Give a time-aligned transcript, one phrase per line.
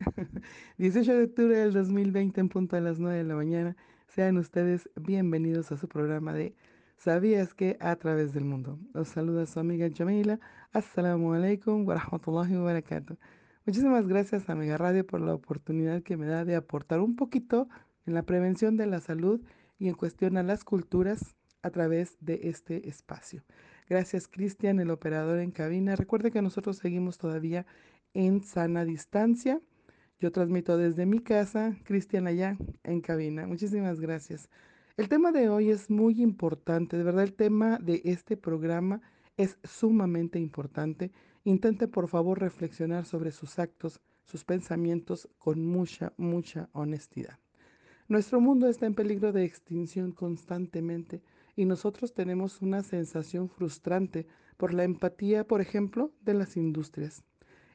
[0.78, 3.76] 18 de octubre del 2020 en punto a las 9 de la mañana.
[4.08, 6.54] Sean ustedes bienvenidos a su programa de
[6.96, 7.76] ¿Sabías que?
[7.80, 8.78] a través del mundo?
[8.92, 10.40] Los saluda su amiga Jamila.
[10.72, 12.54] Assalamu alaikum wa rahmatullahi.
[13.66, 17.68] Muchísimas gracias, amiga Radio, por la oportunidad que me da de aportar un poquito
[18.06, 19.40] en la prevención de la salud
[19.78, 23.42] y en cuestión a las culturas a través de este espacio.
[23.88, 25.96] Gracias, Cristian, el operador en cabina.
[25.96, 27.66] Recuerde que nosotros seguimos todavía
[28.12, 29.60] en sana distancia.
[30.24, 33.46] Yo transmito desde mi casa, Cristian allá en cabina.
[33.46, 34.48] Muchísimas gracias.
[34.96, 39.02] El tema de hoy es muy importante, de verdad el tema de este programa
[39.36, 41.12] es sumamente importante.
[41.44, 47.38] Intente por favor reflexionar sobre sus actos, sus pensamientos con mucha, mucha honestidad.
[48.08, 51.20] Nuestro mundo está en peligro de extinción constantemente
[51.54, 57.24] y nosotros tenemos una sensación frustrante por la empatía, por ejemplo, de las industrias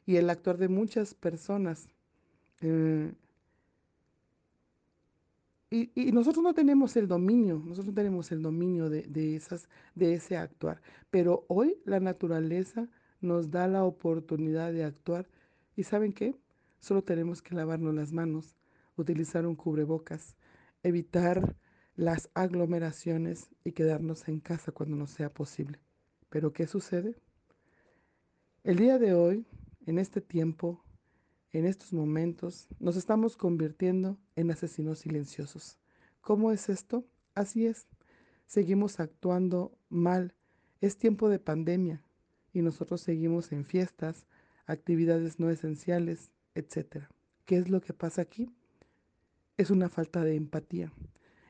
[0.04, 1.88] y el actuar de muchas personas.
[2.60, 3.12] Eh,
[5.70, 9.68] y, y, nosotros no tenemos el dominio, nosotros no tenemos el dominio de, de, esas,
[9.94, 12.88] de ese actuar, pero hoy la naturaleza
[13.20, 15.28] nos da la oportunidad de actuar
[15.76, 16.34] y ¿saben qué?
[16.80, 18.56] Solo tenemos que lavarnos las manos,
[18.96, 20.36] utilizar un cubrebocas,
[20.82, 21.56] evitar
[21.94, 25.78] las aglomeraciones y quedarnos en casa cuando no sea posible.
[26.30, 27.16] Pero ¿qué sucede?
[28.64, 29.46] El día de hoy,
[29.86, 30.82] en este tiempo,
[31.52, 35.78] en estos momentos, nos estamos convirtiendo en asesinos silenciosos.
[36.20, 37.04] ¿Cómo es esto?
[37.34, 37.86] Así es.
[38.46, 40.34] Seguimos actuando mal.
[40.80, 42.02] Es tiempo de pandemia
[42.52, 44.26] y nosotros seguimos en fiestas,
[44.66, 47.04] actividades no esenciales, etc.
[47.46, 48.50] ¿Qué es lo que pasa aquí?
[49.56, 50.92] Es una falta de empatía.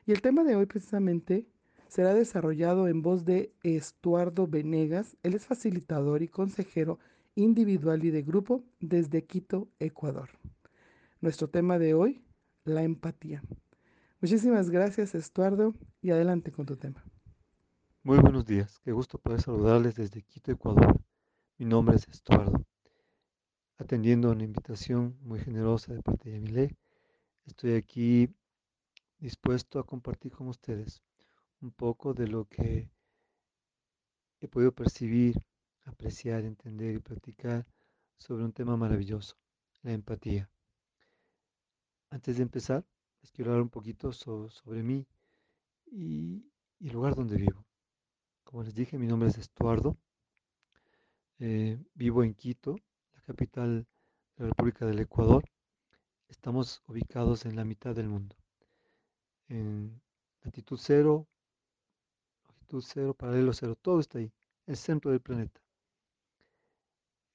[0.05, 1.45] Y el tema de hoy precisamente
[1.87, 5.15] será desarrollado en voz de Estuardo Venegas.
[5.23, 6.99] Él es facilitador y consejero
[7.35, 10.29] individual y de grupo desde Quito, Ecuador.
[11.21, 12.23] Nuestro tema de hoy,
[12.63, 13.43] la empatía.
[14.19, 17.03] Muchísimas gracias, Estuardo, y adelante con tu tema.
[18.03, 20.99] Muy buenos días, qué gusto poder saludarles desde Quito, Ecuador.
[21.57, 22.65] Mi nombre es Estuardo.
[23.77, 26.75] Atendiendo a una invitación muy generosa de parte de Yamile,
[27.45, 28.29] estoy aquí
[29.19, 31.01] dispuesto a compartir con ustedes
[31.61, 32.89] un poco de lo que
[34.39, 35.35] he podido percibir
[35.85, 37.65] apreciar, entender y practicar
[38.17, 39.35] sobre un tema maravilloso,
[39.81, 40.49] la empatía.
[42.09, 42.85] Antes de empezar,
[43.21, 45.07] les quiero hablar un poquito sobre mí
[45.85, 46.45] y,
[46.79, 47.65] el lugar donde vivo.
[48.43, 49.97] Como les dije, mi nombre es Estuardo.
[51.39, 52.75] Eh, vivo en Quito,
[53.13, 53.87] la capital
[54.35, 55.43] de la República del Ecuador.
[56.27, 58.35] Estamos ubicados en la mitad del mundo.
[59.47, 60.01] En
[60.43, 61.27] latitud cero,
[62.45, 64.31] longitud cero, paralelo cero, todo está ahí,
[64.65, 65.61] el centro del planeta.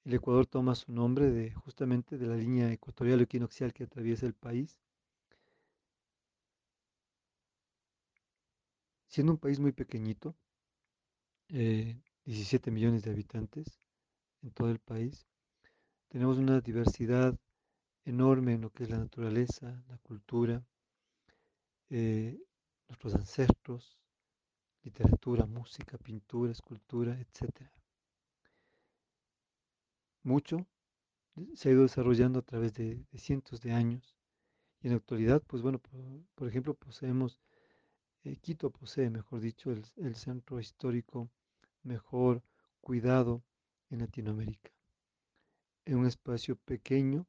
[0.07, 4.35] El Ecuador toma su nombre de justamente de la línea ecuatorial equinoccial que atraviesa el
[4.35, 4.79] país.
[9.09, 10.37] Siendo un país muy pequeñito,
[11.49, 13.81] 17 eh, millones de habitantes
[14.43, 15.27] en todo el país,
[16.07, 17.37] tenemos una diversidad
[18.05, 20.65] enorme en lo que es la naturaleza, la cultura,
[21.91, 22.39] eh,
[22.87, 23.99] nuestros ancestros,
[24.85, 27.76] literatura, música, pintura, escultura, etc
[30.27, 30.67] mucho
[31.55, 34.17] se ha ido desarrollando a través de, cientos de años.
[34.81, 35.81] Y en la actualidad, pues bueno,
[36.35, 37.41] por, ejemplo, poseemos,
[38.25, 41.31] eh, Quito posee, mejor dicho, el, el centro histórico
[41.83, 42.43] mejor
[42.81, 43.43] cuidado
[43.91, 44.73] en Latinoamérica.
[45.85, 47.27] En un espacio pequeño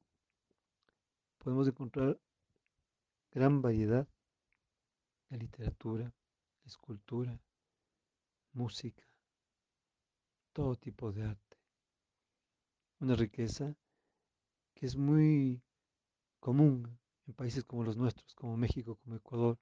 [1.37, 2.19] podemos encontrar
[3.31, 4.07] gran variedad
[5.29, 6.11] de literatura,
[6.65, 7.39] escultura,
[8.53, 9.03] música,
[10.53, 11.46] todo tipo de arte
[12.99, 13.75] una riqueza
[14.73, 15.61] que es muy
[16.39, 16.97] común
[17.27, 19.57] en países como los nuestros, como México, como Ecuador,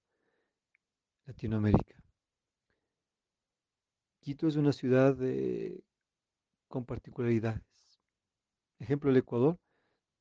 [1.26, 1.96] Latinoamérica.
[4.20, 5.18] Quito es una ciudad
[6.68, 8.00] con particularidades.
[8.80, 9.58] Ejemplo, el Ecuador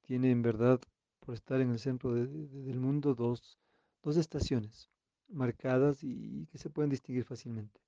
[0.02, 0.80] tiene en verdad,
[1.20, 3.58] por estar en el centro del mundo, dos,
[4.02, 4.90] dos estaciones
[5.28, 7.80] marcadas y que se pueden distinguir fácilmente,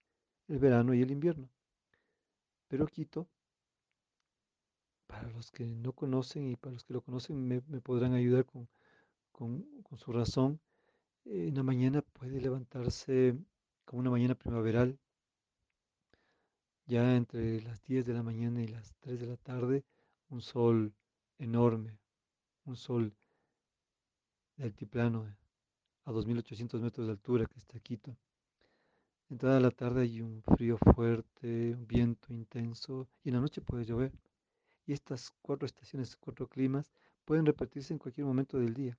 [0.49, 1.51] el verano y el invierno.
[2.69, 3.29] Pero Quito
[5.07, 8.69] para los que no conocen y para los que lo conocen me, podrán ayudar con,
[9.97, 10.61] su razón.
[11.25, 13.37] en la mañana puede levantarse
[13.85, 14.99] como una mañana primaveral,
[16.87, 19.85] ya entre las 10 de la mañana y las 3 de la tarde,
[20.29, 20.93] un sol
[21.39, 21.99] enorme,
[22.65, 23.13] un sol
[24.57, 25.27] de altiplano
[26.05, 28.17] a 2.800 metros de altura que está Quito.
[29.29, 33.85] Entrada la tarde hay un frío fuerte, un viento intenso y en la noche puede
[33.85, 34.13] llover.
[34.87, 36.93] Y estas cuatro estaciones, cuatro climas,
[37.25, 38.99] pueden repetirse en cualquier momento del día.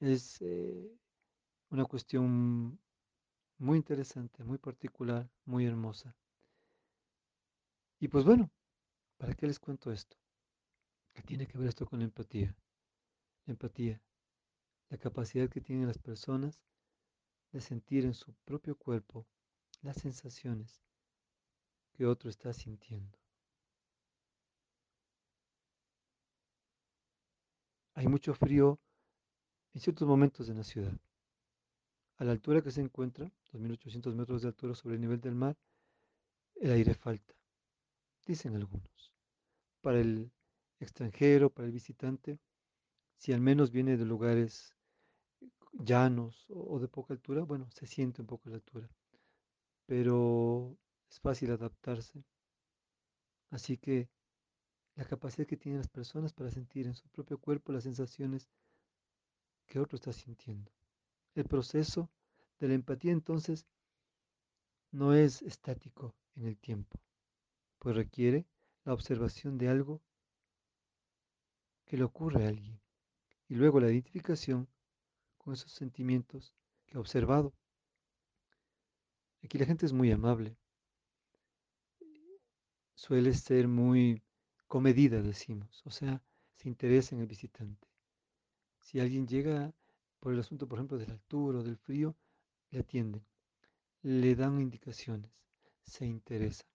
[0.00, 0.90] Es eh,
[1.70, 2.78] una cuestión
[3.58, 6.14] muy interesante, muy particular, muy hermosa.
[7.98, 8.50] Y pues bueno,
[9.16, 10.16] ¿para qué les cuento esto?
[11.14, 12.54] ¿Qué tiene que ver esto con la empatía?
[13.46, 14.02] Empatía,
[14.90, 16.62] la capacidad que tienen las personas
[17.52, 19.26] de sentir en su propio cuerpo
[19.80, 20.82] las sensaciones
[21.92, 23.25] que otro está sintiendo.
[27.96, 28.78] Hay mucho frío
[29.72, 30.92] en ciertos momentos en la ciudad.
[32.18, 35.56] A la altura que se encuentra, 2.800 metros de altura sobre el nivel del mar,
[36.56, 37.34] el aire falta,
[38.26, 39.14] dicen algunos.
[39.80, 40.30] Para el
[40.78, 42.38] extranjero, para el visitante,
[43.16, 44.76] si al menos viene de lugares
[45.72, 48.90] llanos o de poca altura, bueno, se siente un poco la altura,
[49.86, 50.76] pero
[51.08, 52.22] es fácil adaptarse.
[53.48, 54.10] Así que
[54.96, 58.48] la capacidad que tienen las personas para sentir en su propio cuerpo las sensaciones
[59.66, 60.72] que otro está sintiendo.
[61.34, 62.10] El proceso
[62.58, 63.66] de la empatía entonces
[64.90, 66.98] no es estático en el tiempo,
[67.78, 68.46] pues requiere
[68.84, 70.00] la observación de algo
[71.84, 72.80] que le ocurre a alguien
[73.48, 74.66] y luego la identificación
[75.36, 76.54] con esos sentimientos
[76.86, 77.52] que ha observado.
[79.42, 80.56] Aquí la gente es muy amable,
[82.94, 84.22] suele ser muy
[84.66, 86.22] comedida, decimos, o sea,
[86.56, 87.88] se interesa en el visitante.
[88.78, 89.72] Si alguien llega
[90.20, 92.16] por el asunto, por ejemplo, de la altura o del frío,
[92.70, 93.24] le atienden,
[94.02, 95.30] le dan indicaciones,
[95.82, 96.68] se interesan,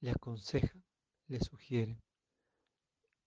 [0.00, 0.82] le aconsejan,
[1.26, 2.00] le sugieren.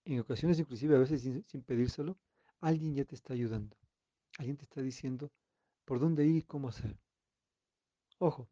[0.04, 2.18] En ocasiones, inclusive a veces sin, sin pedírselo,
[2.60, 3.76] alguien ya te está ayudando.
[4.38, 5.30] Alguien te está diciendo
[5.84, 6.98] por dónde ir y cómo hacer.
[8.18, 8.48] Ojo,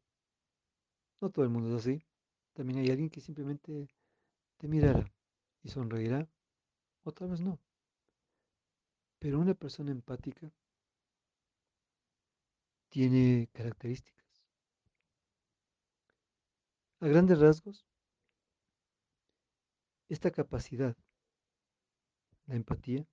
[1.21, 2.05] no todo el mundo es así.
[2.53, 3.89] También hay alguien que simplemente
[4.61, 5.11] te mirará
[5.63, 6.29] y sonreirá,
[7.03, 7.59] o tal vez no.
[9.19, 10.53] Pero una persona empática
[12.91, 14.45] tiene características.
[17.01, 17.87] A grandes rasgos,
[20.11, 20.95] esta capacidad,
[22.45, 23.07] la empatía,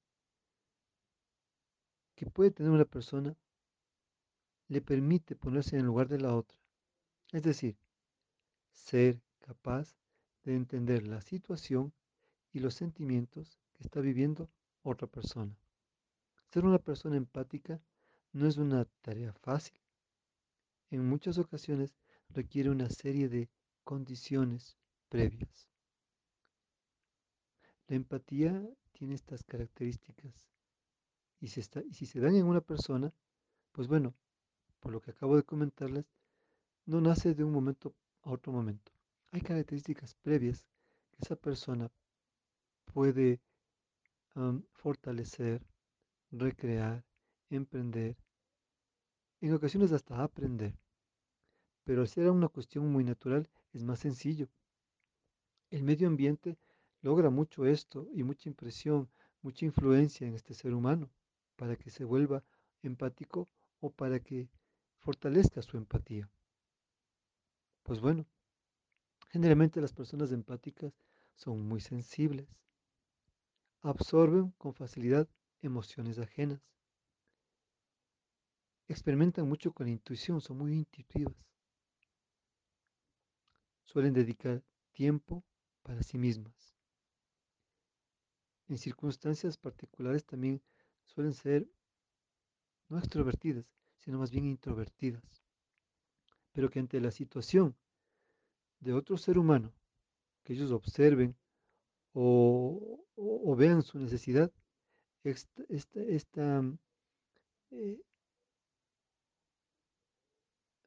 [2.16, 3.38] que puede tener una persona,
[4.68, 6.60] le permite ponerse en el lugar de la otra.
[7.32, 7.78] Es decir,
[8.74, 9.96] ser capaz
[10.48, 11.92] de entender la situación
[12.54, 14.50] y los sentimientos que está viviendo
[14.82, 15.54] otra persona.
[16.48, 17.82] Ser una persona empática
[18.32, 19.78] no es una tarea fácil.
[20.90, 21.98] En muchas ocasiones
[22.30, 23.50] requiere una serie de
[23.84, 24.78] condiciones
[25.10, 25.68] previas.
[27.88, 30.50] La empatía tiene estas características
[31.42, 33.14] y, si se dan en una persona,
[33.74, 34.16] pues bueno,
[34.80, 36.06] por lo que acabo de comentarles,
[36.86, 38.97] no nace de un momento a otro momento.
[39.32, 40.66] Hay características previas
[41.12, 41.92] que esa persona
[42.86, 43.40] puede
[44.74, 45.66] fortalecer,
[46.32, 47.04] recrear,
[47.50, 48.16] emprender,
[49.42, 50.78] en ocasiones hasta aprender.
[51.84, 54.50] Pero al ser una cuestión muy natural, es más sencillo.
[55.70, 56.58] El medio ambiente
[57.02, 59.10] logra mucho esto y mucha impresión,
[59.42, 61.10] mucha influencia en este ser humano
[61.56, 62.44] para que se vuelva
[62.84, 63.50] empático
[63.80, 64.50] o para que
[65.00, 66.30] fortalezca su empatía.
[67.84, 68.26] Pues bueno,
[69.38, 70.92] generalmente las personas empáticas
[71.36, 72.48] son muy sensibles,
[73.84, 75.30] absorben con facilidad
[75.62, 76.60] emociones ajenas,
[78.88, 81.36] experimentan mucho con la intuición, son muy intuitivas,
[83.84, 85.44] suelen dedicar tiempo
[85.84, 86.76] para sí mismas.
[88.70, 90.64] En circunstancias particulares también
[91.06, 91.70] suelen ser
[92.90, 93.68] no extrovertidas,
[94.00, 95.44] sino más bien introvertidas,
[96.54, 97.76] pero que ante la situación
[98.80, 99.74] de otro ser humano,
[100.44, 101.36] que ellos observen
[102.14, 103.04] o,
[103.58, 104.52] vean su necesidad,
[105.24, 105.64] esta,
[106.08, 106.64] esta,
[107.72, 108.00] eh,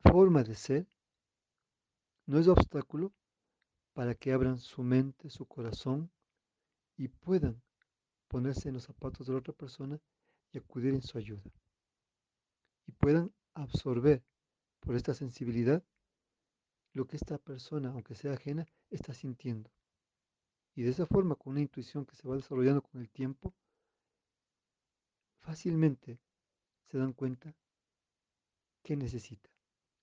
[0.02, 0.86] forma de ser
[2.26, 3.12] no es obstáculo
[3.92, 6.10] para que abran su mente, su corazón
[6.96, 7.60] y puedan
[8.28, 10.00] ponerse en los zapatos de la otra persona
[10.52, 11.42] y acudir en su ayuda.
[12.86, 14.22] Y puedan absorber
[14.80, 15.84] por esta sensibilidad
[16.92, 19.70] lo que esta persona, aunque sea ajena, está sintiendo.
[20.74, 23.54] Y de esa forma, con una intuición que se va desarrollando con el tiempo,
[25.40, 26.20] fácilmente
[26.86, 27.54] se dan cuenta
[28.82, 29.50] qué necesita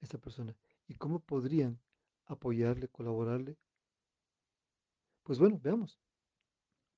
[0.02, 0.56] esta persona
[0.88, 1.80] y cómo podrían
[2.26, 3.58] apoyarle, colaborarle.
[5.24, 6.00] Pues bueno, veamos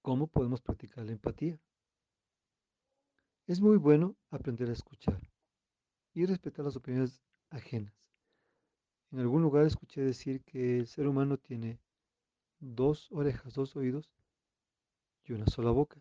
[0.02, 1.60] cómo podemos practicar la empatía.
[3.48, 5.20] Es muy bueno aprender a escuchar
[6.14, 8.09] y respetar las opiniones ajenas.
[9.12, 11.80] En algún lugar escuché decir que el ser humano tiene
[12.60, 14.12] dos orejas, dos oídos
[15.24, 16.00] y una sola boca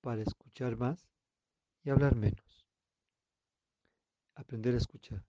[0.00, 1.06] para escuchar más
[1.84, 2.66] y hablar menos.
[4.34, 5.22] Aprender a escuchar.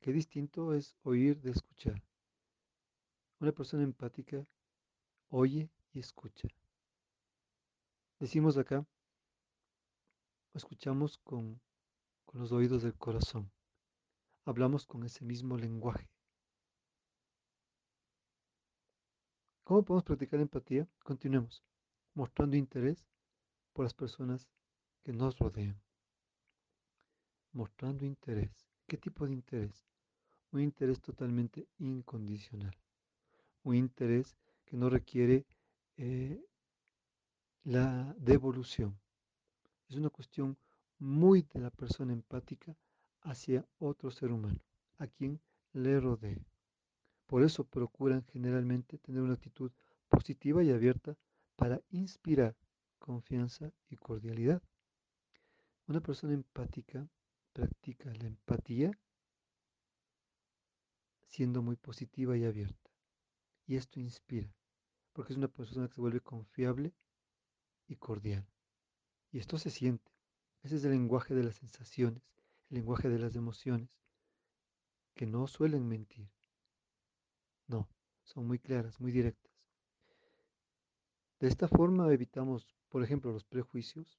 [0.00, 2.02] Qué distinto es oír de escuchar.
[3.40, 4.46] Una persona empática
[5.30, 6.48] oye y escucha.
[8.18, 8.86] Decimos acá,
[10.52, 11.60] escuchamos con,
[12.26, 13.50] con los oídos del corazón.
[14.46, 16.08] Hablamos con ese mismo lenguaje.
[19.64, 20.88] ¿Cómo podemos practicar empatía?
[21.02, 21.64] Continuemos,
[22.14, 23.04] mostrando interés
[23.72, 24.48] por las personas
[25.02, 25.82] que nos rodean.
[27.50, 28.68] Mostrando interés.
[28.86, 29.84] ¿Qué tipo de interés?
[30.52, 32.78] Un interés totalmente incondicional.
[33.64, 35.44] Un interés que no requiere
[35.96, 36.40] eh,
[37.64, 38.96] la devolución.
[39.88, 40.56] Es una cuestión
[41.00, 42.76] muy de la persona empática
[43.26, 44.60] hacia otro ser humano,
[44.98, 45.40] a quien
[45.72, 46.46] le rodee.
[47.26, 49.72] Por eso procuran generalmente tener una actitud
[50.08, 51.16] positiva y abierta
[51.56, 52.56] para inspirar
[53.00, 54.62] confianza y cordialidad.
[55.88, 57.08] Una persona empática
[57.52, 58.92] practica la empatía
[61.26, 62.90] siendo muy positiva y abierta.
[63.66, 64.54] Y esto inspira,
[65.12, 66.94] porque es una persona que se vuelve confiable
[67.88, 68.46] y cordial.
[69.32, 70.12] Y esto se siente.
[70.62, 72.22] Ese es el lenguaje de las sensaciones,
[72.70, 73.90] el lenguaje de las emociones,
[75.14, 76.28] que no suelen mentir.
[77.66, 77.88] No,
[78.22, 79.52] son muy claras, muy directas.
[81.40, 84.18] De esta forma evitamos, por ejemplo, los prejuicios,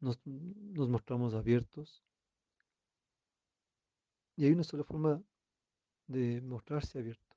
[0.00, 2.02] nos, mostramos abiertos
[4.36, 5.22] y hay una sola forma
[6.08, 7.36] de mostrarse abierto,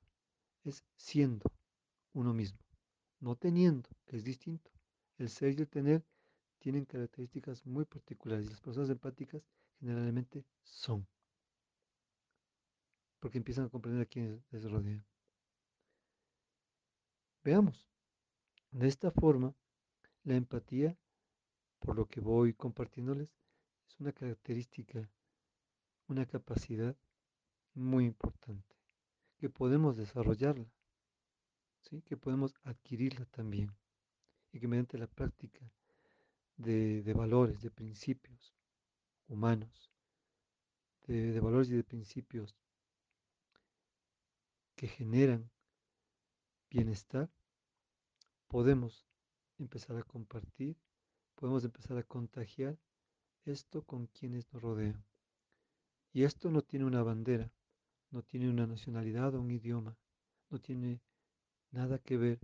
[0.64, 1.44] es siendo
[2.12, 2.58] uno mismo,
[3.20, 4.70] no teniendo, que es distinto.
[5.18, 6.04] El ser y el tener
[6.66, 9.40] tienen características muy particulares y las personas empáticas
[9.78, 11.06] generalmente son
[13.20, 15.06] porque empiezan a comprender a quienes les rodean.
[17.44, 17.86] Veamos,
[18.72, 19.54] de esta forma,
[20.24, 20.98] la empatía,
[21.78, 23.28] por lo que voy compartiéndoles,
[23.86, 25.08] es una característica,
[26.08, 26.96] una capacidad
[27.74, 28.74] muy importante,
[29.38, 30.66] que podemos desarrollarla,
[31.82, 32.02] ¿sí?
[32.02, 33.70] que podemos adquirirla también,
[34.50, 35.70] y que mediante la práctica
[36.56, 38.54] de, valores, de principios
[39.28, 39.90] humanos,
[41.06, 42.56] de, de valores y de principios
[44.74, 45.50] que generan
[46.70, 47.30] bienestar,
[48.48, 49.06] podemos
[49.58, 50.76] empezar a compartir,
[51.34, 52.78] podemos empezar a contagiar
[53.44, 55.04] esto con quienes nos rodean.
[56.12, 57.52] Y esto no tiene una bandera,
[58.10, 59.96] no tiene una nacionalidad o un idioma,
[60.50, 61.00] no tiene
[61.70, 62.40] nada que ver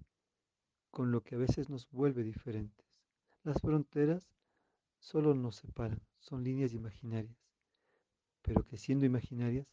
[0.91, 2.92] con lo que a veces nos vuelve diferentes.
[3.45, 4.31] Las fronteras
[5.01, 7.37] solo nos separan, son líneas imaginarias,
[8.41, 9.67] pero que siendo imaginarias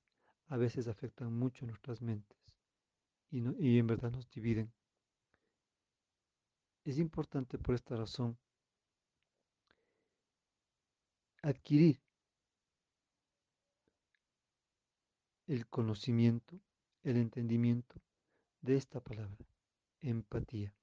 [0.48, 2.40] a veces afectan mucho nuestras mentes
[3.30, 4.74] y, en verdad nos dividen.
[6.84, 8.40] Es importante por esta razón
[11.44, 12.02] adquirir
[15.46, 16.60] el conocimiento,
[17.04, 18.02] el entendimiento
[18.62, 19.46] de esta palabra,
[20.02, 20.74] empatía.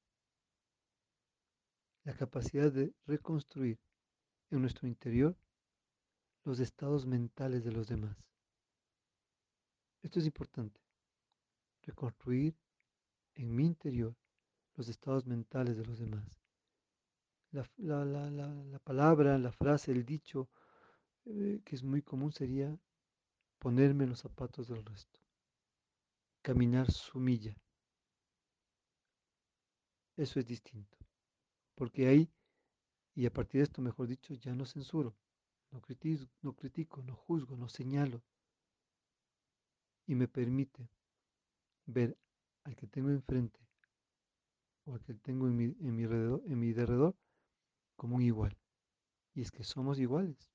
[2.07, 3.81] La capacidad de reconstruir
[4.51, 5.37] en nuestro interior
[6.45, 8.17] los estados mentales de los demás.
[10.03, 10.81] Esto es importante
[11.83, 12.57] reconstruir
[13.35, 14.15] en mi interior
[14.77, 16.39] los estados mentales de los demás.
[17.51, 20.49] La, palabra, la frase, el dicho
[21.25, 22.79] eh, que es muy común sería
[23.59, 25.19] ponerme en los zapatos del resto,
[26.41, 27.57] caminar su milla.
[30.17, 30.96] Eso es distinto,
[31.77, 32.29] porque ahí,
[33.15, 35.15] y a partir de esto, mejor dicho, ya no censuro,
[35.71, 38.23] no critico, no, critico, no juzgo, no señalo,
[40.07, 40.89] y me permite
[41.85, 42.17] ver
[42.65, 43.61] al que tengo enfrente
[44.85, 47.15] o al que tengo en mi, en mi, alrededor, en mi derredor
[47.97, 48.57] como un igual.
[49.35, 50.51] Y es que somos iguales.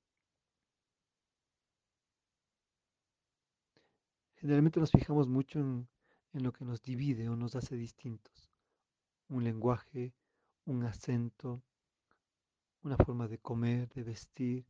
[4.36, 5.88] Generalmente nos fijamos mucho en,
[6.32, 8.50] en lo que nos divide o nos hace distintos.
[9.28, 10.12] Un lenguaje,
[10.64, 11.62] un acento,
[12.82, 14.66] una forma de comer, de vestir,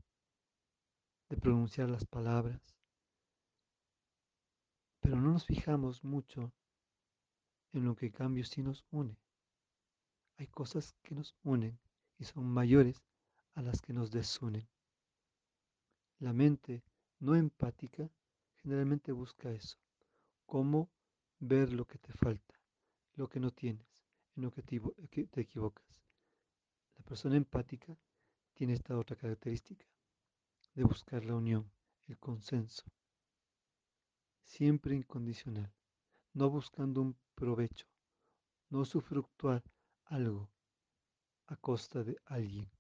[1.28, 2.60] de pronunciar las palabras
[5.02, 6.52] pero no nos fijamos mucho
[7.72, 9.18] en lo que en cambio sí nos une.
[10.36, 11.78] Hay cosas que nos unen
[12.18, 13.02] y son mayores
[13.54, 14.68] a las que nos desunen.
[16.20, 16.84] La mente
[17.18, 18.08] no empática
[18.58, 19.76] generalmente busca eso,
[20.46, 20.88] cómo
[21.40, 22.54] ver lo que te falta,
[23.14, 23.91] lo que no tienes,
[24.36, 25.86] en lo que te equivocas.
[26.96, 27.96] La persona empática
[28.54, 29.84] tiene esta otra característica
[30.74, 31.70] de buscar la unión,
[32.06, 32.84] el consenso,
[34.44, 35.72] siempre incondicional,
[36.32, 37.86] no buscando un provecho,
[38.70, 39.62] no sufructuar
[40.04, 40.50] algo
[41.46, 42.70] a costa de alguien.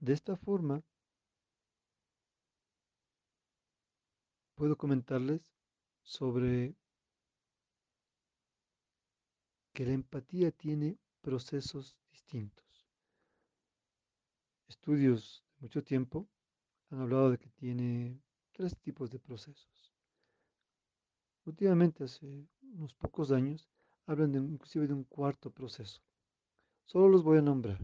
[0.00, 0.82] De esta forma,
[4.54, 5.52] puedo comentarles
[6.02, 6.74] sobre
[9.74, 12.64] que la empatía tiene procesos distintos.
[14.68, 16.28] Estudios de mucho tiempo
[16.90, 19.92] han hablado de que tiene tres tipos de procesos.
[21.44, 23.68] Últimamente, hace unos pocos años,
[24.06, 26.00] hablan de, inclusive de un cuarto proceso.
[26.84, 27.80] Solo los voy a nombrar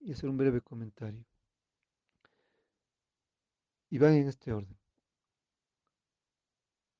[0.00, 1.24] y hacer un breve comentario.
[3.88, 4.76] Y van en este orden.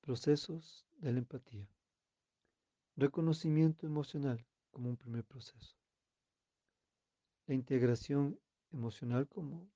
[0.00, 1.68] Procesos de la empatía.
[2.98, 5.76] Reconocimiento emocional como un primer proceso.
[7.46, 8.40] La integración
[8.72, 9.70] emocional como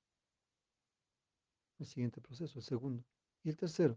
[1.79, 3.05] el siguiente proceso, el segundo.
[3.45, 3.97] Y el tercero,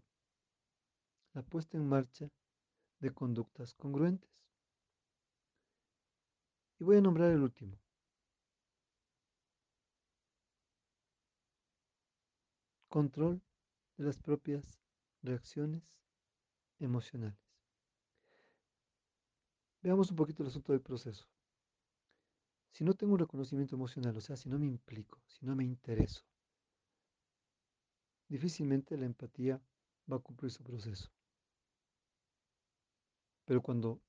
[1.32, 2.30] la puesta en marcha
[3.00, 4.30] de conductas congruentes.
[6.78, 7.76] Y voy a nombrar el último.
[12.86, 13.42] Control
[13.96, 14.80] de las propias
[15.20, 15.98] reacciones
[16.78, 17.45] emocionales.
[19.86, 21.24] Veamos un poquito el asunto del proceso.
[22.72, 25.62] Si no tengo un reconocimiento emocional, o sea, si no me implico, si no me
[25.62, 26.24] intereso,
[28.26, 29.62] difícilmente la empatía
[30.10, 31.08] va a cumplir su proceso.
[33.44, 34.02] Pero cuando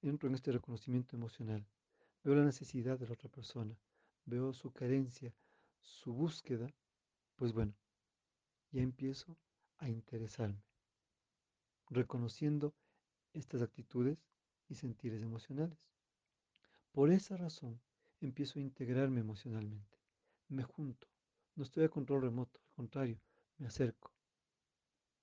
[0.00, 1.62] entro en este reconocimiento emocional,
[2.24, 3.78] veo la necesidad de la otra persona,
[4.24, 5.34] veo su carencia,
[5.82, 6.72] su búsqueda,
[7.36, 7.74] pues bueno,
[8.70, 9.36] ya empiezo
[9.76, 10.64] a interesarme,
[11.90, 12.72] reconociendo
[13.34, 14.29] estas actitudes
[14.70, 15.78] y sentires emocionales.
[16.92, 17.80] Por esa razón,
[18.20, 19.98] empiezo a integrarme emocionalmente,
[20.48, 21.08] me junto,
[21.56, 23.20] no estoy a control remoto, al contrario,
[23.58, 24.12] me acerco.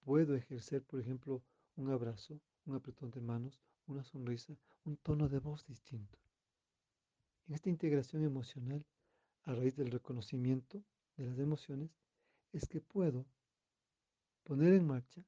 [0.02, 1.44] Puedo ejercer, por ejemplo,
[1.76, 6.20] un abrazo, un apretón de manos, una sonrisa, un tono de voz distinto.
[7.48, 8.86] En esta integración emocional,
[9.44, 10.84] a raíz del reconocimiento
[11.16, 11.90] de las emociones,
[12.52, 13.26] es que puedo
[14.44, 15.24] poner en marcha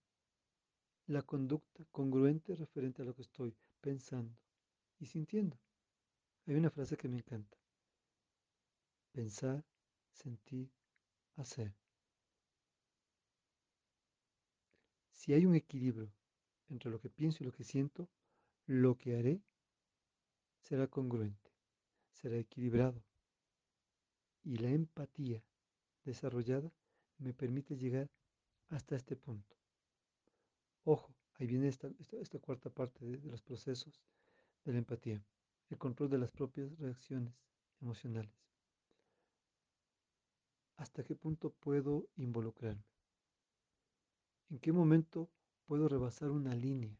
[1.07, 4.37] la conducta congruente referente a lo que estoy pensando
[4.99, 5.57] y sintiendo.
[6.45, 7.57] Hay una frase que me encanta.
[9.11, 9.65] Pensar,
[10.11, 10.71] sentir,
[11.35, 11.73] hacer.
[15.13, 16.11] Si hay un equilibrio
[16.69, 18.09] entre lo que pienso y lo que siento,
[18.65, 19.41] lo que haré
[20.61, 21.51] será congruente,
[22.13, 23.03] será equilibrado.
[24.43, 25.43] Y la empatía
[26.03, 26.71] desarrollada
[27.17, 28.09] me permite llegar
[28.69, 29.57] hasta este punto.
[30.83, 34.01] Ojo, ahí viene esta, esta, cuarta parte de los procesos
[34.65, 35.23] de la empatía,
[35.69, 37.33] el control de las propias reacciones
[37.81, 38.35] emocionales.
[40.75, 42.83] ¿Hasta qué punto puedo involucrarme?
[44.49, 45.29] ¿En qué momento
[45.65, 46.97] puedo rebasar una línea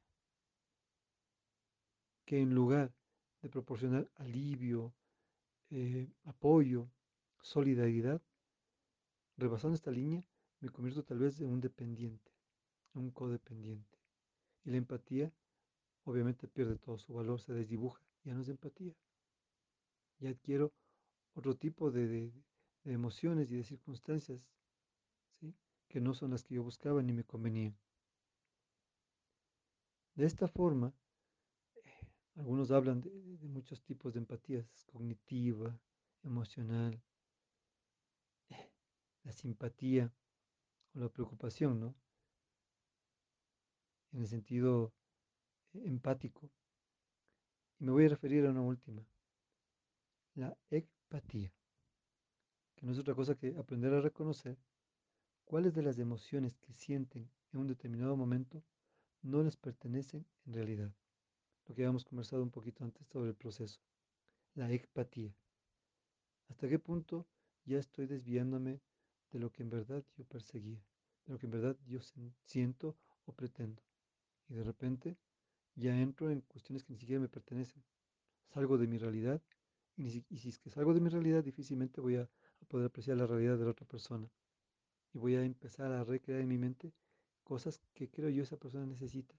[2.26, 2.94] que en lugar
[3.42, 4.94] de proporcionar alivio,
[5.70, 6.90] eh, apoyo,
[7.42, 8.22] solidaridad,
[9.38, 10.24] rebasando esta línea,
[10.60, 12.32] me convierto tal vez en un dependiente,
[12.94, 13.99] en un codependiente.
[14.70, 15.34] La empatía
[16.04, 18.94] obviamente pierde todo su valor, se desdibuja, ya no es empatía.
[20.20, 20.72] Ya adquiero
[21.34, 22.32] otro tipo de,
[22.86, 24.48] emociones y de circunstancias
[25.40, 25.56] ¿sí?
[25.88, 27.76] que no son las que yo buscaba ni me convenían.
[30.14, 30.94] De esta forma,
[31.84, 33.10] eh, algunos hablan de,
[33.48, 35.80] muchos tipos de empatías, cognitiva,
[36.22, 37.02] emocional,
[38.52, 38.72] eh,
[39.24, 40.14] la simpatía
[40.94, 41.96] o la preocupación, ¿no?
[44.12, 44.94] En el sentido
[45.74, 46.50] eh, empático.
[47.80, 49.06] Y me voy a referir a una última,
[50.36, 51.54] la empatía,
[52.76, 54.58] que no es otra cosa que aprender a reconocer
[55.46, 58.64] cuáles de las emociones que sienten en un determinado momento
[59.22, 60.94] no les pertenecen en realidad.
[61.68, 63.80] Lo que habíamos conversado un poquito antes sobre el proceso,
[64.56, 65.36] la empatía.
[66.50, 67.28] ¿Hasta qué punto
[67.66, 68.82] ya estoy desviándome
[69.32, 70.84] de lo que en verdad yo perseguía,
[71.26, 72.00] de lo que en verdad yo
[72.44, 73.89] siento o pretendo?
[74.50, 75.18] Y de repente
[75.76, 77.84] ya entro en cuestiones que ni siquiera me pertenecen.
[78.48, 79.42] Salgo de mi realidad
[79.96, 82.30] y, si es que salgo de mi realidad difícilmente voy a,
[82.68, 84.30] poder apreciar la realidad de la otra persona.
[85.14, 86.94] Y voy a empezar a recrear en mi mente
[87.44, 89.36] cosas que creo yo esa persona necesita,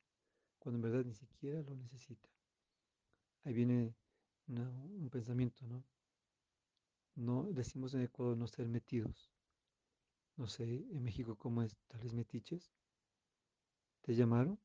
[0.58, 2.28] cuando en verdad ni siquiera lo necesita.
[3.44, 3.94] Ahí viene
[4.48, 5.84] un pensamiento, ¿no?
[7.14, 9.30] No decimos en Ecuador no ser metidos.
[10.36, 12.72] No sé en México cómo es, tal vez metiches.
[14.02, 14.58] ¿Te llamaron?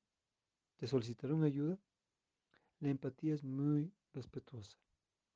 [0.77, 1.79] ¿Te solicitaron ayuda?
[2.79, 4.77] La empatía es muy respetuosa.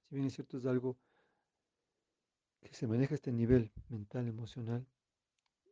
[0.08, 0.98] Si bien es cierto, es algo
[2.62, 4.86] que se maneja a este nivel mental, emocional,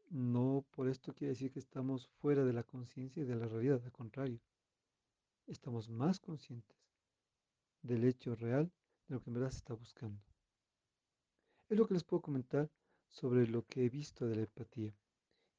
[0.10, 3.82] no por esto quiere decir que estamos fuera de la conciencia y de la realidad,
[3.84, 4.39] al contrario,
[5.47, 6.77] estamos más conscientes,
[7.82, 8.71] del hecho real
[9.08, 10.21] de lo que en verdad se está buscando.
[11.69, 12.69] Es lo que les puedo comentar
[13.10, 14.95] sobre lo que he visto de la empatía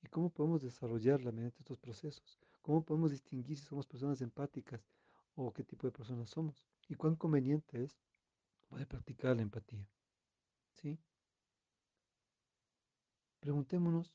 [0.02, 2.38] y cómo podemos desarrollarla mediante estos procesos,
[2.68, 4.86] cómo podemos distinguir si somos personas empáticas
[5.36, 7.98] o qué tipo de personas somos y cuán conveniente es
[8.68, 9.88] poder practicar la empatía.
[10.74, 10.98] ¿Sí?
[13.40, 14.14] Preguntémonos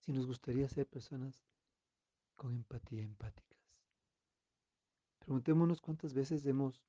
[0.00, 1.46] si nos gustaría ser personas
[2.36, 3.58] con empatía, empáticas.
[5.20, 6.82] Preguntémonos cuántas veces hemos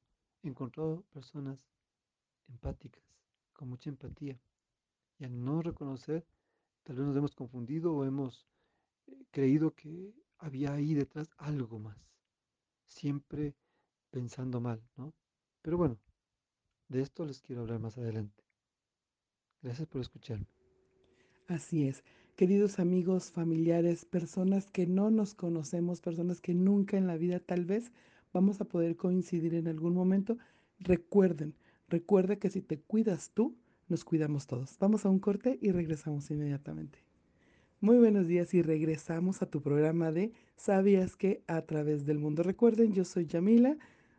[0.43, 1.65] encontrado personas
[2.49, 3.05] empáticas,
[3.53, 4.37] con mucha empatía,
[5.19, 6.25] y al no reconocer,
[6.83, 8.47] tal vez nos hemos confundido o hemos
[9.07, 11.97] eh, creído que había ahí detrás algo más,
[12.87, 13.53] siempre
[14.09, 15.13] pensando mal, ¿no?
[15.61, 15.99] Pero bueno,
[16.87, 18.43] de esto les quiero hablar más adelante.
[19.61, 20.47] Gracias por escucharme.
[21.47, 22.03] Así es.
[22.37, 27.65] Queridos amigos, familiares, personas que no nos conocemos, personas que nunca en la vida tal
[27.65, 27.91] vez
[28.31, 30.37] vamos a poder coincidir en algún momento,
[30.79, 31.55] recuerden,
[31.89, 33.57] recuerda que si te cuidas tú,
[33.89, 34.77] nos cuidamos todos.
[34.79, 36.99] Vamos a un corte y regresamos inmediatamente.
[37.81, 42.43] Muy buenos días y regresamos a tu programa de ¿Sabías que a través del mundo?
[42.43, 43.77] Recuerden, yo soy Yamila.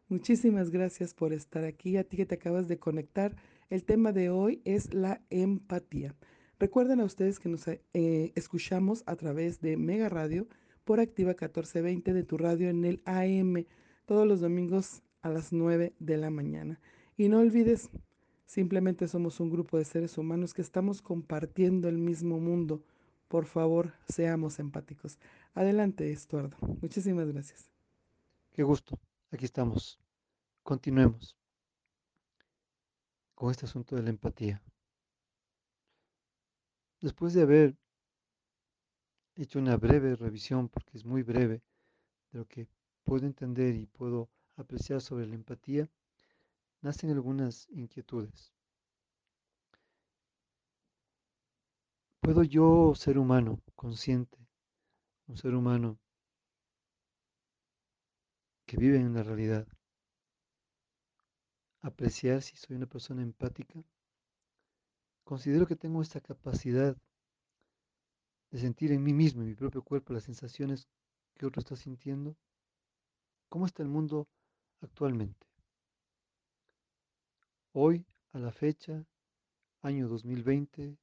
[0.08, 1.96] Muchísimas gracias por estar aquí.
[1.96, 3.36] A ti que te acabas de conectar,
[3.68, 6.16] el tema de hoy es la empatía.
[6.58, 7.78] Recuerden a ustedes que nos eh,
[8.34, 10.48] escuchamos a través de Mega Radio
[10.84, 13.64] por Activa 1420 de tu radio en el AM
[14.04, 16.80] todos los domingos a las 9 de la mañana.
[17.16, 17.90] Y no olvides,
[18.50, 22.82] simplemente somos un grupo de seres humanos que estamos compartiendo el mismo mundo
[23.30, 25.20] por favor, seamos empáticos.
[25.54, 26.56] Adelante, Estuardo.
[26.82, 27.70] Muchísimas gracias.
[28.50, 28.98] Qué gusto.
[29.30, 30.00] Aquí estamos.
[30.64, 31.36] Continuemos
[33.36, 34.60] con este asunto de la empatía.
[37.00, 37.76] Después de haber
[39.36, 41.62] hecho una breve revisión, porque es muy breve,
[42.32, 42.66] de lo que
[43.04, 45.88] puedo entender y puedo apreciar sobre la empatía,
[46.82, 48.52] nacen algunas inquietudes.
[52.20, 54.38] ¿Puedo yo, ser humano, consciente,
[55.26, 55.98] un ser humano
[58.66, 59.66] que vive en la realidad,
[61.80, 63.82] apreciar si soy una persona empática?
[65.24, 66.96] Considero que tengo esta capacidad
[68.50, 70.88] de sentir en mí mismo, en mi propio cuerpo, las sensaciones
[71.34, 72.36] que otro está sintiendo.
[73.48, 74.28] ¿Cómo está el mundo
[74.80, 75.49] actualmente?
[77.72, 79.06] Hoy, a la fecha,
[79.82, 80.98] año 2020,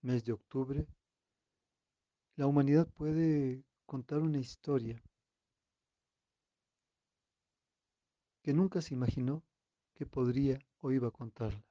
[0.00, 0.86] mes de octubre,
[2.36, 5.02] la humanidad puede contar una historia
[8.40, 9.42] que nunca se imaginó
[9.94, 11.66] que podría o iba a contarla.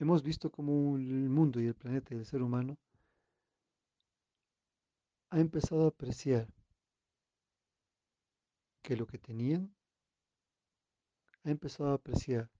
[0.00, 2.76] Hemos visto cómo el mundo y el planeta y el ser humano
[5.30, 6.52] ha empezado a apreciar
[8.82, 9.72] que lo que tenían,
[11.44, 12.50] ha empezado a apreciar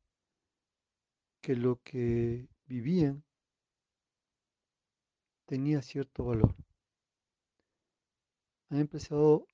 [1.41, 3.25] que lo que vivían
[5.47, 6.55] tenía cierto valor.
[8.69, 9.47] Han empezado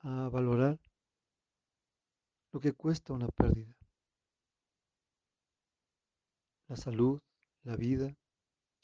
[0.00, 0.78] a valorar
[2.52, 3.74] lo que cuesta una pérdida.
[6.68, 7.20] La salud,
[7.62, 8.14] la vida,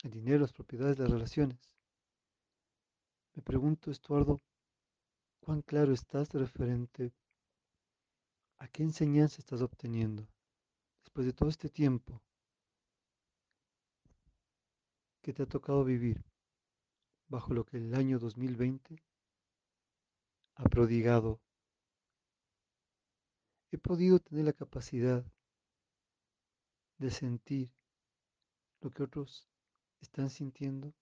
[0.02, 1.74] el dinero, las propiedades, las relaciones.
[3.34, 4.40] Me pregunto, Estuardo,
[5.40, 7.12] ¿cuán claro estás referente
[8.64, 10.26] a qué enseñanza estás obteniendo
[11.02, 12.22] después de todo este tiempo
[15.20, 16.24] que te ha tocado vivir
[17.28, 19.02] bajo lo que el año 2020
[20.54, 21.42] ha prodigado.
[23.70, 25.22] He podido tener la capacidad
[26.96, 27.70] de sentir
[28.80, 29.46] lo que otros
[30.00, 30.94] están sintiendo.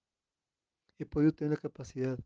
[0.98, 2.18] He podido tener la capacidad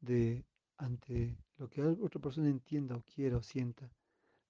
[0.00, 0.44] de,
[0.76, 3.92] ante lo que otra persona entienda o quiera o sienta,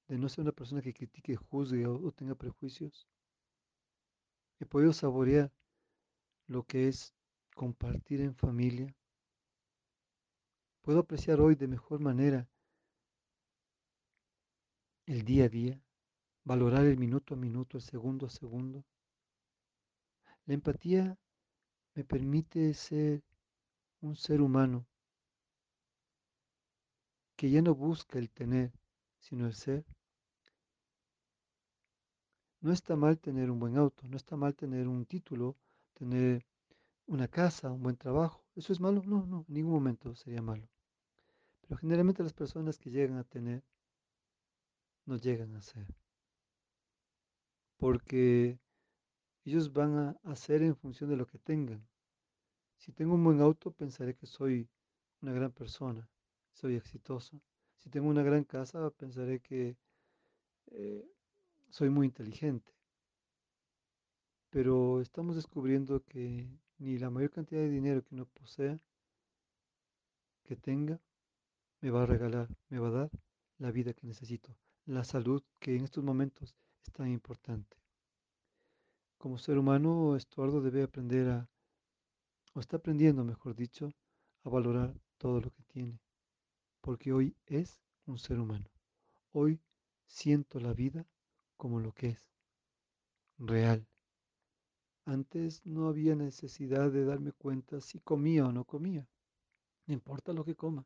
[0.08, 3.06] de no ser una persona que critique, juzgue o tenga prejuicios.
[4.60, 5.52] He podido saborear
[6.46, 7.12] lo que es
[7.54, 8.94] compartir en familia.
[10.82, 12.48] Puedo apreciar hoy de mejor manera
[15.06, 15.80] el día a día,
[16.44, 18.84] valorar el minuto a minuto, el segundo a segundo.
[20.46, 21.18] La empatía
[21.94, 23.22] me permite ser
[24.00, 24.86] un ser humano
[27.36, 28.72] que ya no busca el tener,
[29.18, 29.84] sino el ser.
[32.60, 35.56] No está mal tener un buen auto, no está mal tener un título,
[35.94, 36.44] tener
[37.06, 38.44] una casa, un buen trabajo.
[38.54, 39.02] ¿Eso es malo?
[39.04, 40.68] No, no, en ningún momento sería malo.
[41.60, 43.62] Pero generalmente las personas que llegan a tener
[45.04, 45.86] no llegan a ser.
[47.76, 48.58] Porque
[49.44, 51.86] ellos van a hacer en función de lo que tengan.
[52.76, 54.68] Si tengo un buen auto, pensaré que soy
[55.20, 56.08] una gran persona,
[56.52, 57.40] soy exitoso.
[57.76, 59.76] Si tengo una gran casa, pensaré que
[60.72, 61.06] eh,
[61.70, 62.72] soy muy inteligente.
[64.50, 66.48] Pero estamos descubriendo que
[66.78, 68.78] ni la mayor cantidad de dinero que uno posea,
[70.44, 71.00] que tenga,
[71.80, 73.10] me va a regalar, me va a dar
[73.58, 77.76] la vida que necesito, la salud que en estos momentos es tan importante.
[79.18, 81.48] Como ser humano, Estuardo debe aprender a,
[82.54, 83.92] o está aprendiendo, mejor dicho,
[84.44, 85.98] a valorar todo lo que tiene,
[86.80, 88.70] porque hoy es un ser humano.
[89.32, 89.60] Hoy
[90.06, 91.06] siento la vida
[91.56, 92.28] como lo que es,
[93.38, 93.86] real.
[95.04, 99.08] Antes no había necesidad de darme cuenta si comía o no comía.
[99.86, 100.84] No importa lo que coma.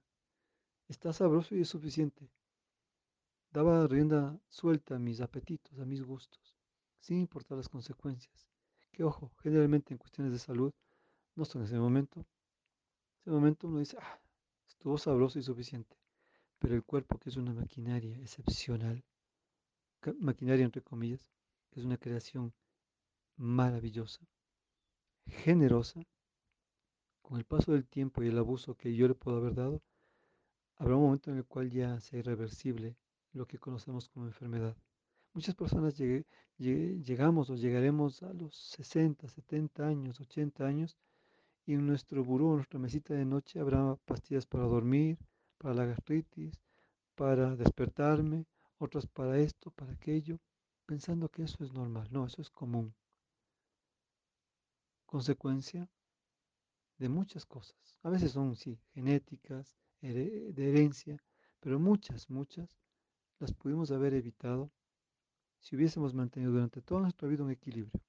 [0.88, 2.30] Está sabroso y es suficiente.
[3.50, 6.54] Daba rienda suelta a mis apetitos, a mis gustos,
[6.98, 8.46] sin importar las consecuencias.
[8.92, 10.72] Que ojo, generalmente en cuestiones de salud
[11.34, 12.20] no son ese momento.
[12.20, 12.26] En
[13.22, 14.20] ese momento uno dice, ah,
[14.68, 15.96] estuvo sabroso y suficiente.
[16.58, 19.02] Pero el cuerpo, que es una maquinaria excepcional,
[20.18, 21.28] maquinaria entre comillas,
[21.72, 22.52] es una creación
[23.36, 24.26] maravillosa,
[25.26, 26.02] generosa,
[27.22, 29.82] con el paso del tiempo y el abuso que yo le puedo haber dado,
[30.76, 32.96] habrá un momento en el cual ya sea irreversible
[33.32, 34.76] lo que conocemos como enfermedad.
[35.32, 35.96] Muchas personas
[36.58, 40.96] llegamos o llegaremos a los 60, 70 años, 80 años
[41.66, 45.18] y en nuestro buró, en nuestra mesita de noche habrá pastillas para dormir,
[45.58, 46.60] para la gastritis,
[47.14, 48.46] para despertarme,
[48.80, 50.40] otras para esto, para aquello,
[50.86, 52.08] pensando que eso es normal.
[52.10, 52.94] No, eso es común.
[55.06, 55.88] Consecuencia
[56.98, 57.76] de muchas cosas.
[58.02, 61.22] A veces son, sí, genéticas, de herencia,
[61.60, 62.78] pero muchas, muchas
[63.38, 64.70] las pudimos haber evitado
[65.58, 68.00] si hubiésemos mantenido durante toda nuestra vida un equilibrio.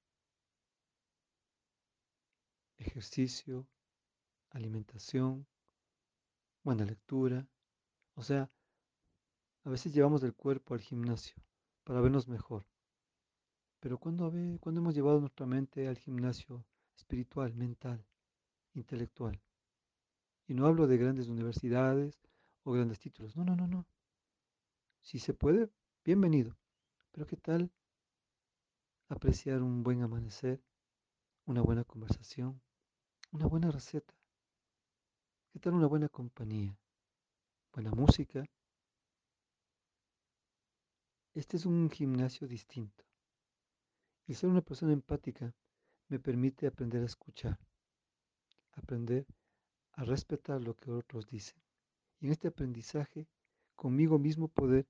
[2.77, 3.67] Ejercicio,
[4.49, 5.45] alimentación,
[6.63, 7.45] buena lectura.
[8.15, 8.49] O sea,
[9.63, 11.35] a veces llevamos el cuerpo al gimnasio
[11.83, 12.65] para vernos mejor.
[13.79, 16.63] Pero cuando hemos llevado nuestra mente al gimnasio
[16.95, 18.05] espiritual, mental,
[18.73, 19.41] intelectual?
[20.47, 22.21] Y no hablo de grandes universidades
[22.63, 23.35] o grandes títulos.
[23.35, 23.87] No, no, no, no.
[25.01, 25.69] Si se puede,
[26.03, 26.57] bienvenido.
[27.11, 27.71] Pero ¿qué tal
[29.09, 30.61] apreciar un buen amanecer,
[31.45, 32.61] una buena conversación,
[33.31, 34.13] una buena receta?
[35.51, 36.77] ¿Qué tal una buena compañía?
[37.73, 38.45] Buena música.
[41.33, 43.05] Este es un gimnasio distinto.
[44.27, 45.55] El ser una persona empática
[46.09, 47.57] me permite aprender a escuchar,
[48.73, 49.25] aprender
[49.93, 51.61] a respetar lo que otros dicen.
[52.19, 53.29] Y en este aprendizaje,
[53.77, 54.85] conmigo mismo poder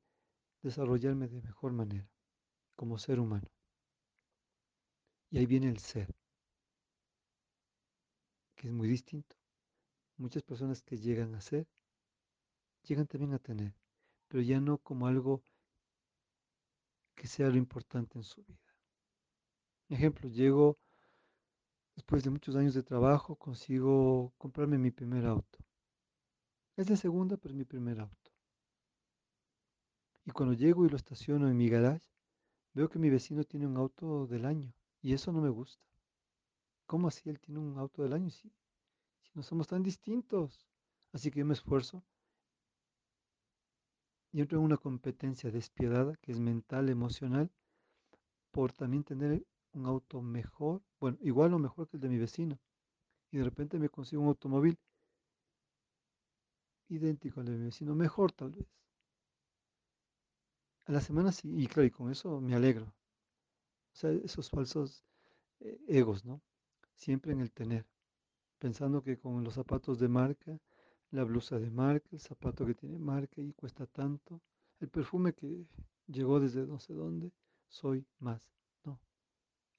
[0.63, 2.10] desarrollarme de mejor manera,
[2.75, 3.47] como ser humano.
[5.30, 6.12] Y ahí viene el ser,
[8.56, 9.36] que es muy distinto.
[10.17, 11.67] Muchas personas que llegan a ser,
[12.82, 13.75] llegan también a tener,
[14.27, 15.43] pero ya no como algo
[17.21, 18.73] que sea lo importante en su vida.
[19.89, 20.79] Ejemplo, llego
[21.95, 25.60] después de muchos años de trabajo, consigo comprarme mi primer auto.
[26.75, 28.31] Es de segunda, pero es mi primer auto.
[30.25, 32.10] Y cuando llego y lo estaciono en mi garage,
[32.73, 35.86] veo que mi vecino tiene un auto del año y eso no me gusta.
[36.88, 38.51] ¿Cómo así él tiene un auto del año si,
[39.21, 40.65] si no somos tan distintos?
[41.13, 42.03] Así que yo me esfuerzo
[44.32, 47.52] y entro en una competencia despiadada que es mental, emocional,
[48.52, 52.60] por también tener un auto mejor, bueno, igual o mejor que el de mi vecino.
[53.32, 54.78] Y de repente me consigo un automóvil
[56.89, 58.67] idéntico al de mi vecino, mejor tal vez.
[60.86, 62.86] A la semana sí, y claro, y con eso me alegro.
[62.86, 65.04] O sea, esos falsos
[65.60, 66.41] eh, egos, ¿no?
[66.96, 67.86] Siempre en el tener,
[68.60, 70.60] pensando que con los zapatos de marca,
[71.12, 74.41] la blusa de marca, el zapato que tiene marca y cuesta tanto,
[74.80, 75.67] el perfume que
[76.08, 77.32] llegó desde no sé dónde,
[77.67, 78.41] soy más.
[78.84, 79.00] No,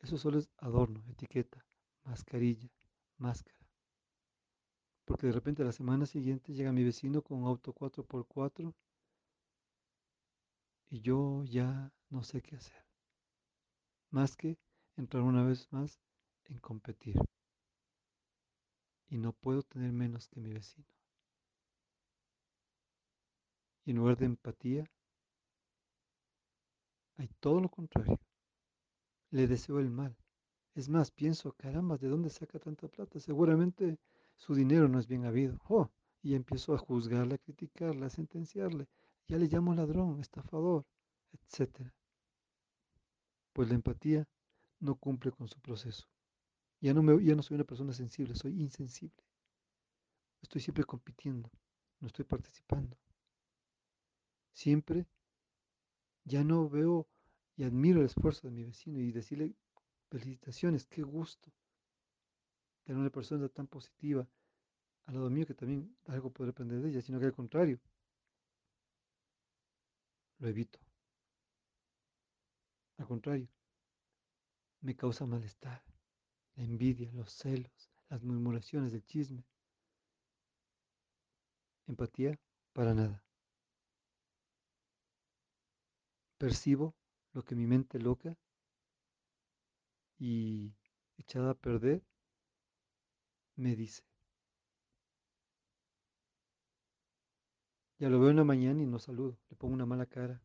[0.01, 1.65] eso solo es adorno, etiqueta,
[2.05, 2.71] mascarilla,
[3.17, 3.59] máscara.
[5.05, 8.73] Porque de repente la semana siguiente llega mi vecino con un auto 4x4
[10.91, 12.85] y yo ya no sé qué hacer.
[14.11, 14.59] Más que
[14.97, 15.99] entrar una vez más
[16.45, 17.17] en competir.
[19.09, 21.02] Y no puedo tener menos que mi vecino.
[23.85, 24.91] Y en lugar de empatía,
[27.17, 28.21] hay todo lo contrario.
[29.31, 30.17] Le deseo el mal.
[30.75, 33.21] Es más, pienso, caramba, ¿de dónde saca tanta plata?
[33.21, 33.99] Seguramente
[34.37, 35.59] su dinero no es bien habido.
[35.69, 35.91] Oh,
[36.23, 38.89] y empiezo a juzgarle, a criticarle, a sentenciarle.
[39.29, 40.87] Ya le llamo ladrón, estafador,
[41.33, 41.93] etc.
[43.53, 44.27] Pues la empatía
[44.81, 46.09] no cumple con su proceso.
[46.81, 49.23] Ya no, ya no soy una persona sensible, soy insensible.
[50.41, 51.51] Estoy siempre compitiendo,
[52.01, 52.97] no estoy participando.
[54.53, 55.07] Siempre
[56.25, 57.09] ya no veo
[57.57, 59.55] y admiro el esfuerzo de mi vecino y decirle
[60.11, 61.51] felicitaciones, qué gusto
[62.85, 64.29] tener una persona tan positiva
[65.07, 67.81] al lado mío que también algo podré aprender de ella, sino que al contrario,
[70.39, 70.79] lo evito.
[72.99, 73.49] Al contrario,
[74.81, 75.83] me causa malestar,
[76.57, 79.45] la envidia, los celos, las murmuraciones, el chisme.
[81.87, 82.39] Empatía,
[82.73, 83.25] para nada.
[86.43, 86.93] Percibo
[87.35, 88.37] lo que mi mente loca
[90.19, 90.75] y
[91.17, 92.03] echada a perder
[93.55, 94.03] me dice.
[98.01, 100.43] Ya lo veo en la mañana y no saludo, le pongo una mala cara.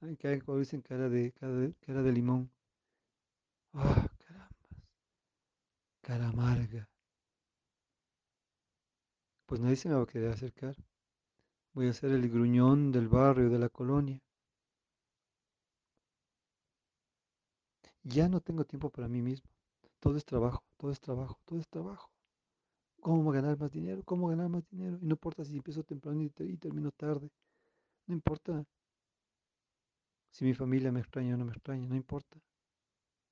[0.00, 2.50] Ay, que como dicen cara de, cara de, cara de limón.
[3.74, 4.82] Ah, carambas.
[6.00, 6.88] Cara amarga.
[9.46, 10.74] Pues nadie se me va a querer acercar.
[11.72, 14.20] Voy a ser el gruñón del barrio, de la colonia.
[18.10, 19.50] Ya no tengo tiempo para mí mismo.
[20.00, 22.10] Todo es trabajo, todo es trabajo, todo es trabajo.
[23.00, 24.02] ¿Cómo ganar más dinero?
[24.02, 24.98] ¿Cómo ganar más dinero?
[25.02, 27.30] Y no importa si empiezo temprano y, termino tarde.
[28.06, 28.64] No importa
[30.30, 31.86] si mi familia me extraña o no me extraña.
[31.86, 32.40] No importa.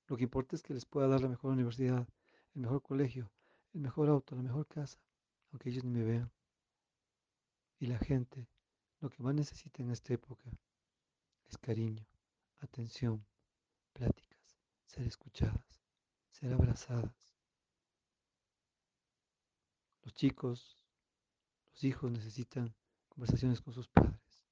[0.09, 2.07] Lo que importa es que les pueda dar la mejor universidad,
[2.55, 3.31] el mejor colegio,
[3.73, 4.99] el mejor auto, la mejor casa,
[5.53, 6.31] aunque ellos ni me vean.
[7.79, 8.47] Y la gente,
[9.01, 10.51] lo que más necesita en esta época
[11.49, 12.07] es cariño,
[12.61, 13.25] atención,
[13.95, 14.26] pláticas,
[14.87, 15.83] ser escuchadas,
[16.31, 17.35] ser abrazadas.
[20.03, 20.79] Los chicos,
[21.73, 22.75] los hijos necesitan
[23.09, 24.47] conversaciones con sus padres,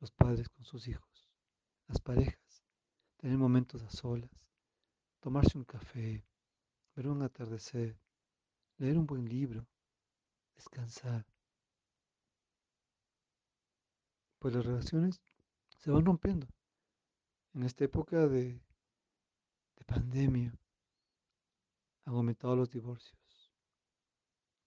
[0.00, 1.28] los padres con sus hijos,
[1.86, 2.64] las parejas,
[3.16, 4.30] tener momentos a solas,
[5.20, 6.26] tomarse un café,
[6.94, 7.98] ver un atardecer,
[8.78, 9.66] leer un buen libro,
[10.54, 11.26] descansar.
[14.38, 15.20] Pues las relaciones
[15.76, 16.46] se van rompiendo.
[17.54, 18.60] En esta época de,
[19.78, 20.52] de pandemia
[22.04, 23.18] han aumentado los divorcios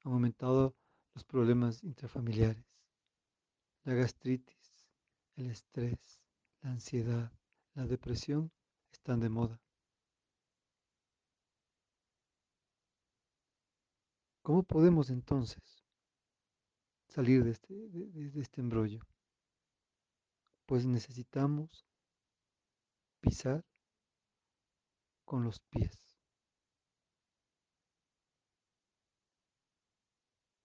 [0.03, 0.75] han aumentado
[1.13, 2.65] los problemas intrafamiliares,
[3.83, 4.87] la gastritis,
[5.35, 6.19] el estrés,
[6.61, 7.31] la ansiedad,
[7.73, 8.51] la depresión
[8.91, 9.61] están de moda.
[14.41, 15.85] ¿Cómo podemos entonces
[17.07, 19.01] salir de este, de, este embrollo?
[20.65, 21.85] Pues necesitamos
[23.19, 23.63] pisar
[25.25, 26.01] con los pies.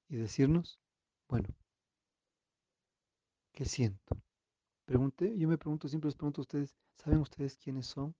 [0.09, 0.79] y decirnos,
[1.29, 1.49] bueno,
[3.53, 4.17] ¿qué siento?
[4.85, 8.15] Pregunté, yo me pregunto, siempre les pregunto a ustedes, ¿saben ustedes quiénes son?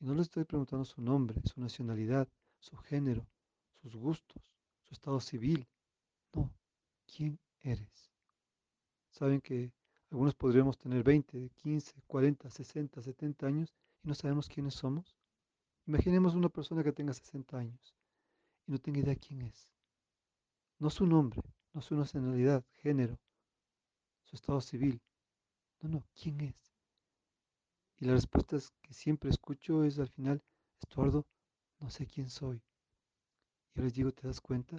[0.00, 2.28] Y no les estoy preguntando su nombre, su nacionalidad,
[2.60, 3.26] su género,
[3.82, 4.42] sus gustos,
[4.82, 5.66] su estado civil.
[6.32, 6.52] No,
[7.06, 8.10] ¿quién eres?
[9.10, 9.72] Saben que
[10.10, 15.17] algunos podríamos tener 20, 15, 40, 60, 70 años y no sabemos quiénes somos.
[15.88, 17.94] Imaginemos una persona que tenga 60 años
[18.66, 19.70] y no tenga idea quién es.
[20.78, 21.40] No su nombre,
[21.72, 23.18] no su nacionalidad, género,
[24.22, 25.00] su estado civil.
[25.80, 26.74] No, no, ¿quién es?
[28.00, 30.44] Y las respuestas que siempre escucho es al final,
[30.78, 31.26] Estuardo,
[31.80, 32.62] no sé quién soy.
[33.72, 34.76] Y yo les digo, ¿te das cuenta?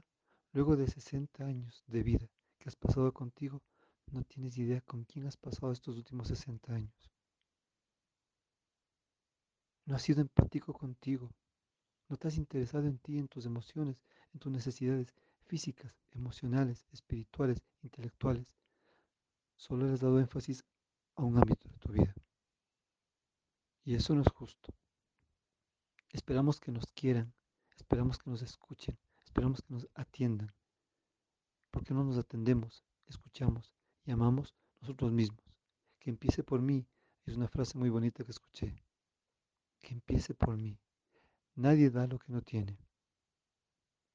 [0.52, 3.63] Luego de 60 años de vida que has pasado contigo,
[4.12, 7.10] no tienes idea con quién has pasado estos últimos 60 años.
[9.89, 11.34] No has sido empático contigo.
[12.10, 13.99] No te has interesado en ti, en tus emociones,
[14.34, 15.15] en tus necesidades
[15.47, 18.56] físicas, emocionales, espirituales, intelectuales.
[19.58, 20.63] Solo le has dado énfasis
[21.15, 22.13] a un ámbito de tu vida.
[23.84, 24.75] Y eso no es justo.
[26.12, 27.34] Esperamos que nos quieran,
[27.75, 30.54] esperamos que nos escuchen, esperamos que nos atiendan.
[31.71, 33.73] ¿Por qué no nos atendemos, escuchamos
[34.06, 35.43] y amamos nosotros mismos?
[35.97, 36.86] Que empiece por mí
[37.25, 38.84] es una frase muy bonita que escuché.
[39.82, 40.77] Que empiece por mí.
[41.55, 42.77] Nadie da lo que no tiene.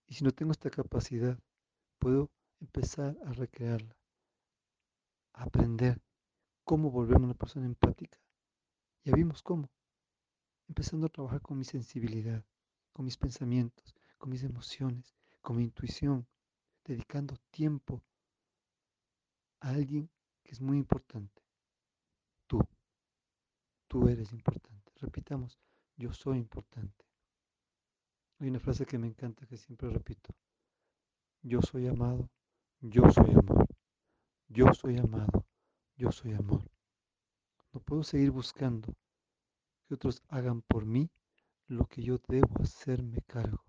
[0.06, 1.38] Y si no tengo esta capacidad,
[1.98, 3.96] puedo empezar a recrearla,
[5.32, 6.00] a aprender
[6.64, 8.18] cómo volverme una persona empática.
[9.04, 9.70] Ya vimos cómo.
[10.68, 12.42] Empezando a trabajar con mi sensibilidad,
[12.92, 16.26] con mis pensamientos, con mis emociones, con mi intuición,
[16.84, 18.02] dedicando tiempo
[19.60, 20.10] a alguien
[20.42, 21.42] que es muy importante.
[22.46, 22.60] Tú.
[23.88, 24.83] Tú eres importante.
[25.00, 25.58] Repitamos,
[25.96, 27.04] yo soy importante.
[28.38, 30.34] Hay una frase que me encanta que siempre repito.
[31.42, 32.30] Yo soy amado,
[32.80, 33.66] yo soy amor.
[34.48, 35.46] Yo soy amado,
[35.96, 36.62] yo soy amor.
[37.72, 38.94] No puedo seguir buscando
[39.86, 41.10] que otros hagan por mí
[41.66, 43.64] lo que yo debo hacerme cargo.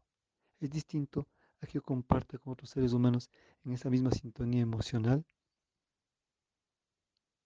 [0.59, 1.27] Es distinto
[1.61, 3.29] a que yo comparta con otros seres humanos
[3.63, 5.25] en esa misma sintonía emocional,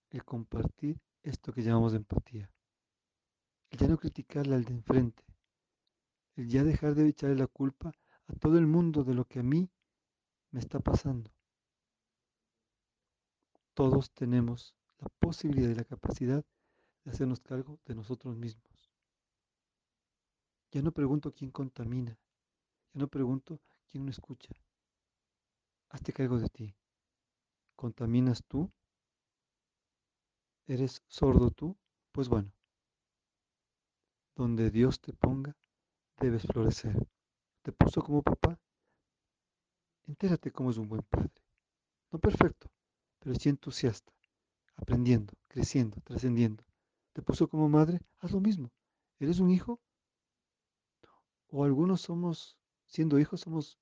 [0.10, 2.50] el compartir esto que llamamos empatía.
[3.70, 5.24] El ya no criticarle al de enfrente,
[6.36, 7.92] el ya dejar de echarle la culpa
[8.28, 9.70] a todo el mundo de lo que a mí
[10.52, 11.32] me está pasando.
[13.74, 16.44] Todos tenemos la posibilidad y la capacidad
[17.04, 18.92] de hacernos cargo de nosotros mismos.
[20.72, 22.18] Ya no pregunto quién contamina,
[22.94, 24.54] ya no pregunto quién no escucha.
[25.90, 26.76] Hazte cargo de ti.
[27.76, 28.72] ¿Contaminas tú?
[30.68, 31.76] ¿Eres sordo tú?
[32.12, 32.52] Pues bueno,
[34.40, 35.54] donde Dios te ponga,
[36.18, 36.96] debes florecer.
[37.62, 38.58] ¿Te puso como papá?
[40.08, 41.34] Entérate cómo es un buen padre.
[42.10, 42.72] No perfecto,
[43.20, 44.14] pero sí entusiasta,
[44.78, 46.64] aprendiendo, creciendo, trascendiendo.
[47.12, 48.00] ¿Te puso como madre?
[48.20, 48.72] Haz lo mismo.
[49.20, 49.82] ¿Eres un hijo?
[51.50, 53.78] O algunos somos, siendo hijos, somos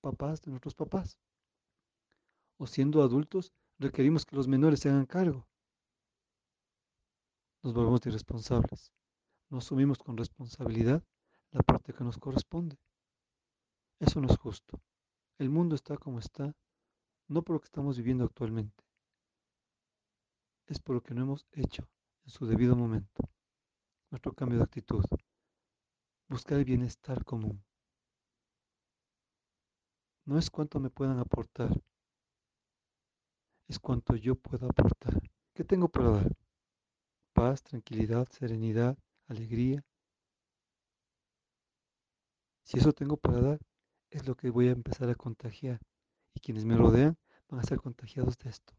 [0.00, 1.18] papás de nuestros papás.
[2.56, 5.46] O siendo adultos, requerimos que los menores se hagan cargo.
[7.62, 8.90] Nos volvemos irresponsables.
[9.50, 11.02] No asumimos con responsabilidad
[11.50, 12.78] la parte que nos corresponde.
[13.98, 14.80] Eso no es justo.
[15.38, 16.54] El mundo está como está,
[17.28, 18.84] no por lo que estamos viviendo actualmente,
[20.66, 21.88] es por lo que no hemos hecho
[22.24, 23.28] en su debido momento.
[24.10, 25.04] Nuestro cambio de actitud.
[26.28, 27.64] Buscar el bienestar común.
[30.24, 31.72] No es cuánto me puedan aportar,
[33.66, 35.20] es cuánto yo puedo aportar.
[35.54, 36.36] ¿Qué tengo para dar?
[37.32, 38.96] Paz, tranquilidad, serenidad,
[39.30, 39.84] alegría.
[42.64, 43.60] Si eso tengo para dar,
[44.10, 45.80] es lo que voy a empezar a contagiar.
[46.34, 47.18] Y quienes me rodean
[47.48, 48.74] van a ser contagiados de esto.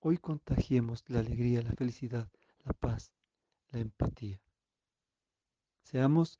[0.00, 2.28] Hoy contagiemos la alegría, la felicidad,
[2.64, 3.12] la paz,
[3.70, 4.40] la empatía.
[5.82, 6.38] Seamos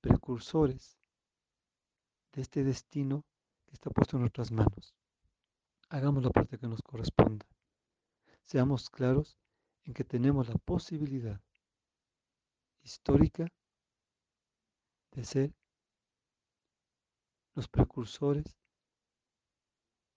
[0.00, 0.98] precursores
[2.32, 3.24] de este destino
[3.66, 4.94] que está puesto en nuestras manos.
[5.88, 7.46] Hagamos la parte que nos corresponda.
[8.44, 9.38] Seamos claros
[9.84, 11.40] en que tenemos la posibilidad
[12.82, 13.46] histórica
[15.12, 15.54] de ser
[17.54, 18.56] los precursores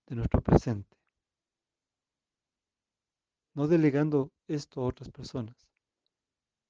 [0.07, 0.97] de nuestro presente.
[3.53, 5.55] No delegando esto a otras personas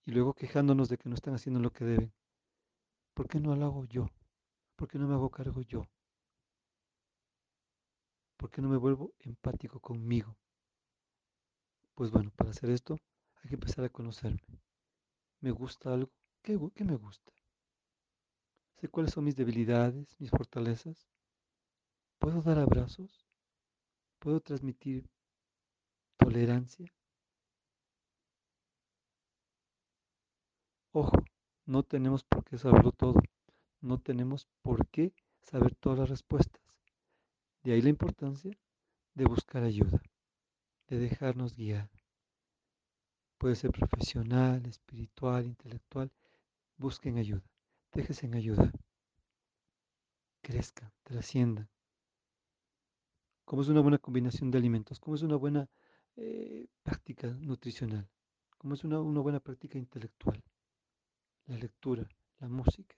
[0.06, 2.14] y luego quejándonos de que no están haciendo lo que deben.
[3.14, 4.08] ¿Por qué no lo hago yo?
[4.76, 5.86] ¿Por qué no me hago cargo yo?
[8.38, 10.36] ¿Por qué no me vuelvo empático conmigo?
[11.96, 12.98] Pues bueno, para hacer esto
[13.42, 14.42] hay que empezar a conocerme.
[15.44, 16.10] ¿Me gusta algo?
[16.42, 17.34] ¿Qué, me gusta?
[18.80, 21.06] Sé cuáles son mis debilidades, mis fortalezas.
[22.18, 23.28] ¿Puedo dar abrazos?
[24.20, 25.10] ¿Puedo transmitir
[26.16, 26.94] tolerancia?
[30.94, 31.18] Ojo,
[31.66, 33.20] no tenemos por qué saberlo todo.
[33.82, 36.64] No tenemos por qué saber todas las respuestas.
[37.64, 38.58] De ahí la importancia
[39.14, 40.02] de buscar ayuda
[40.88, 41.90] de dejarnos guiar.
[43.44, 46.10] Puede ser profesional, espiritual, intelectual.
[46.78, 47.44] Busquen ayuda.
[47.92, 48.72] Déjense en ayuda.
[50.42, 51.70] Crezcan, trasciendan.
[53.44, 54.98] ¿Cómo es una buena combinación de alimentos?
[54.98, 55.68] ¿Cómo es una buena
[56.16, 58.08] eh, práctica nutricional?
[58.58, 60.42] ¿Cómo es una, buena práctica intelectual?
[61.48, 62.08] La lectura,
[62.40, 62.96] la música.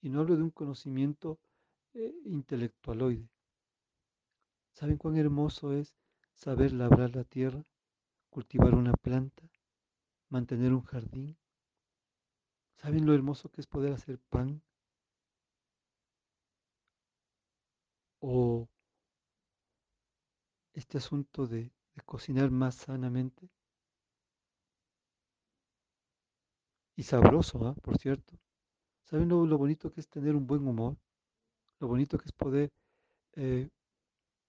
[0.00, 1.38] Y no hablo de un conocimiento
[1.92, 3.28] eh, intelectualoide.
[4.72, 5.94] ¿Saben cuán hermoso es
[6.32, 7.62] saber labrar la tierra,
[8.30, 9.42] cultivar una planta,
[10.28, 11.36] mantener un jardín.
[12.76, 14.62] ¿Saben lo hermoso que es poder hacer pan?
[18.20, 18.68] O
[20.74, 21.72] este asunto de,
[22.04, 23.48] cocinar más sanamente.
[26.96, 27.74] Y sabroso, ¿ah?
[27.74, 28.38] por cierto.
[29.04, 30.96] ¿Saben lo, bonito que es tener un buen humor?
[31.80, 32.70] Lo bonito que es poder
[33.34, 33.68] eh,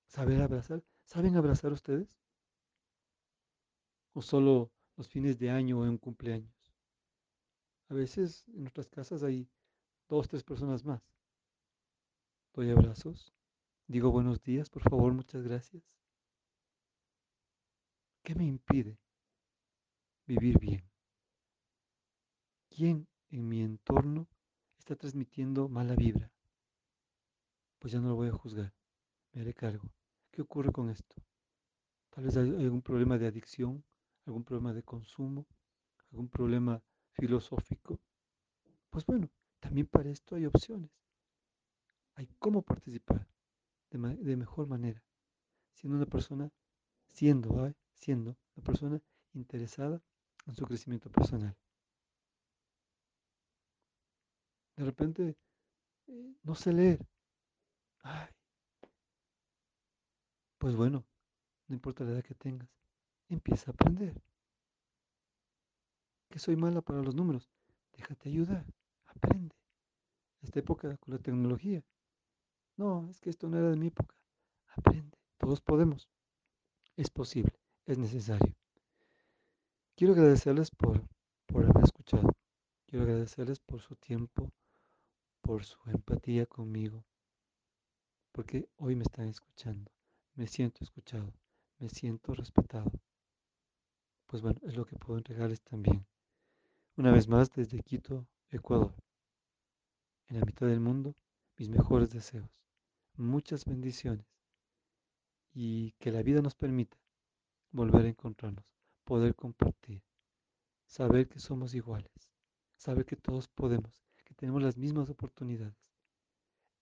[0.08, 0.84] saber abrazar.
[1.06, 2.08] ¿Saben abrazar ustedes?
[4.14, 6.74] ¿O solo los fines de año o en cumpleaños?
[7.90, 9.48] A veces en nuestras casas hay
[10.08, 11.02] dos, tres personas más.
[12.54, 13.34] Doy abrazos,
[13.88, 15.84] digo buenos días, por favor, muchas gracias.
[18.24, 19.00] ¿Qué me impide
[20.26, 20.84] vivir bien?
[22.70, 24.28] ¿Quién en mi entorno
[24.78, 26.32] está transmitiendo mala vibra?
[27.80, 28.74] Pues ya no lo voy a juzgar,
[29.32, 29.90] me haré cargo.
[30.32, 31.16] ¿Qué ocurre con esto?
[32.10, 33.84] Tal vez hay algún problema de adicción,
[34.30, 35.48] algún problema de consumo,
[36.12, 36.82] algún problema
[37.14, 38.00] filosófico.
[38.90, 40.92] Pues bueno, también para esto hay opciones.
[42.16, 43.28] Hay cómo participar
[43.90, 45.04] de, mejor manera,
[45.74, 46.52] siendo una persona,
[47.08, 49.02] siendo, siendo una persona
[49.34, 50.02] interesada
[50.46, 51.56] en su crecimiento personal.
[54.76, 55.38] De repente,
[56.08, 57.06] eh, no sé leer.
[58.02, 58.28] Ay,
[60.58, 61.06] pues bueno,
[61.68, 62.70] no importa la edad que tengas,
[63.30, 64.22] empieza a aprender.
[66.30, 67.50] Que soy mala para los números,
[67.94, 68.66] déjate ayudar,
[69.06, 69.56] aprende.
[70.42, 71.84] Esta época con la tecnología.
[72.78, 74.16] No, es que esto no era de mi época.
[74.76, 76.08] Aprende, todos podemos.
[76.96, 77.54] Es posible,
[77.86, 78.56] es necesario.
[79.96, 81.02] Quiero agradecerles por,
[81.46, 82.30] por haber escuchado.
[82.86, 84.52] Quiero agradecerles por su tiempo,
[85.42, 87.04] por su empatía conmigo,
[88.32, 89.92] porque hoy me están escuchando.
[90.36, 91.34] Me siento escuchado,
[91.80, 92.92] me siento respetado.
[94.30, 96.06] Pues bueno, es lo que puedo entregarles también.
[96.98, 98.94] Una vez más desde Quito, Ecuador.
[100.28, 101.16] En la mitad del mundo,
[101.58, 102.48] mis mejores deseos.
[103.18, 104.28] Muchas bendiciones.
[105.52, 106.96] Y que la vida nos permita
[107.72, 108.72] volver a encontrarnos,
[109.04, 110.04] poder compartir,
[110.86, 112.30] saber que somos iguales,
[112.78, 115.90] saber que todos podemos, que tenemos las mismas oportunidades.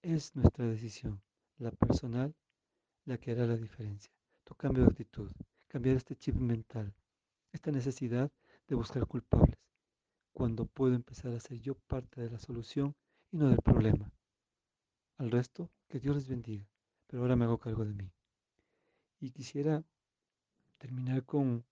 [0.02, 1.22] Es nuestra decisión,
[1.60, 2.36] la personal,
[3.06, 4.12] la que hará la diferencia.
[4.44, 5.32] Tu cambio de actitud,
[5.70, 6.94] cambiar este chip mental,
[7.52, 8.32] esta necesidad
[8.68, 9.58] de buscar culpables,
[10.34, 12.96] cuando puedo empezar a ser yo parte de la solución
[13.32, 14.12] y no del problema.
[15.18, 16.68] Al resto, que Dios les bendiga,
[17.08, 18.12] pero ahora me hago cargo de mí.
[19.20, 19.84] Y quisiera
[20.78, 21.66] terminar con,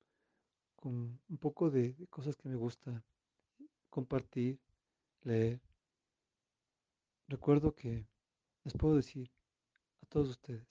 [0.76, 3.04] con un poco de, de cosas que me gusta
[3.90, 4.60] compartir,
[5.22, 5.62] leer.
[7.28, 8.08] Recuerdo que
[8.64, 9.32] les puedo decir
[10.02, 10.68] a todos ustedes,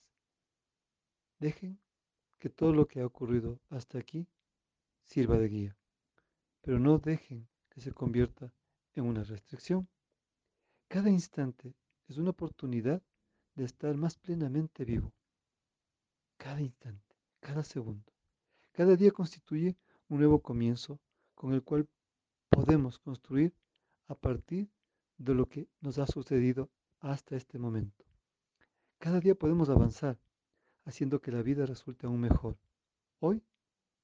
[1.39, 1.79] dejen
[2.39, 4.27] que todo lo que ha ocurrido hasta aquí
[5.05, 5.77] sirva de guía,
[6.63, 8.53] pero no dejen que se convierta
[8.95, 9.89] en una restricción.
[10.89, 11.75] Cada instante
[12.09, 13.03] es una oportunidad
[13.55, 15.13] de estar más plenamente vivo.
[16.37, 18.13] Cada instante, cada segundo.
[18.73, 19.77] Cada día constituye
[20.09, 21.01] un nuevo comienzo
[21.35, 21.89] con el cual
[22.49, 23.55] podemos construir
[24.07, 24.69] a partir
[25.17, 28.05] de lo que nos ha sucedido hasta este momento.
[28.99, 30.19] Cada día podemos avanzar,
[30.85, 32.59] haciendo que la vida resulte aún mejor.
[33.21, 33.43] Hoy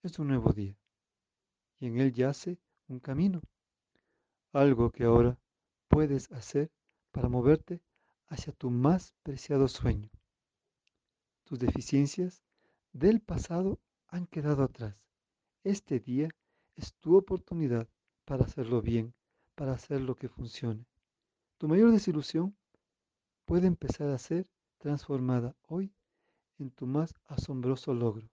[0.02, 0.79] es un nuevo día
[1.80, 2.58] y en él yace
[2.88, 3.42] un camino,
[4.52, 5.38] algo que ahora
[5.88, 6.70] puedes hacer
[7.10, 7.80] para moverte
[8.28, 10.10] hacia tu más preciado sueño.
[11.44, 12.44] Tus deficiencias
[12.92, 14.94] del pasado han quedado atrás.
[15.64, 16.28] Este día
[16.76, 17.88] es tu oportunidad
[18.24, 19.14] para hacerlo bien,
[19.54, 20.86] para hacer lo que funcione.
[21.58, 22.56] Tu mayor desilusión
[23.44, 25.92] puede empezar a ser transformada hoy
[26.58, 28.30] en tu más asombroso logro.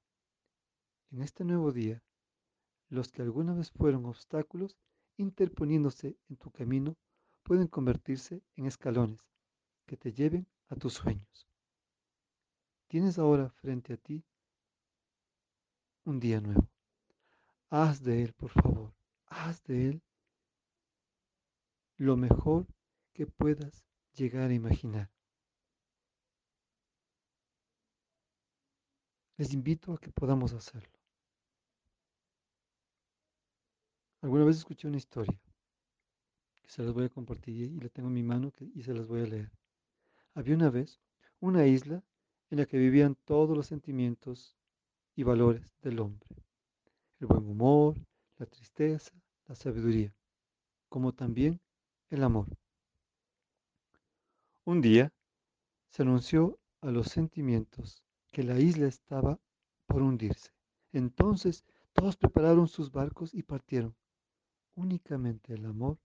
[1.11, 2.03] En este nuevo día,
[2.89, 4.77] los que alguna vez fueron obstáculos
[5.17, 6.95] interponiéndose en tu camino
[7.43, 9.19] pueden convertirse en escalones
[9.85, 11.47] que te lleven a tus sueños.
[12.87, 14.23] Tienes ahora frente a ti
[16.05, 16.69] un día nuevo.
[17.69, 18.93] Haz de él, por favor,
[19.25, 20.01] haz de él
[21.97, 22.67] lo mejor
[23.13, 23.83] que puedas
[24.13, 25.11] llegar a imaginar.
[29.37, 30.96] Les invito a que podamos hacerlo.
[34.21, 35.39] Alguna vez escuché una historia
[36.63, 39.07] que se las voy a compartir y la tengo en mi mano y se las
[39.07, 39.51] voy a leer.
[40.33, 40.99] Había una vez
[41.39, 42.03] una isla
[42.49, 44.57] en la que vivían todos los sentimientos
[45.15, 46.27] y valores del hombre.
[47.19, 47.95] El buen humor,
[48.37, 49.13] la tristeza,
[49.47, 50.13] la sabiduría,
[50.89, 51.61] como también
[52.09, 52.47] el amor.
[54.65, 55.13] Un día
[55.89, 59.39] se anunció a los sentimientos que la isla estaba
[59.85, 60.51] por hundirse.
[60.91, 61.63] Entonces
[61.93, 63.95] todos prepararon sus barcos y partieron.
[64.77, 65.97] Únicamente el amor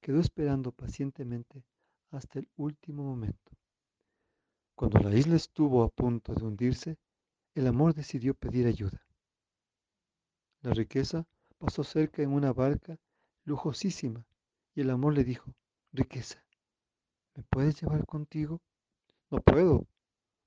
[0.00, 1.62] quedó esperando pacientemente
[2.10, 3.52] hasta el último momento.
[4.74, 6.98] Cuando la isla estuvo a punto de hundirse,
[7.54, 9.06] el amor decidió pedir ayuda.
[10.62, 12.98] La riqueza pasó cerca en una barca
[13.44, 14.26] lujosísima
[14.74, 15.54] y el amor le dijo,
[15.92, 16.44] riqueza,
[17.36, 18.60] ¿me puedes llevar contigo?
[19.30, 19.86] No puedo,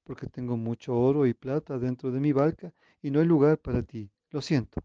[0.03, 3.82] porque tengo mucho oro y plata dentro de mi barca y no hay lugar para
[3.82, 4.84] ti, lo siento.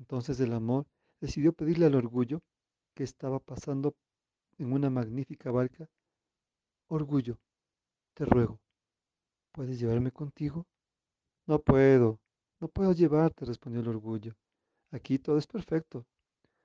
[0.00, 0.86] Entonces el amor
[1.20, 2.42] decidió pedirle al orgullo
[2.94, 3.94] que estaba pasando
[4.58, 5.88] en una magnífica barca,
[6.88, 7.38] orgullo,
[8.14, 8.60] te ruego,
[9.52, 10.66] ¿puedes llevarme contigo?
[11.46, 12.20] No puedo,
[12.60, 14.36] no puedo llevarte, respondió el orgullo.
[14.90, 16.04] Aquí todo es perfecto.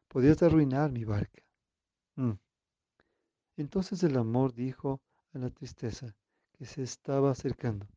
[0.08, 1.44] Podrías arruinar mi barca.
[2.16, 2.34] Mm.
[3.58, 5.02] Entonces el amor dijo
[5.34, 6.16] a la tristeza
[6.54, 7.88] que se estaba acercando.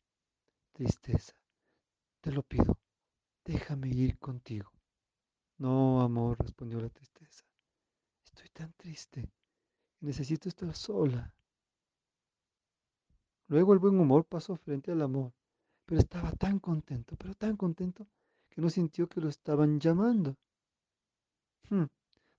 [0.72, 1.34] Tristeza,
[2.20, 2.78] te lo pido,
[3.44, 4.77] déjame ir contigo.
[5.58, 7.44] No, amor, respondió la tristeza.
[8.24, 9.28] Estoy tan triste.
[10.00, 11.34] Necesito estar sola.
[13.48, 15.32] Luego el buen humor pasó frente al amor,
[15.84, 18.06] pero estaba tan contento, pero tan contento,
[18.50, 20.36] que no sintió que lo estaban llamando.
[21.70, 21.86] Hmm,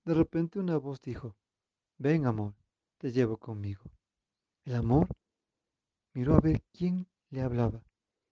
[0.04, 1.36] de repente una voz dijo,
[1.98, 2.54] ven amor,
[2.96, 3.82] te llevo conmigo.
[4.64, 5.08] El amor
[6.14, 7.82] miró a ver quién le hablaba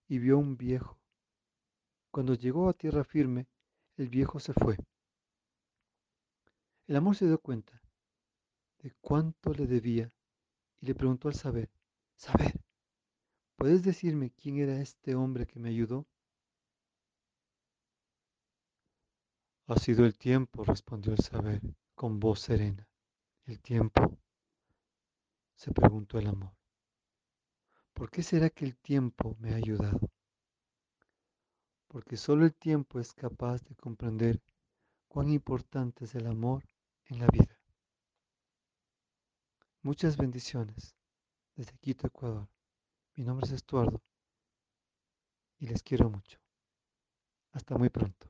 [0.06, 0.98] y vio un viejo.
[2.10, 3.48] Cuando llegó a tierra firme,
[3.98, 4.76] el viejo se fue.
[6.86, 7.82] El amor se dio cuenta
[8.78, 10.10] de cuánto le debía
[10.80, 11.68] y le preguntó al saber,
[12.16, 12.52] Saber,
[13.56, 16.06] ¿puedes decirme quién era este hombre que me ayudó?
[19.66, 21.60] Ha sido el tiempo, respondió el saber
[21.94, 22.88] con voz serena.
[23.44, 24.18] ¿El tiempo?
[25.54, 26.52] se preguntó el amor.
[27.92, 29.98] ¿Por qué será que el tiempo me ha ayudado?
[31.88, 34.40] Porque solo el tiempo es capaz de comprender
[35.08, 36.64] cuán importante es el amor
[37.06, 37.58] en la vida.
[39.82, 40.94] Muchas bendiciones
[41.56, 42.46] desde Quito, Ecuador.
[43.16, 44.02] Mi nombre es Estuardo
[45.58, 46.38] y les quiero mucho.
[47.52, 48.28] Hasta muy pronto.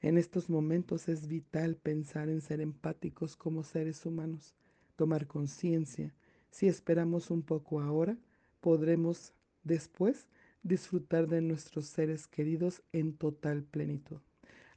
[0.00, 4.54] En estos momentos es vital pensar en ser empáticos como seres humanos,
[4.94, 6.14] tomar conciencia.
[6.50, 8.16] Si esperamos un poco ahora,
[8.60, 9.32] podremos
[9.64, 10.28] después
[10.62, 14.18] disfrutar de nuestros seres queridos en total plenitud.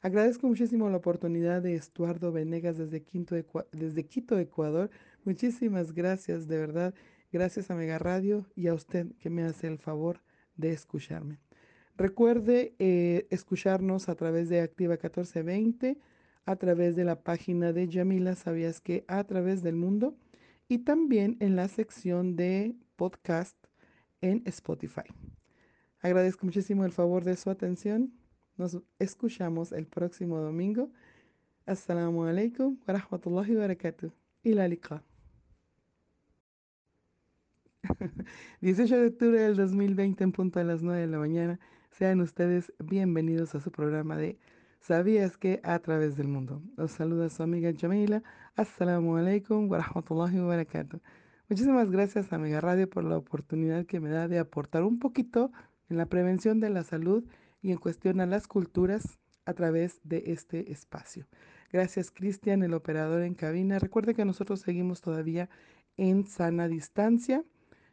[0.01, 3.35] Agradezco muchísimo la oportunidad de Estuardo Venegas desde, Quito,
[3.71, 4.89] desde Quito, Ecuador.
[5.25, 6.93] Muchísimas gracias, de verdad.
[7.31, 10.21] Gracias a Mega Radio y a usted que me hace el favor
[10.55, 11.39] de escucharme.
[11.97, 15.97] Recuerde eh, escucharnos a través de Activa 1420,
[16.45, 20.15] a través de la página de Yamila Sabías que a través del mundo
[20.69, 23.57] y también en la sección de podcast
[24.21, 25.03] en Spotify.
[26.01, 28.13] Agradezco muchísimo el favor de su atención.
[28.57, 30.91] Nos escuchamos el próximo domingo.
[31.65, 34.11] Assalamu alaikum wa rahmatullahi wa barakatuh.
[34.43, 34.69] Y la
[38.61, 41.59] 18 de octubre del 2020 en punto a las 9 de la mañana.
[41.91, 44.37] Sean ustedes bienvenidos a su programa de
[44.79, 46.61] ¿Sabías que a través del mundo?
[46.77, 48.23] Los saluda su amiga Jamila.
[48.55, 50.99] Assalamu alaikum wa rahmatullahi wa barakatuh.
[51.49, 55.51] Muchísimas gracias, amiga Radio, por la oportunidad que me da de aportar un poquito
[55.89, 57.23] en la prevención de la salud
[57.61, 61.27] y en cuestión a las culturas a través de este espacio.
[61.71, 63.79] Gracias, Cristian, el operador en cabina.
[63.79, 65.49] Recuerde que nosotros seguimos todavía
[65.97, 67.43] en sana distancia.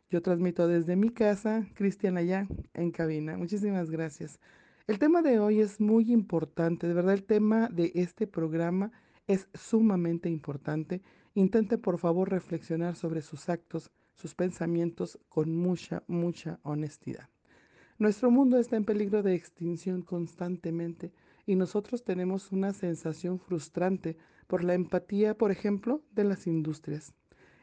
[0.09, 3.37] Yo transmito desde mi casa, Cristian allá en cabina.
[3.37, 4.39] Muchísimas gracias.
[4.87, 8.93] El tema de hoy es muy importante, de verdad el tema de este programa
[9.27, 11.03] es sumamente importante.
[11.35, 17.29] Intente por favor reflexionar sobre sus actos, sus pensamientos con mucha, mucha honestidad.
[17.99, 21.13] Nuestro mundo está en peligro de extinción constantemente
[21.47, 27.15] y nosotros tenemos una sensación frustrante por la empatía, por ejemplo, de las industrias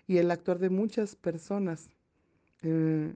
[0.08, 1.90] y el actuar de muchas personas
[2.62, 3.16] eh,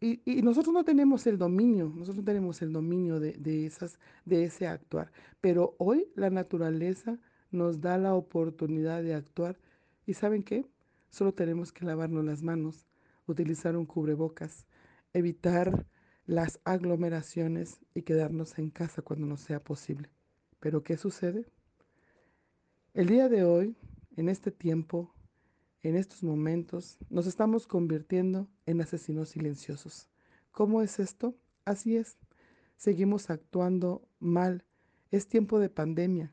[0.00, 4.44] y, nosotros no tenemos el dominio, nosotros no tenemos el dominio de, de, esas, de
[4.44, 7.20] ese actuar, pero hoy la naturaleza
[7.52, 9.60] nos da la oportunidad de actuar
[10.04, 10.66] y ¿saben qué?
[11.08, 12.84] Solo tenemos que lavarnos las manos,
[13.26, 14.66] utilizar un cubrebocas,
[15.12, 15.86] evitar
[16.26, 20.10] las aglomeraciones y quedarnos en casa cuando no sea posible.
[20.60, 21.46] Pero ¿qué sucede?
[22.94, 23.76] El día de hoy,
[24.16, 25.12] en este tiempo,
[25.82, 30.08] en estos momentos nos estamos convirtiendo en asesinos silenciosos.
[30.52, 31.34] ¿Cómo es esto?
[31.64, 32.18] Así es.
[32.76, 34.64] Seguimos actuando mal.
[35.10, 36.32] Es tiempo de pandemia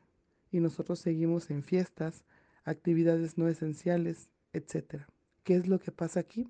[0.50, 2.24] y nosotros seguimos en fiestas,
[2.64, 5.04] actividades no esenciales, etc.
[5.42, 6.48] ¿Qué es lo que pasa aquí?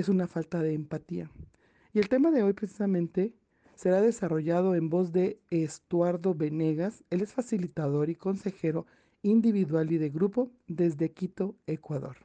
[0.00, 1.30] Es una falta de empatía.
[1.92, 3.34] Y el tema de hoy precisamente
[3.74, 7.04] será desarrollado en voz de Estuardo Venegas.
[7.10, 8.86] Él es facilitador y consejero
[9.20, 12.16] individual y de grupo desde Quito, Ecuador.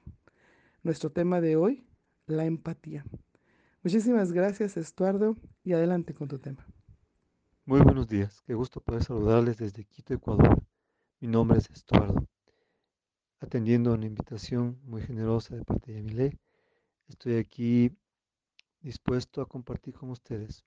[0.83, 1.85] Nuestro tema de hoy,
[2.27, 3.03] la empatía.
[3.83, 6.65] Muchísimas gracias, Estuardo, y adelante con tu tema.
[7.65, 10.63] Muy buenos días, qué gusto poder saludarles desde Quito, Ecuador.
[11.19, 12.25] Mi nombre es Estuardo.
[13.41, 16.39] Atendiendo a una invitación muy generosa de parte de Yamile,
[17.07, 17.91] estoy aquí
[18.81, 20.63] dispuesto a compartir con ustedes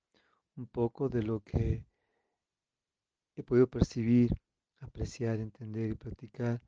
[0.56, 1.84] un poco de lo que
[3.36, 4.30] he podido percibir
[4.80, 6.62] apreciar, entender y practicar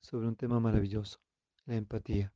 [0.00, 1.20] sobre un tema maravilloso,
[1.64, 2.32] la empatía.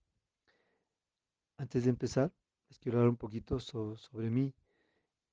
[1.56, 2.32] Antes de empezar,
[2.68, 4.54] les quiero hablar un poquito sobre mí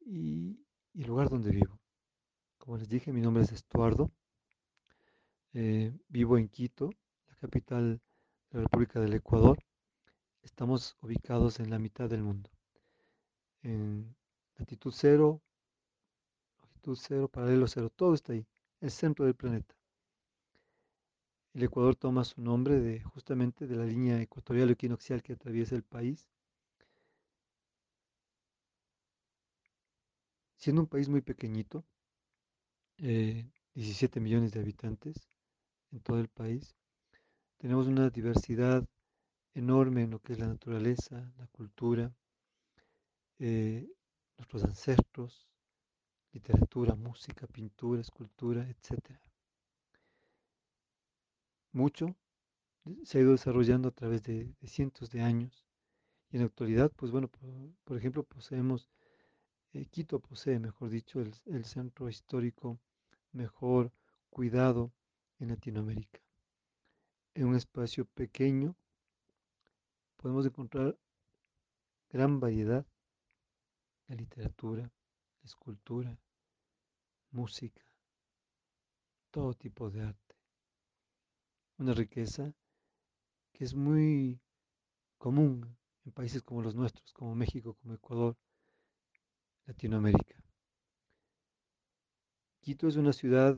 [0.01, 0.59] y,
[0.93, 1.79] el lugar donde vivo.
[2.57, 4.11] Como les dije, mi nombre es Estuardo.
[5.53, 6.89] Eh, vivo en Quito,
[7.27, 8.01] la capital
[8.49, 9.57] de la República del Ecuador.
[10.47, 12.49] Estamos ubicados en la mitad del mundo.
[13.63, 14.15] En
[14.57, 15.41] latitud cero,
[16.61, 18.47] longitud cero, paralelo cero, todo está ahí,
[18.79, 19.75] el centro del planeta.
[21.53, 25.83] El Ecuador toma su nombre de justamente de la línea ecuatorial equinoccial que atraviesa el
[25.83, 26.29] país.
[30.55, 31.83] Siendo un país muy pequeñito,
[32.97, 35.27] 17 eh, millones de habitantes
[35.91, 36.73] en todo el país,
[37.57, 38.87] tenemos una diversidad
[39.57, 42.13] enorme en lo que es la naturaleza, la cultura,
[43.39, 43.87] eh,
[44.37, 45.47] nuestros ancestros,
[46.31, 49.19] literatura, música, pintura, escultura, etcétera.
[51.71, 52.15] Mucho
[53.03, 55.65] se ha ido desarrollando a través de, cientos de años
[56.29, 57.49] y en la actualidad, pues bueno, por,
[57.83, 58.89] por ejemplo, poseemos,
[59.73, 62.79] eh, Quito posee, mejor dicho, el, el centro histórico
[63.31, 63.91] mejor
[64.29, 64.93] cuidado
[65.39, 66.19] en Latinoamérica.
[67.33, 68.75] En un espacio pequeño
[70.17, 70.97] podemos encontrar
[72.09, 72.85] gran variedad
[74.07, 74.91] de literatura,
[75.43, 76.17] escultura,
[77.31, 77.81] música,
[79.31, 80.35] todo tipo de arte.
[81.77, 82.53] Una riqueza
[83.53, 84.39] que es muy
[85.17, 88.35] común en países como los nuestros, como México, como Ecuador,
[89.65, 90.41] Latinoamérica.
[92.61, 93.57] Quito es una ciudad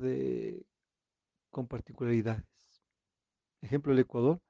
[1.49, 2.45] con particularidades.
[3.62, 4.41] Ejemplo, el Ecuador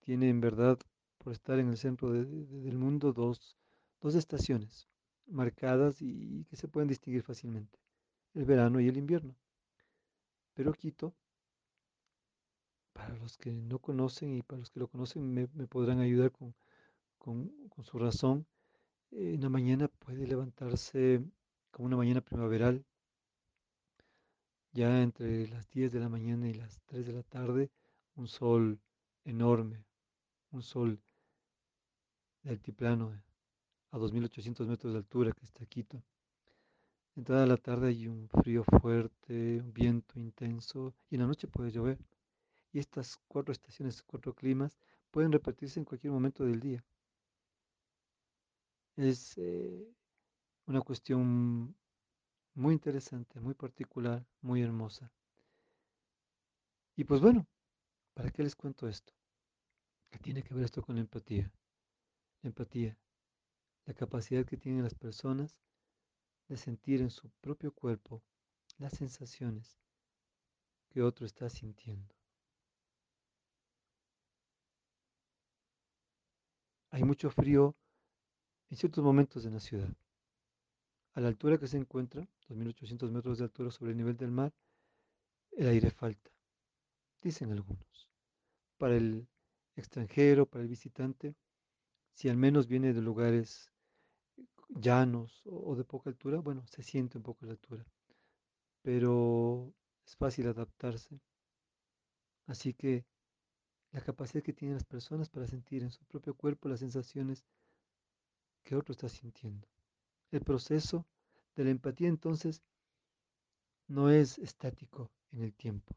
[0.00, 0.78] tiene en verdad,
[1.24, 3.56] por estar en el centro de, de, del mundo, dos,
[4.02, 4.86] dos estaciones
[5.26, 7.78] marcadas y que se pueden distinguir fácilmente,
[8.34, 9.34] el verano y el invierno.
[10.52, 11.14] Pero Quito,
[12.92, 16.54] para los que no conocen y para los que lo conocen me, podrán ayudar con,
[17.18, 17.50] con,
[17.84, 18.46] su razón,
[19.10, 21.24] en la mañana puede levantarse
[21.70, 22.84] como una mañana primaveral,
[24.72, 27.70] ya entre las 10 de la mañana y las 3 de la tarde,
[28.14, 28.78] un sol
[29.24, 29.84] enorme,
[30.50, 31.00] un sol
[32.44, 33.12] de altiplano
[33.90, 36.02] a 2.800 metros de altura que está Quito.
[37.16, 41.70] Entrada la tarde hay un frío fuerte, un viento intenso y en la noche puede
[41.70, 41.98] llover.
[42.72, 44.76] Y estas cuatro estaciones, cuatro climas,
[45.10, 46.84] pueden repetirse en cualquier momento del día.
[48.96, 49.88] Es eh,
[50.66, 51.74] una cuestión
[52.54, 55.10] muy interesante, muy particular, muy hermosa.
[56.96, 57.46] Y pues bueno,
[58.12, 59.12] ¿para qué les cuento esto?
[60.10, 61.50] ¿Qué tiene que ver esto con la empatía?
[62.44, 62.98] Empatía,
[63.86, 65.58] la capacidad que tienen las personas
[66.48, 68.22] de sentir en su propio cuerpo
[68.76, 69.78] las sensaciones
[70.90, 72.14] que otro está sintiendo.
[76.90, 77.74] Hay mucho frío
[78.68, 79.96] en ciertos momentos en la ciudad.
[81.14, 84.52] A la altura que se encuentra, 2.800 metros de altura sobre el nivel del mar,
[85.52, 86.30] el aire falta,
[87.22, 88.10] dicen algunos.
[88.76, 89.26] Para el
[89.76, 91.34] extranjero, para el visitante,
[92.14, 93.70] si al menos viene de lugares
[94.68, 97.84] llanos o de poca altura, bueno, se siente un poco la altura,
[98.82, 99.72] pero
[100.06, 101.20] es fácil adaptarse.
[102.46, 103.04] Así que
[103.90, 107.44] la capacidad que tienen las personas para sentir en su propio cuerpo las sensaciones
[108.62, 109.68] que otro está sintiendo.
[110.30, 111.06] El proceso
[111.56, 112.62] de la empatía entonces
[113.86, 115.96] no es estático en el tiempo,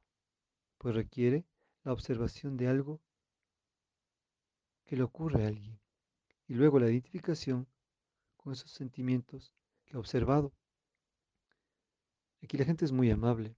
[0.78, 1.46] pues requiere
[1.84, 3.02] la observación de algo
[4.86, 5.80] que le ocurre a alguien
[6.48, 7.68] y luego la identificación
[8.38, 9.54] con esos sentimientos
[9.86, 10.54] que ha observado.
[12.42, 13.56] Aquí la gente es muy amable,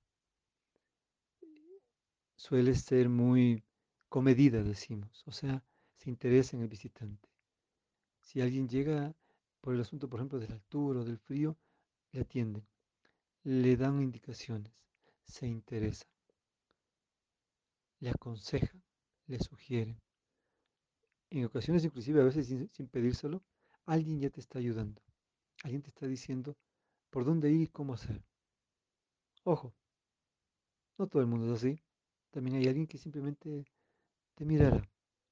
[2.35, 3.63] suele ser muy
[4.07, 5.63] comedida, decimos, o sea,
[5.97, 7.29] se interesa en el visitante.
[8.21, 9.13] Si alguien llega
[9.61, 11.57] por el asunto, por ejemplo, de la altura o del frío,
[12.11, 12.65] le atienden,
[13.43, 14.73] le dan indicaciones,
[15.23, 16.09] se interesan,
[17.99, 18.81] le aconsejan,
[19.27, 20.01] le sugieren.
[21.31, 23.43] En ocasiones, inclusive a veces sin, pedírselo,
[23.85, 25.01] alguien ya te está ayudando.
[25.63, 26.57] Alguien te está diciendo
[27.09, 28.23] por dónde ir y cómo hacer.
[29.43, 29.73] Ojo,
[30.97, 31.81] no todo el mundo es así.
[32.31, 33.65] También hay alguien que simplemente
[34.35, 34.81] te mirará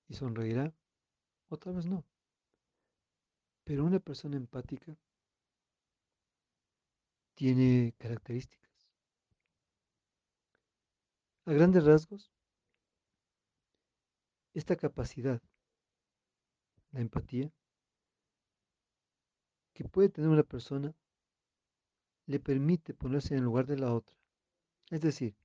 [0.07, 0.73] y sonreirá,
[1.49, 2.05] o tal vez no.
[3.63, 4.97] Pero una persona empática
[7.35, 8.89] tiene características.
[11.45, 12.31] A grandes rasgos,
[14.53, 15.41] esta capacidad,
[16.97, 17.53] la empatía,
[19.73, 20.95] que puede tener una persona
[22.25, 24.17] le permite ponerse en el lugar de la otra.
[24.89, 25.35] Es decir,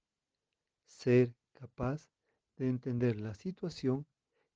[0.87, 2.11] ser capaz
[2.57, 4.07] de entender la situación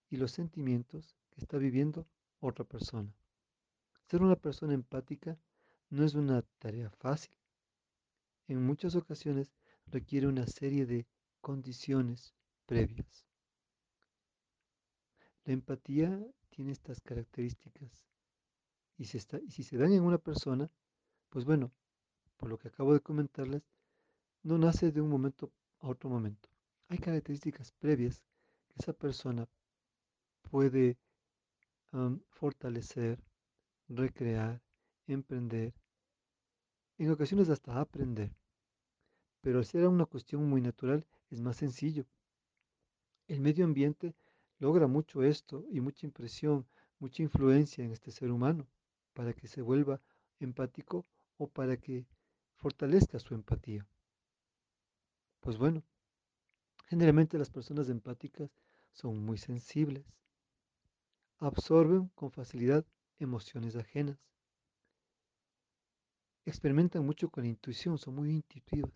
[0.08, 2.08] y los sentimientos que está viviendo
[2.40, 3.14] otra persona.
[4.08, 5.38] Ser una persona empática
[5.90, 7.36] no es una tarea fácil.
[8.48, 9.52] En muchas ocasiones
[9.86, 11.06] requiere una serie de
[11.42, 12.34] condiciones
[12.64, 13.26] previas.
[15.44, 16.26] La empatía
[16.56, 18.06] tiene estas características
[18.96, 20.70] y, y si se dan en una persona,
[21.28, 21.70] pues bueno,
[22.38, 23.62] por lo que acabo de comentarles,
[24.42, 26.48] no nace de un momento a otro momento.
[26.88, 28.22] Hay características previas
[28.68, 29.46] que esa persona
[30.50, 30.96] puede
[32.30, 33.22] fortalecer,
[33.88, 34.62] recrear,
[35.06, 35.74] emprender,
[36.98, 38.34] en ocasiones hasta aprender.
[39.42, 42.06] Pero al ser una cuestión muy natural es más sencillo.
[43.28, 44.14] El medio ambiente
[44.58, 46.66] logra mucho esto y mucha impresión,
[46.98, 48.66] mucha influencia en este ser humano
[49.14, 50.00] para que se vuelva
[50.40, 51.06] empático
[51.38, 52.06] o para que
[52.56, 53.86] fortalezca su empatía.
[55.40, 55.82] Pues bueno,
[56.88, 58.50] generalmente las personas empáticas
[58.92, 60.04] son muy sensibles,
[61.38, 62.84] absorben con facilidad
[63.18, 64.18] emociones ajenas,
[66.46, 68.90] experimentan mucho con la intuición, son muy intuitivas,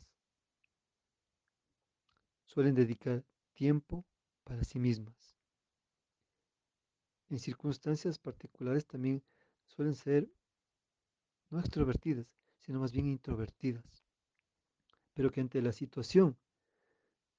[2.44, 4.04] suelen dedicar tiempo
[4.44, 5.29] para sí mismas.
[7.30, 9.22] En circunstancias particulares también
[9.64, 10.28] suelen ser
[11.48, 12.26] no extrovertidas,
[12.58, 14.04] sino más bien introvertidas,
[15.14, 16.36] pero que ante la situación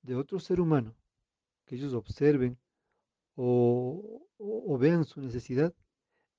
[0.01, 0.95] de otro ser humano,
[1.65, 2.57] que ellos observen
[3.35, 5.73] o, o, vean su necesidad,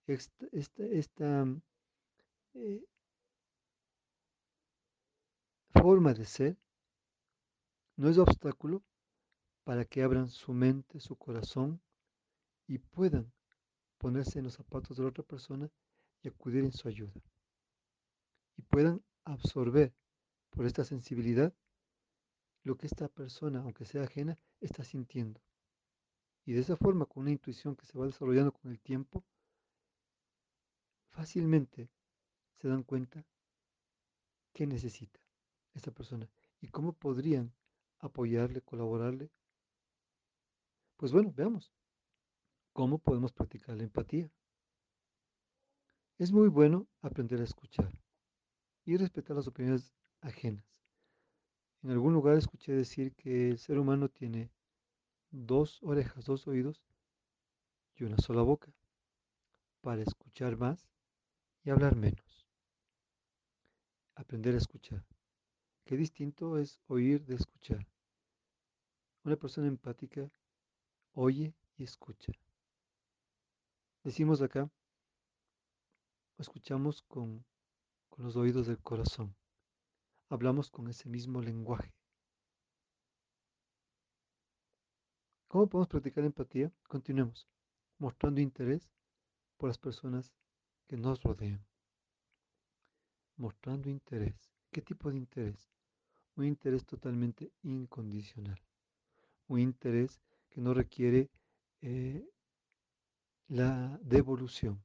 [0.06, 1.46] esta, esta, esta
[2.54, 2.84] eh,
[5.74, 6.56] forma de ser
[7.96, 8.82] no es obstáculo
[9.64, 11.82] para que abran su mente, su corazón
[12.66, 13.30] y puedan
[14.02, 15.70] ponerse en los zapatos de la otra persona
[16.22, 17.22] y acudir en su ayuda.
[18.56, 19.94] Y puedan absorber
[20.50, 21.54] por esta sensibilidad
[22.64, 25.40] lo que esta persona, aunque sea ajena, está sintiendo.
[26.44, 29.24] Y de esa forma, con una intuición que se va desarrollando con el tiempo,
[31.10, 31.88] fácilmente
[32.56, 33.24] se dan cuenta
[34.52, 35.20] qué necesita
[35.74, 36.28] esta persona
[36.60, 37.54] y cómo podrían
[38.00, 39.30] apoyarle, colaborarle.
[40.96, 41.72] Pues bueno, veamos
[42.72, 44.30] cómo podemos practicar la empatía.
[46.18, 47.90] Es muy bueno aprender a escuchar
[48.84, 50.64] y respetar las opiniones ajenas.
[51.82, 54.50] En algún lugar escuché decir que el ser humano tiene
[55.30, 56.82] dos orejas, dos oídos
[57.96, 58.72] y una sola boca
[59.80, 60.88] para escuchar más
[61.64, 62.46] y hablar menos.
[64.14, 65.04] Aprender a escuchar.
[65.84, 67.86] Qué distinto es oír de escuchar.
[69.24, 70.30] Una persona empática
[71.14, 72.32] oye y escucha.
[74.04, 74.68] Decimos acá,
[76.36, 77.44] escuchamos con,
[78.08, 79.36] con los oídos del corazón.
[80.28, 81.94] Hablamos con ese mismo lenguaje.
[85.46, 86.72] ¿Cómo podemos practicar empatía?
[86.88, 87.46] Continuemos,
[87.98, 88.90] mostrando interés
[89.56, 90.32] por las personas
[90.88, 91.64] que nos rodean.
[93.36, 94.50] Mostrando interés.
[94.72, 95.70] ¿Qué tipo de interés?
[96.34, 98.60] Un interés totalmente incondicional.
[99.46, 101.30] Un interés que no requiere
[101.82, 102.26] eh,
[103.52, 104.82] la devolución.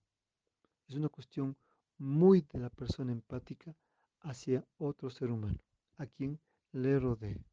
[0.89, 1.55] Es una cuestión
[1.97, 3.73] muy de la persona empática
[4.19, 5.57] hacia otro ser humano,
[5.95, 6.37] a quien
[6.73, 7.45] le rodee.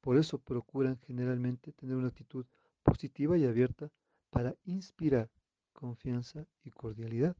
[0.00, 2.44] Por eso procuran generalmente tener una actitud
[2.82, 3.92] positiva y abierta
[4.30, 5.30] para inspirar
[5.72, 7.36] confianza y cordialidad.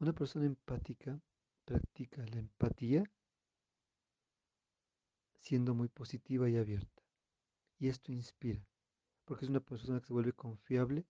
[0.00, 1.18] Una persona empática
[1.64, 3.04] practica la empatía
[5.38, 7.02] siendo muy positiva y abierta.
[7.78, 8.62] Y esto inspira,
[9.24, 11.06] porque es una persona que se vuelve confiable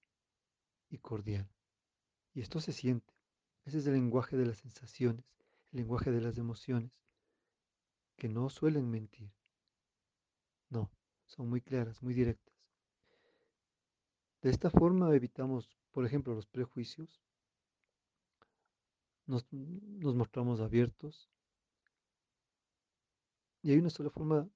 [0.91, 1.49] y cordial.
[2.35, 3.15] Y esto se siente.
[3.65, 5.25] Ese es el lenguaje de las sensaciones,
[5.73, 6.93] el lenguaje de las emociones,
[8.17, 9.33] que no suelen mentir.
[10.69, 10.91] No,
[11.27, 12.55] son muy claras, muy directas.
[14.43, 17.21] De esta forma evitamos, por ejemplo, los prejuicios,
[19.27, 21.31] nos, mostramos abiertos
[23.63, 24.49] y hay una sola forma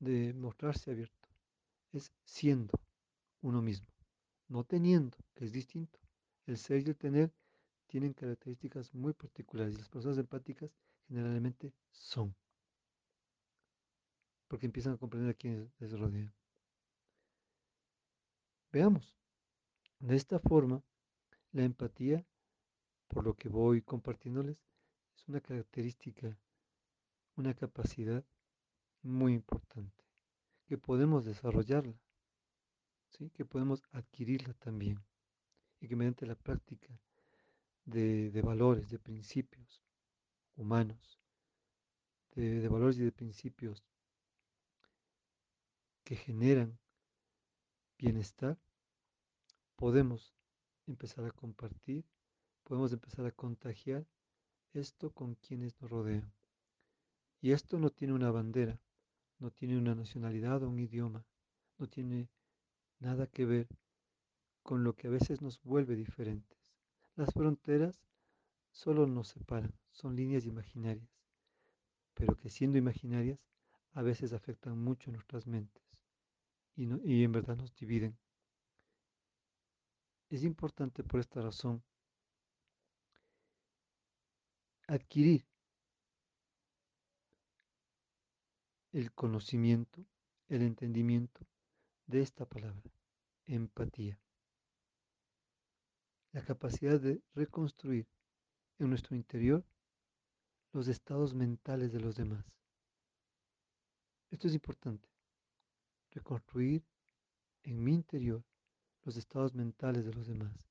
[0.00, 1.28] de mostrarse abierto,
[1.92, 2.78] es siendo
[3.40, 3.88] uno mismo,
[4.48, 5.98] no teniendo, es distinto.
[6.46, 7.32] El ser y el tener
[7.86, 10.70] tienen características muy particulares y las personas empáticas
[11.08, 12.34] generalmente son,
[14.48, 16.34] porque empiezan a comprender a quienes les rodean.
[18.72, 19.16] Veamos,
[20.00, 20.82] de esta forma,
[21.52, 22.26] la empatía,
[23.08, 24.58] por lo que voy compartiéndoles,
[25.16, 26.36] es una característica,
[27.36, 28.24] una capacidad
[29.02, 30.04] muy importante,
[30.66, 31.96] que podemos desarrollarla,
[33.10, 33.30] ¿sí?
[33.30, 35.02] que podemos adquirirla también,
[35.80, 36.98] y que mediante la práctica
[37.84, 39.82] de, de valores, de principios
[40.56, 41.20] humanos,
[42.34, 43.84] de, de valores y de principios
[46.04, 46.78] que generan
[47.98, 48.58] bienestar,
[49.76, 50.34] podemos
[50.86, 52.04] empezar a compartir,
[52.64, 54.06] podemos empezar a contagiar
[54.72, 56.32] esto con quienes nos rodean.
[57.40, 58.80] Y esto no tiene una bandera,
[59.38, 61.24] no tiene una nacionalidad o un idioma,
[61.78, 62.28] no tiene
[62.98, 63.68] nada que ver
[64.62, 66.58] con lo que a veces nos vuelve diferentes.
[67.14, 68.00] Las fronteras
[68.70, 71.08] solo nos separan, son líneas imaginarias,
[72.14, 73.38] pero que siendo imaginarias
[73.92, 75.84] a veces afectan mucho nuestras mentes
[76.74, 78.18] y, y en verdad nos dividen.
[80.28, 81.82] Es importante por esta razón
[84.88, 85.46] adquirir
[88.92, 90.04] el conocimiento,
[90.48, 91.46] el entendimiento
[92.06, 92.90] de esta palabra,
[93.46, 94.20] empatía.
[96.32, 98.06] La capacidad de reconstruir
[98.78, 99.64] en nuestro interior
[100.72, 102.44] los estados mentales de los demás.
[104.30, 105.08] Esto es importante.
[106.10, 106.84] Reconstruir
[107.62, 108.44] en mi interior
[109.04, 110.68] los estados mentales de los demás.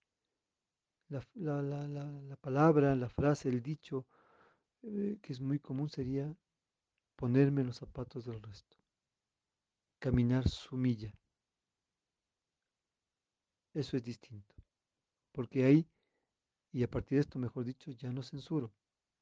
[1.08, 4.08] La, palabra, la frase, el dicho
[4.82, 6.36] eh, que es muy común sería
[7.16, 8.78] ponerme en los zapatos del resto.
[10.00, 11.14] Caminar su milla.
[13.76, 14.56] Eso es distinto.
[15.34, 15.86] Porque ahí,
[16.72, 18.74] y a partir de esto, mejor dicho, ya no censuro,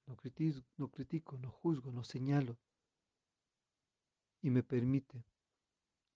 [0.06, 2.56] no critico, no, critico, no juzgo, no señalo.
[4.44, 5.26] Y me permite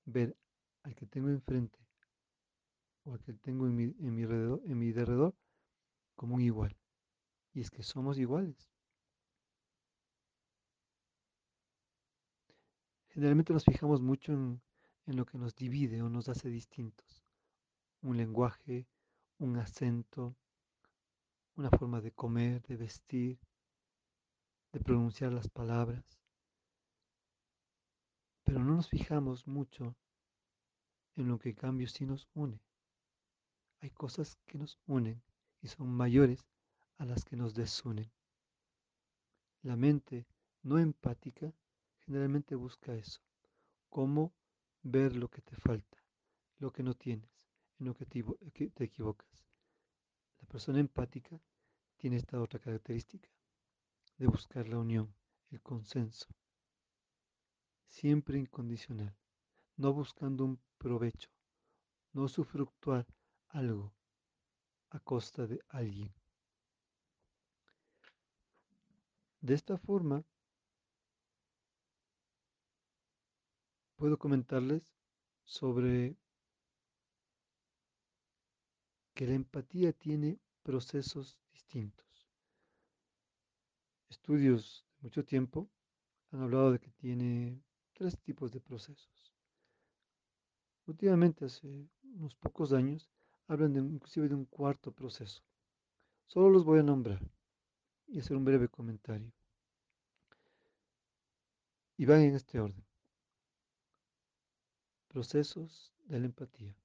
[0.06, 0.38] ver
[0.84, 1.80] al que tengo enfrente
[3.06, 5.36] o al que tengo en mi, en mi, en mi derredor
[6.16, 6.78] como un igual.
[7.54, 8.70] Y es que somos iguales.
[13.10, 14.62] Generalmente nos fijamos mucho en,
[15.08, 17.07] en lo que nos divide o nos hace distintos.
[18.02, 18.88] Un lenguaje,
[19.40, 20.36] un acento,
[21.56, 23.40] una forma de comer, de vestir,
[24.72, 26.20] de pronunciar las palabras.
[28.44, 29.96] Pero no nos fijamos mucho
[31.16, 32.62] en lo que en cambio sí nos une.
[33.82, 35.22] Hay cosas que nos unen
[35.62, 36.46] y son mayores
[36.98, 38.12] a las que nos desunen.
[39.64, 40.28] La mente
[40.64, 41.54] no empática
[42.00, 43.22] generalmente busca eso,
[43.90, 44.34] cómo
[44.82, 45.98] ver lo que te falta,
[46.60, 47.30] lo que no tienes,
[47.80, 49.30] en lo que te equivocas.
[50.40, 51.40] La persona empática
[51.98, 53.30] tiene esta otra característica,
[54.18, 55.14] de buscar la unión,
[55.52, 56.28] el consenso,
[57.88, 59.16] siempre incondicional,
[59.76, 61.30] no buscando un provecho,
[62.14, 63.06] no sufructuar
[63.50, 63.94] algo
[64.90, 66.14] a costa de alguien.
[69.42, 70.24] De esta forma,
[73.96, 74.94] puedo comentarles
[75.46, 76.16] sobre
[79.18, 82.06] que la empatía tiene procesos distintos.
[84.10, 85.68] Estudios de mucho tiempo
[86.30, 87.60] han hablado de que tiene
[87.94, 89.34] tres tipos de procesos.
[90.86, 93.10] Últimamente, hace unos pocos años,
[93.48, 95.42] hablan de, inclusive de un cuarto proceso.
[96.28, 97.28] Solo los voy a nombrar
[98.06, 99.34] y hacer un breve comentario.
[101.98, 102.86] Y van en este orden.
[105.08, 106.76] Procesos de la empatía.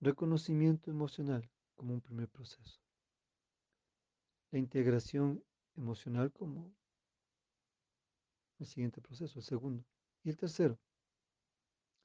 [0.00, 2.80] Reconocimiento emocional como un primer proceso.
[4.50, 5.42] La integración
[5.76, 6.74] emocional como
[8.58, 9.84] el siguiente proceso, el segundo.
[10.22, 10.78] Y el tercero,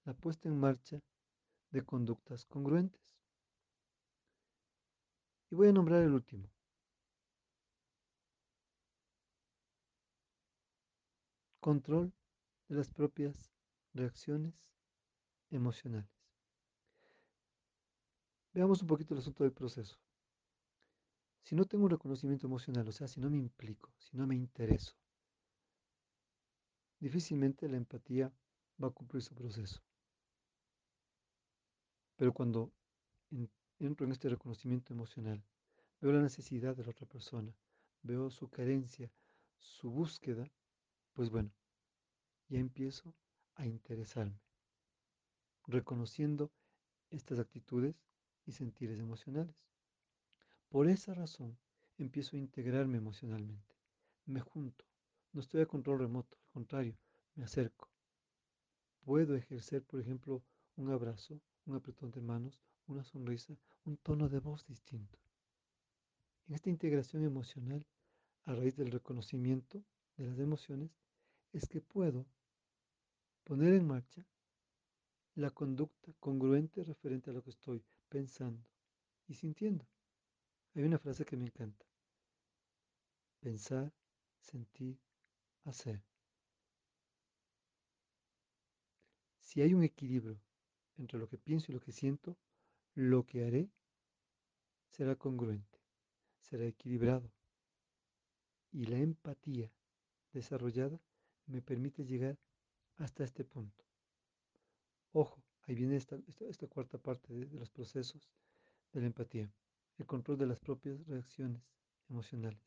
[0.06, 1.00] la puesta en marcha
[1.72, 3.18] de conductas congruentes.
[5.52, 6.50] Y voy a nombrar el último.
[11.60, 12.14] Control
[12.68, 13.52] de las propias
[13.94, 14.54] reacciones
[15.50, 16.18] emocionales.
[18.54, 19.97] Veamos un poquito el asunto del proceso.
[21.43, 24.36] Si no tengo un reconocimiento emocional, o sea, si no me implico, si no me
[24.36, 24.95] intereso,
[27.00, 28.32] difícilmente la empatía
[28.82, 29.82] va a cumplir su proceso.
[32.16, 32.74] Pero cuando
[33.80, 35.43] entro en este reconocimiento emocional,
[36.02, 37.56] veo la necesidad de la otra persona,
[38.02, 39.12] veo su carencia,
[39.58, 40.52] su búsqueda,
[41.14, 41.52] pues bueno,
[42.47, 43.16] ya empiezo
[43.56, 44.41] a interesarme,
[45.68, 46.52] reconociendo
[47.10, 47.95] estas actitudes
[48.50, 49.56] y sentires emocionales.
[50.70, 51.58] Por esa razón,
[51.97, 53.76] empiezo a integrarme emocionalmente,
[54.26, 54.86] me junto,
[55.34, 56.97] no estoy a control remoto, al contrario,
[57.36, 57.88] me acerco.
[59.02, 60.43] Puedo ejercer, por ejemplo,
[60.76, 65.20] un abrazo, un apretón de manos, una sonrisa, un tono de voz distinto.
[66.47, 67.86] En esta integración emocional,
[68.45, 69.84] a raíz del reconocimiento
[70.18, 70.89] de las emociones,
[71.54, 72.26] es que puedo
[73.43, 74.26] poner en marcha
[75.36, 78.68] la conducta congruente referente a lo que estoy pensando
[79.28, 79.88] y sintiendo.
[80.76, 81.86] Hay una frase que me encanta.
[83.39, 83.93] Pensar,
[84.41, 84.99] sentir,
[85.64, 86.03] hacer.
[89.39, 90.39] Si hay un equilibrio
[90.97, 92.38] entre lo que pienso y lo que siento,
[92.93, 93.72] lo que haré
[94.89, 95.80] será congruente,
[96.41, 97.32] será equilibrado.
[98.72, 99.72] Y la empatía
[100.34, 101.01] desarrollada
[101.47, 102.38] me permite llegar
[102.97, 103.86] hasta este punto.
[105.12, 106.17] Ojo, ahí viene esta,
[106.49, 108.28] esta, cuarta parte de, los procesos
[108.91, 109.51] de la empatía,
[109.99, 111.61] el control de las propias reacciones
[112.09, 112.59] emocionales.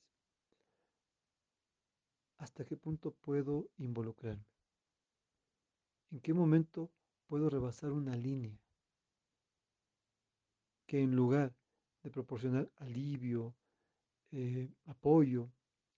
[2.39, 4.47] ¿Hasta qué punto puedo involucrarme?
[6.13, 6.93] ¿En qué momento
[7.27, 8.57] puedo rebasar una línea
[10.87, 11.53] que en lugar
[12.05, 13.57] de proporcionar alivio,
[14.31, 15.51] eh, apoyo,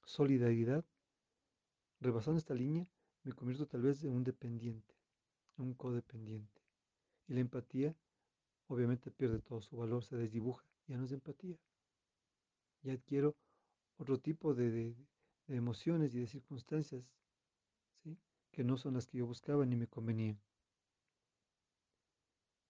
[0.05, 0.85] solidaridad,
[2.01, 2.89] rebasando esta línea,
[3.25, 4.95] me convierto tal vez en un dependiente,
[5.59, 6.64] un codependiente.
[7.27, 7.95] Y la empatía
[8.69, 11.59] obviamente pierde todo su valor, se desdibuja, ya no es empatía.
[12.83, 13.37] Ya adquiero
[13.97, 14.95] otro tipo de,
[15.49, 17.11] emociones y de circunstancias
[18.03, 18.19] ¿sí?
[18.51, 20.41] que no son las que yo buscaba ni me convenían.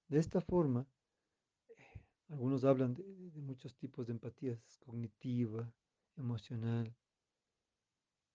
[0.09, 0.87] De esta forma,
[1.79, 5.73] eh, algunos hablan de, de, muchos tipos de empatías, cognitiva,
[6.17, 6.95] emocional,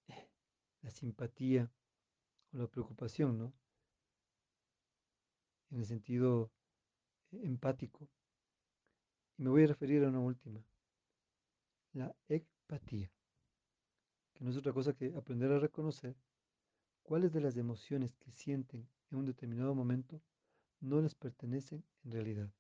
[0.07, 0.29] eh,
[0.81, 1.71] la simpatía
[2.53, 3.53] o la preocupación, ¿no?
[5.71, 6.51] En el sentido
[7.31, 8.07] eh, empático.
[9.37, 10.63] Y me voy a referir a una última,
[11.93, 13.09] la empatía,
[14.33, 16.15] que no es otra cosa que aprender a reconocer
[17.03, 20.21] cuáles de las emociones que sienten en un determinado momento
[20.81, 22.51] no les pertenecen en realidad.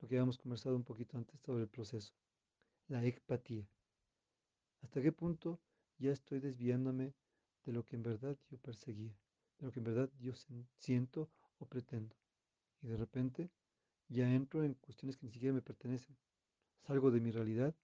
[0.00, 2.14] Lo que habíamos conversado un poquito antes sobre el proceso,
[2.88, 3.68] la empatía.
[4.82, 5.60] ¿Hasta qué punto
[5.98, 7.14] ya estoy desviándome
[7.64, 9.16] de lo que en verdad yo perseguía,
[9.58, 10.32] de lo que en verdad yo
[10.78, 12.14] siento o pretendo?
[12.84, 13.50] Y de repente
[14.08, 16.16] ya entro en cuestiones que ni siquiera me pertenecen.
[16.86, 17.74] Salgo de mi realidad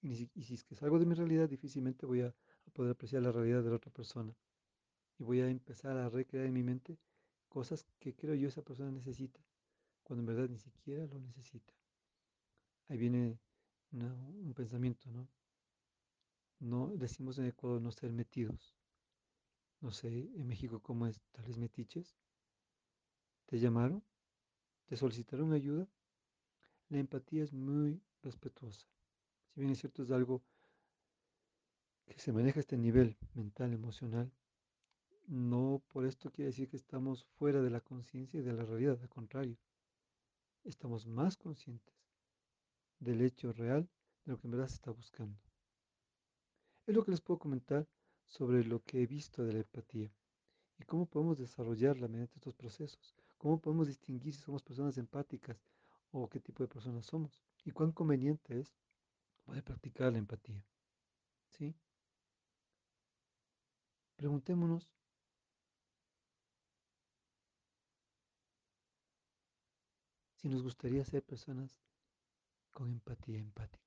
[0.00, 2.34] y, si es que salgo de mi realidad difícilmente voy a,
[2.72, 4.34] poder apreciar la realidad de la otra persona.
[5.18, 6.98] Y voy a empezar a recrear en mi mente
[7.48, 9.40] cosas que creo yo esa persona necesita,
[10.02, 11.72] cuando en verdad ni siquiera lo necesita.
[12.88, 13.38] Ahí viene
[13.92, 15.28] un pensamiento, ¿no?
[16.60, 18.74] No decimos en Ecuador no ser metidos.
[19.80, 22.16] No sé en México cómo es, tal vez metiches.
[23.46, 24.02] ¿Te llamaron?
[24.86, 25.88] ¿Te solicitaron ayuda?
[26.88, 28.86] La empatía es muy respetuosa.
[29.52, 30.42] Si bien es cierto, es algo
[32.06, 34.32] que se maneja a este nivel mental, emocional,
[35.26, 38.98] no por esto quiere decir que estamos fuera de la conciencia y de la realidad,
[39.02, 39.56] al contrario,
[40.62, 41.94] estamos más conscientes
[43.00, 43.88] del hecho real
[44.24, 45.38] de lo que en verdad se está buscando.
[46.86, 47.88] Es lo que les puedo comentar
[48.24, 50.12] sobre lo que he visto de la empatía
[50.78, 55.62] y cómo podemos desarrollarla mediante estos procesos, cómo podemos distinguir si somos personas empáticas
[56.10, 58.74] o qué tipo de personas somos y cuán conveniente es
[59.44, 60.64] poder practicar la empatía.
[61.50, 61.74] ¿Sí?
[64.16, 64.90] Preguntémonos
[70.36, 71.76] si nos gustaría ser personas
[72.72, 73.86] con empatía, empáticas.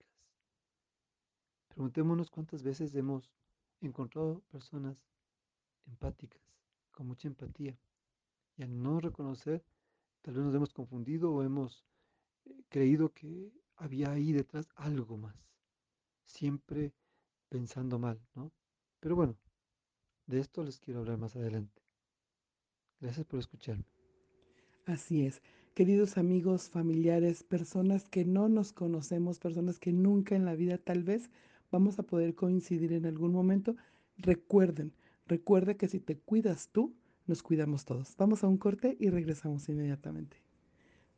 [1.69, 3.31] Preguntémonos cuántas veces hemos
[3.81, 4.97] encontrado personas
[5.85, 6.41] empáticas,
[6.91, 7.79] con mucha empatía,
[8.59, 9.63] y al no reconocer,
[10.21, 11.85] tal vez nos hemos confundido o hemos
[12.43, 15.35] eh, creído que había ahí detrás algo más,
[16.25, 16.93] siempre
[17.47, 18.51] pensando mal, ¿no?
[18.99, 19.37] Pero bueno,
[20.27, 21.81] de esto les quiero hablar más adelante.
[22.99, 23.85] Gracias por escucharme.
[24.85, 25.41] Así es.
[25.73, 31.03] Queridos amigos, familiares, personas que no nos conocemos, personas que nunca en la vida tal
[31.03, 31.29] vez
[31.71, 33.77] vamos a poder coincidir en algún momento,
[34.17, 34.91] recuerden,
[35.27, 36.98] recuerda que si te cuidas tú,
[37.29, 38.15] nos cuidamos todos.
[38.17, 40.37] Vamos a un corte y regresamos inmediatamente.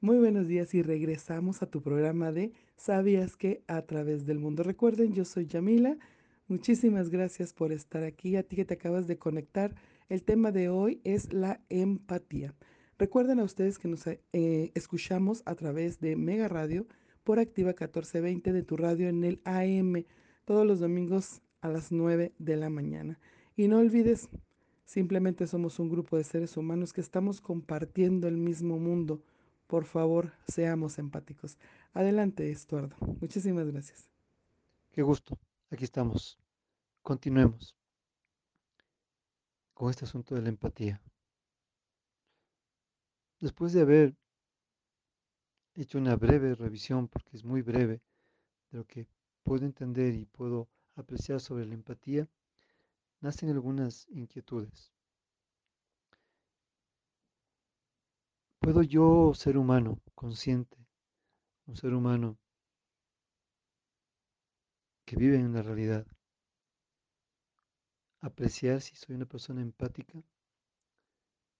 [0.01, 4.61] Muy buenos días y regresamos a tu programa de ¿Sabías que a través del mundo?
[4.61, 5.97] Recuerden, yo soy Yamila.
[6.49, 8.35] Muchísimas gracias por estar aquí.
[8.35, 9.73] A ti que te acabas de conectar,
[10.09, 12.53] el tema de hoy es la empatía.
[12.99, 14.19] Recuerden a ustedes que nos eh,
[14.75, 16.87] escuchamos a través de Mega Radio
[17.23, 20.03] por Activa 1420 de tu radio en el AM
[20.43, 23.17] todos los domingos a las 9 de la mañana.
[23.55, 24.27] Y no olvides,
[24.91, 29.23] simplemente somos un grupo de seres humanos que estamos compartiendo el mismo mundo.
[29.67, 31.57] Por favor, seamos empáticos.
[31.93, 32.97] Adelante, Estuardo.
[33.21, 34.09] Muchísimas gracias.
[34.91, 35.39] Qué gusto.
[35.69, 36.37] Aquí estamos.
[37.01, 37.73] Continuemos
[39.73, 41.01] con este asunto de la empatía.
[43.39, 44.17] Después de haber
[45.73, 48.01] hecho una breve revisión, porque es muy breve,
[48.71, 49.07] de lo que
[49.43, 52.27] puedo entender y puedo apreciar sobre la empatía,
[53.21, 54.91] nacen algunas inquietudes.
[58.59, 60.77] ¿Puedo yo, ser humano, consciente,
[61.65, 62.37] un ser humano
[65.05, 66.05] que vive en la realidad,
[68.21, 70.21] apreciar si soy una persona empática?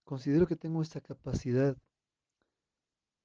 [0.04, 1.76] Considero que tengo esta capacidad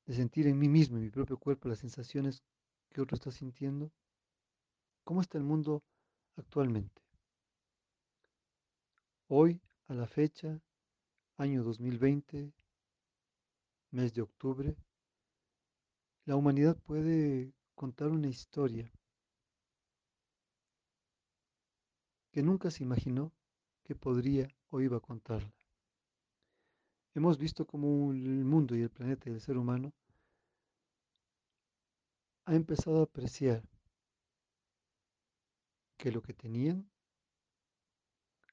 [0.06, 2.44] de sentir en mí mismo, en mi propio cuerpo, las sensaciones
[2.90, 3.92] que otro está sintiendo.
[5.04, 5.84] ¿Cómo está el mundo
[6.36, 7.07] actualmente?
[9.30, 9.60] Hoy,
[9.90, 10.62] a la fecha,
[11.36, 12.54] año 2020,
[13.92, 14.78] mes de octubre,
[16.24, 18.90] la humanidad puede contar una historia
[22.32, 23.34] que nunca se imaginó
[23.84, 25.54] que podría o iba a contarla.
[27.14, 29.92] Hemos visto cómo el mundo y el planeta y el ser humano
[32.46, 33.62] ha empezado a apreciar
[35.98, 36.90] que lo que tenían,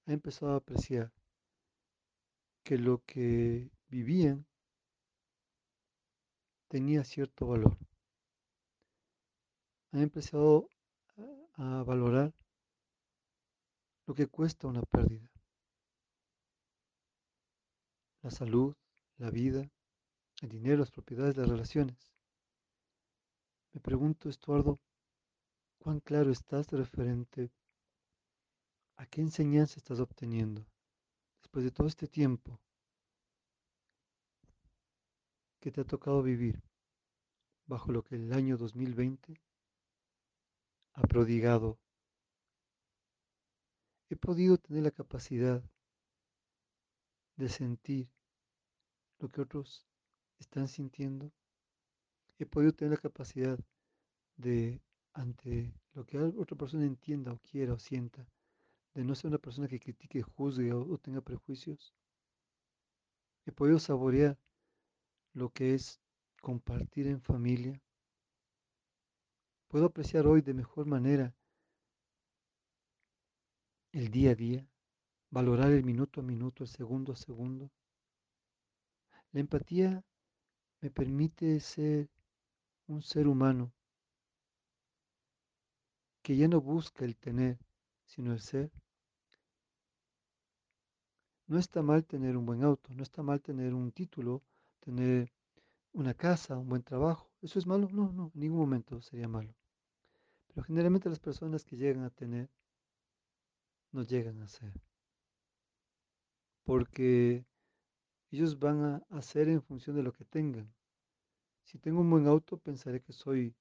[0.06, 1.12] ha empezado a apreciar
[2.62, 4.46] que lo que vivían
[6.68, 7.76] tenía cierto valor.
[9.92, 10.68] Han empezado
[11.56, 12.34] a, a valorar
[14.06, 15.30] lo que cuesta una pérdida.
[18.22, 18.74] La salud,
[19.18, 19.70] la vida,
[20.40, 22.12] el dinero, las propiedades, las relaciones.
[23.72, 24.80] Me pregunto, Estuardo,
[25.78, 27.50] ¿cuán claro estás referente
[28.96, 30.66] a qué enseñanza estás obteniendo
[31.40, 32.60] después de todo este tiempo
[35.60, 36.62] que te ha tocado vivir
[37.66, 39.40] bajo lo que el año 2020
[40.92, 41.78] ha prodigado?
[44.10, 45.62] He podido tener la capacidad
[47.36, 48.08] de sentir
[49.18, 49.86] lo que otros
[50.38, 51.32] están sintiendo.
[52.38, 53.58] He podido tener la capacidad
[54.36, 54.82] de,
[55.14, 58.26] ante lo que otra persona entienda o quiera o sienta,
[58.94, 61.94] de no ser una persona que critique, juzgue o, tenga prejuicios.
[63.44, 64.38] He podido saborear
[65.32, 66.00] lo que es
[66.40, 67.82] compartir en familia.
[69.68, 71.34] Puedo apreciar hoy de mejor manera
[73.92, 74.68] el día a día,
[75.30, 77.70] valorar el minuto a minuto, el segundo a segundo.
[79.32, 80.04] La empatía
[80.80, 82.08] me permite ser
[82.86, 83.72] un ser humano
[86.22, 87.58] que ya no busca el tener,
[88.06, 88.70] sino el ser.
[91.46, 94.42] No está mal tener un buen auto, no está mal tener un título,
[94.80, 95.32] tener
[95.92, 97.30] una casa, un buen trabajo.
[97.42, 97.88] ¿Eso es malo?
[97.92, 99.54] No, no, en ningún momento sería malo.
[100.48, 102.48] Pero generalmente las personas que llegan a tener
[103.92, 104.72] no llegan a ser.
[106.64, 107.44] Porque
[108.30, 110.72] ellos van a hacer en función de lo que tengan.
[111.62, 113.54] Si tengo un buen auto, pensaré que soy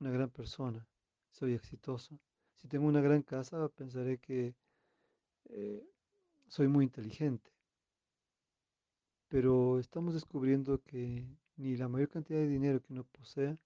[0.00, 0.86] una gran persona,
[1.30, 2.18] soy exitoso.
[2.54, 4.54] Si tengo una gran casa, pensaré que
[5.50, 5.86] eh,
[6.48, 7.50] soy muy inteligente.
[9.28, 13.58] Pero estamos descubriendo que ni la mayor cantidad de dinero que uno posea,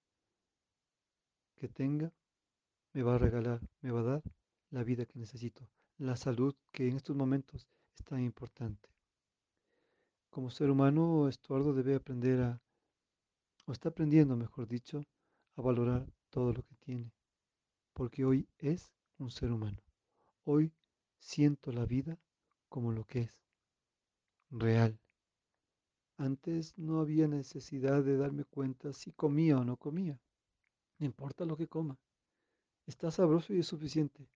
[1.56, 2.12] que tenga,
[2.92, 4.22] me va a regalar, me va a dar
[4.70, 8.88] la vida que necesito, la salud que en estos momentos es tan importante.
[10.30, 12.60] Como ser humano, Estuardo debe aprender a,
[13.66, 15.04] o está aprendiendo, mejor dicho,
[15.56, 17.12] a valorar todo lo que tiene,
[17.92, 19.82] porque hoy es un ser humano.
[20.44, 20.72] Hoy
[21.18, 22.18] siento la vida
[22.70, 23.38] como lo que es,
[24.50, 24.98] real.
[26.16, 30.18] Antes no había necesidad de darme cuenta si comía o no comía.
[30.98, 31.98] No importa lo que coma.
[32.86, 34.28] Está sabroso y es suficiente.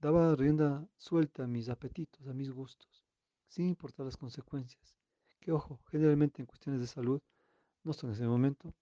[0.00, 3.04] Daba rienda suelta a mis apetitos, a mis gustos,
[3.48, 4.96] sin importar las consecuencias.
[5.40, 7.20] Que ojo, generalmente en cuestiones de salud
[7.82, 8.68] no son en ese momento.
[8.68, 8.74] En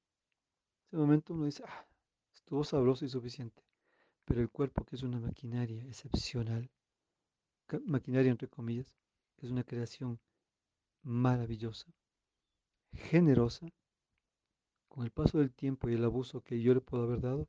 [0.88, 1.86] ese momento uno dice, ah,
[2.32, 3.62] estuvo sabroso y suficiente.
[4.24, 6.70] Pero el cuerpo, que es una maquinaria excepcional,
[7.86, 8.94] maquinaria entre comillas,
[9.38, 10.18] es una creación
[11.02, 11.86] maravillosa,
[12.92, 13.68] generosa,
[14.88, 17.48] con el paso del tiempo y el abuso que yo le puedo haber dado,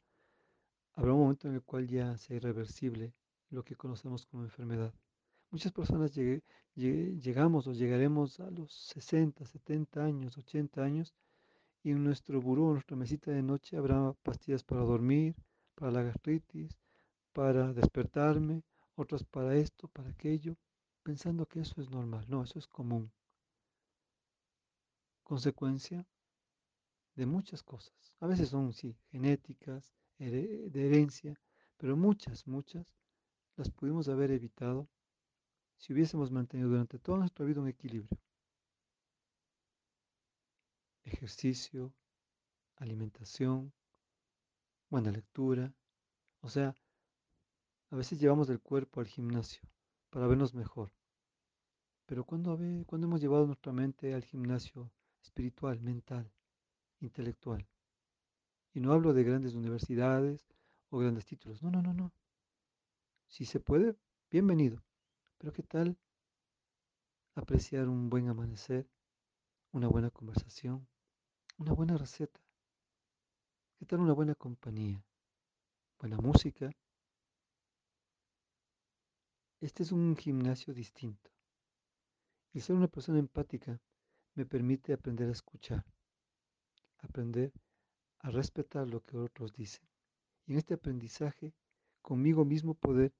[0.94, 3.14] habrá un momento en el cual ya sea irreversible
[3.50, 4.94] lo que conocemos como enfermedad.
[5.50, 6.14] Muchas personas
[6.76, 11.16] llegamos o llegaremos a los 60, 70 años, 80 años
[11.82, 15.36] y en nuestro buró, en nuestra mesita de noche habrá pastillas para dormir,
[15.74, 16.78] para la gastritis,
[17.34, 18.62] para despertarme,
[19.00, 20.58] otras para esto, para aquello,
[21.04, 22.26] pensando que eso es normal.
[22.28, 23.12] No, eso es común.
[25.24, 26.06] Consecuencia
[27.16, 28.14] de muchas cosas.
[28.20, 31.40] A veces son, sí, genéticas, de herencia,
[31.78, 32.94] pero muchas, muchas
[33.56, 34.88] las pudimos haber evitado
[35.78, 38.20] si hubiésemos mantenido durante toda nuestra vida un equilibrio.
[41.04, 41.94] Ejercicio,
[42.76, 43.74] alimentación,
[44.90, 45.74] buena lectura.
[46.42, 46.76] O sea,
[47.91, 49.64] a veces llevamos el cuerpo al gimnasio
[50.10, 50.91] para vernos mejor.
[52.06, 54.91] Pero cuando, cuando hemos llevado nuestra mente al gimnasio
[55.22, 56.32] espiritual, mental,
[56.99, 57.68] intelectual?
[58.74, 60.48] Y no hablo de grandes universidades
[60.90, 61.61] o grandes títulos.
[61.61, 62.11] No, no, no, no.
[63.28, 63.95] Si se puede,
[64.32, 64.84] bienvenido.
[65.38, 65.98] Pero ¿qué tal
[67.36, 68.88] apreciar un buen amanecer,
[69.72, 70.88] una buena conversación,
[71.57, 72.40] una buena receta?
[73.78, 75.03] ¿Qué tal una buena compañía?
[75.99, 76.72] Buena música.
[79.61, 81.30] Este es un gimnasio distinto.
[82.53, 83.81] El ser una persona empática
[84.36, 85.86] me permite aprender a escuchar,
[86.99, 87.52] aprender
[88.19, 89.86] a respetar lo que otros dicen.
[90.45, 91.53] Y en este aprendizaje,
[92.02, 93.14] conmigo mismo poder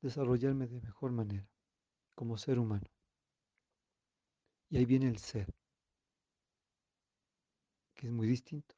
[0.00, 1.48] desarrollarme de mejor manera,
[2.14, 2.86] como ser humano.
[4.68, 5.52] Y ahí viene el ser,
[7.94, 8.76] que es muy distinto.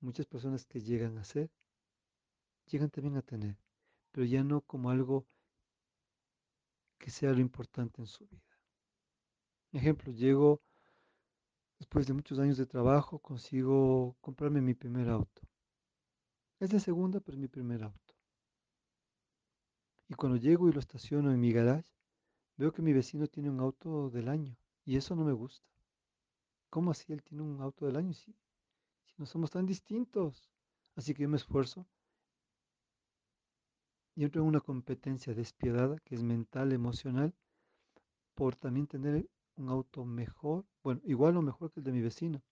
[0.00, 1.52] Muchas personas que llegan a ser,
[2.66, 3.56] llegan también a tener,
[4.10, 5.24] pero ya no como algo
[7.06, 8.58] que sea lo importante en su vida.
[9.70, 10.60] Ejemplo, llego
[11.78, 15.42] Después de muchos años de trabajo, consigo comprarme mi primer auto.
[16.58, 18.14] Es de segunda, pero es mi primer auto.
[20.08, 21.92] Y cuando llego y lo estaciono en mi garage,
[22.56, 24.56] veo que mi vecino tiene un auto del año.
[24.84, 25.68] Y eso no me gusta.
[26.70, 28.32] ¿Cómo así él tiene un auto del año si,
[29.04, 30.50] si no somos tan distintos?
[30.96, 31.86] Así que yo me esfuerzo
[34.16, 37.34] y en una competencia despiadada que es mental, emocional,
[38.34, 42.42] por también tener un auto mejor, bueno, igual o mejor que el de mi vecino.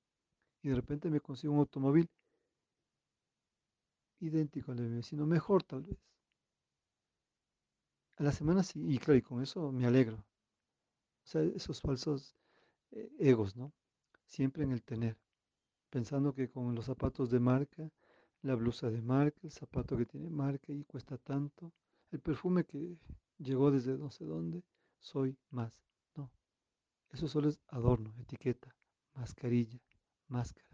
[0.62, 2.11] Y de repente me consigo un automóvil
[4.20, 5.99] idéntico al de mi vecino, mejor tal vez.
[8.16, 10.16] A la semana sí, y claro, y con eso me alegro.
[10.16, 12.36] O sea, esos falsos
[12.91, 13.73] eh, egos, ¿no?
[14.27, 15.16] Siempre en el tener,
[15.89, 17.91] pensando que con los zapatos de marca,
[18.44, 21.72] la blusa de marca, el zapato que tiene marca y cuesta tanto,
[22.10, 22.98] el perfume que
[23.38, 24.62] llegó desde no sé dónde,
[25.00, 25.82] soy más.
[26.14, 26.30] No,
[27.10, 28.76] eso solo es adorno, etiqueta,
[29.14, 29.80] mascarilla,
[30.28, 30.68] máscara.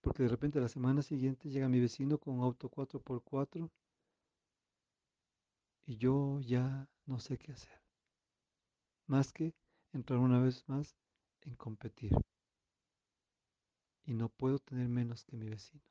[0.00, 3.68] Porque de repente la semana siguiente llega mi vecino con un auto 4x4
[5.86, 7.82] y yo ya no sé qué hacer.
[9.06, 9.52] Más que
[9.92, 10.96] entrar una vez más
[11.40, 12.12] en competir.
[14.04, 15.82] Y no puedo tener menos que mi vecino.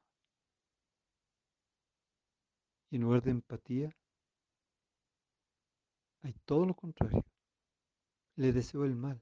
[2.90, 3.96] Y en lugar de empatía,
[6.22, 7.24] hay todo lo contrario.
[8.36, 9.22] Le deseo el mal.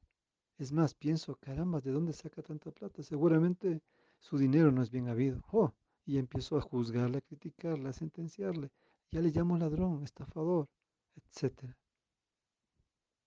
[0.57, 3.03] Es más, pienso, caramba, ¿de dónde saca tanta plata?
[3.03, 3.81] Seguramente
[4.19, 5.41] su dinero no es bien habido.
[5.51, 5.73] Oh,
[6.05, 8.71] y empiezo a juzgarle, a criticarle, a sentenciarle.
[9.11, 10.67] Ya le llamo ladrón, estafador,
[11.15, 11.75] etc.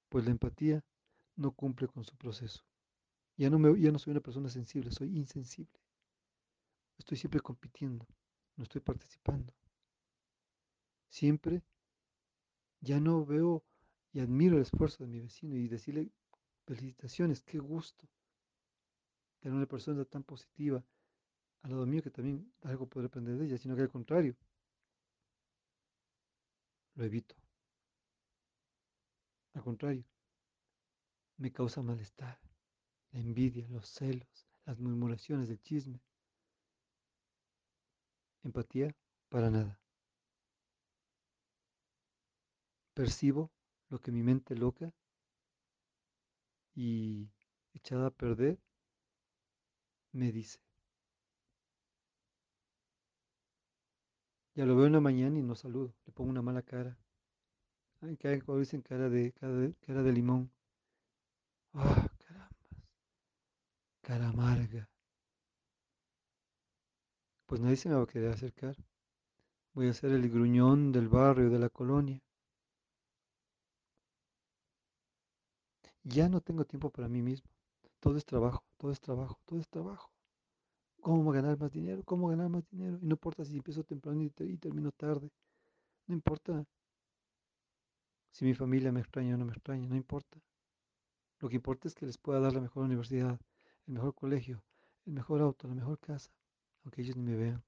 [0.08, 0.82] Pues la empatía
[1.36, 2.64] no cumple con su proceso.
[3.36, 5.80] Ya no, ya no soy una persona sensible, soy insensible.
[6.98, 8.06] Estoy siempre compitiendo,
[8.56, 9.54] no estoy participando.
[11.10, 11.62] Siempre
[12.80, 13.64] ya no veo
[14.12, 16.10] y admiro el esfuerzo de mi vecino y decirle
[16.66, 18.08] felicitaciones, qué gusto
[19.40, 20.84] tener una persona tan positiva
[21.62, 24.36] al lado mío que también algo podré aprender de ella, sino que al contrario,
[26.94, 27.34] lo evito.
[29.54, 30.04] Al contrario,
[31.38, 32.38] me causa malestar,
[33.10, 36.00] la envidia, los celos, las murmuraciones del chisme.
[38.44, 38.94] Empatía,
[39.28, 39.79] para nada.
[42.94, 43.50] Percibo
[43.88, 44.92] lo que mi mente loca
[46.74, 47.30] y
[47.74, 48.58] echada a perder
[50.12, 50.60] me dice.
[54.54, 56.98] Ya lo veo en la mañana y no saludo, le pongo una mala cara.
[58.02, 60.50] Ay, como dicen cara de, cara de, cara de limón.
[61.74, 62.88] Ah, carambas.
[64.00, 64.88] Cara amarga.
[67.46, 68.76] Pues nadie se me va a querer acercar.
[69.74, 72.20] Voy a ser el gruñón del barrio, de la colonia.
[76.04, 77.50] Ya no tengo tiempo para mí mismo.
[78.00, 80.10] Todo es trabajo, todo es trabajo, todo es trabajo.
[81.00, 82.02] ¿Cómo ganar más dinero?
[82.04, 82.98] ¿Cómo ganar más dinero?
[83.00, 85.30] Y no importa si empiezo temprano y, termino tarde.
[86.06, 86.66] No importa
[88.30, 90.38] si mi familia me extraña o no me extraña, no importa.
[91.38, 93.38] Lo que importa es que les pueda dar la mejor universidad,
[93.86, 94.62] el mejor colegio,
[95.06, 96.30] el mejor auto, la mejor casa,
[96.84, 97.64] aunque ellos ni me vean.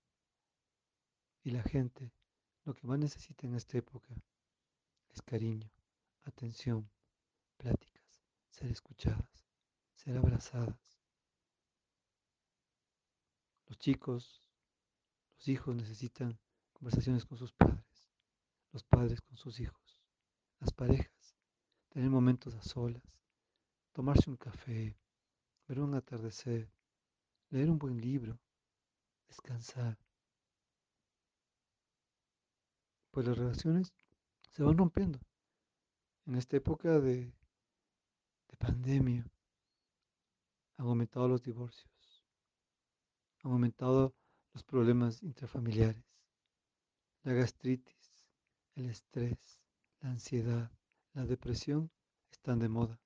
[1.42, 2.12] Y la gente,
[2.64, 4.14] lo que más necesita en esta época
[5.10, 5.70] es cariño,
[6.24, 6.88] atención,
[8.52, 9.48] ser escuchadas,
[9.94, 11.00] ser abrazadas.
[13.66, 14.42] Los chicos,
[15.36, 16.38] los hijos necesitan
[16.72, 18.10] conversaciones con sus padres,
[18.70, 20.00] los padres con sus hijos,
[20.60, 21.34] las parejas,
[21.88, 23.18] tener momentos a solas,
[23.92, 24.98] tomarse un café,
[25.66, 26.70] ver un atardecer,
[27.48, 28.38] leer un buen libro,
[29.28, 29.98] descansar.
[33.10, 33.94] Pues las relaciones
[34.50, 35.18] se van rompiendo.
[36.26, 37.32] En esta época de,
[38.62, 39.26] pandemia
[40.76, 42.24] han aumentado los divorcios,
[43.42, 44.14] han aumentado
[44.52, 46.04] los problemas intrafamiliares,
[47.24, 48.30] la gastritis,
[48.76, 49.58] el estrés,
[50.00, 50.70] la ansiedad,
[51.12, 51.90] la depresión
[52.30, 53.00] están de moda.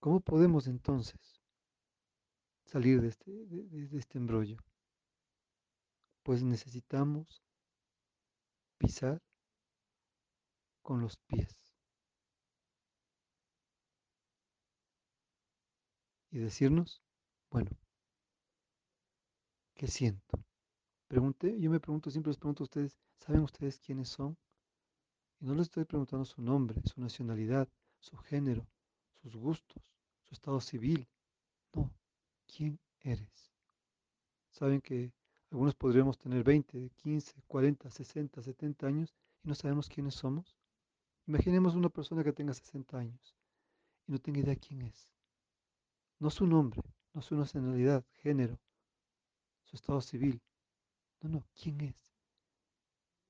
[0.00, 1.42] ¿Cómo podemos entonces
[2.64, 4.56] salir de este, de, de este embrollo?
[6.22, 7.42] Pues necesitamos
[8.78, 9.20] pisar
[10.90, 11.56] con los pies
[16.32, 17.00] y decirnos,
[17.48, 17.70] bueno,
[19.76, 20.42] ¿qué siento?
[21.06, 24.36] Pregunté, yo me pregunto, siempre les pregunto a ustedes, ¿saben ustedes quiénes son?
[25.38, 27.68] Y no les estoy preguntando su nombre, su nacionalidad,
[28.00, 28.66] su género,
[29.22, 29.80] sus gustos,
[30.24, 31.06] su estado civil.
[31.72, 31.94] No,
[32.48, 33.52] ¿quién eres?
[34.50, 35.12] Saben que
[35.52, 39.14] algunos podríamos tener 20, 15, 40, 60, 70 años
[39.44, 40.59] y no sabemos quiénes somos.
[41.30, 43.36] Imaginemos una persona que tenga 60 años
[44.08, 45.08] y no tenga idea quién es.
[46.18, 46.82] No su nombre,
[47.12, 48.58] no su nacionalidad, género,
[49.62, 50.42] su estado civil.
[51.20, 51.94] No, no, ¿quién es?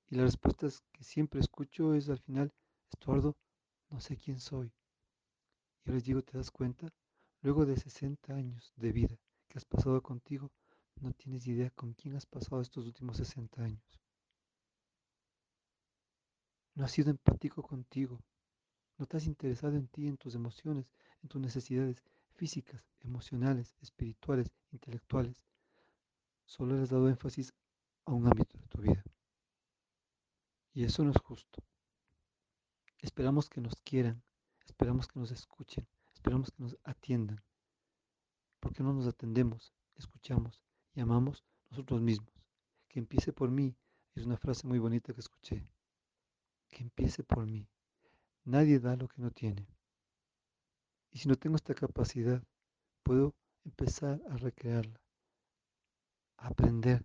[0.09, 2.55] Y la respuesta que siempre escucho es al final,
[2.91, 3.37] Estuardo,
[3.91, 4.73] no sé quién soy.
[5.85, 6.89] Y yo les digo, ¿te das cuenta?
[7.43, 10.51] Luego de 60 años de vida que has pasado contigo,
[11.03, 14.00] no tienes idea con quién has pasado estos últimos 60 años.
[16.75, 18.21] No has sido empático contigo.
[18.99, 20.91] No te has interesado en ti, en tus emociones,
[21.23, 22.03] en tus necesidades
[22.35, 25.45] físicas, emocionales, espirituales, intelectuales.
[26.45, 27.53] Solo le has dado énfasis
[28.05, 29.05] a un ámbito de tu vida.
[30.73, 31.63] Y eso no es justo.
[32.99, 34.23] Esperamos que nos quieran,
[34.67, 37.43] esperamos que nos escuchen, esperamos que nos atiendan.
[38.61, 40.61] ¿Por qué no nos atendemos, escuchamos
[40.95, 42.35] y amamos nosotros mismos?
[42.89, 43.75] Que empiece por mí.
[44.15, 45.67] Es una frase muy bonita que escuché.
[46.71, 47.69] Que empiece por mí.
[48.45, 49.67] Nadie da lo que no tiene.
[51.11, 52.43] Y si no tengo esta capacidad,
[53.03, 53.35] puedo
[53.65, 55.01] empezar a recrearla,
[56.37, 57.05] a aprender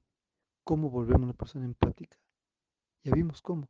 [0.63, 2.17] cómo volverme una persona empática.
[3.03, 3.69] Ya vimos cómo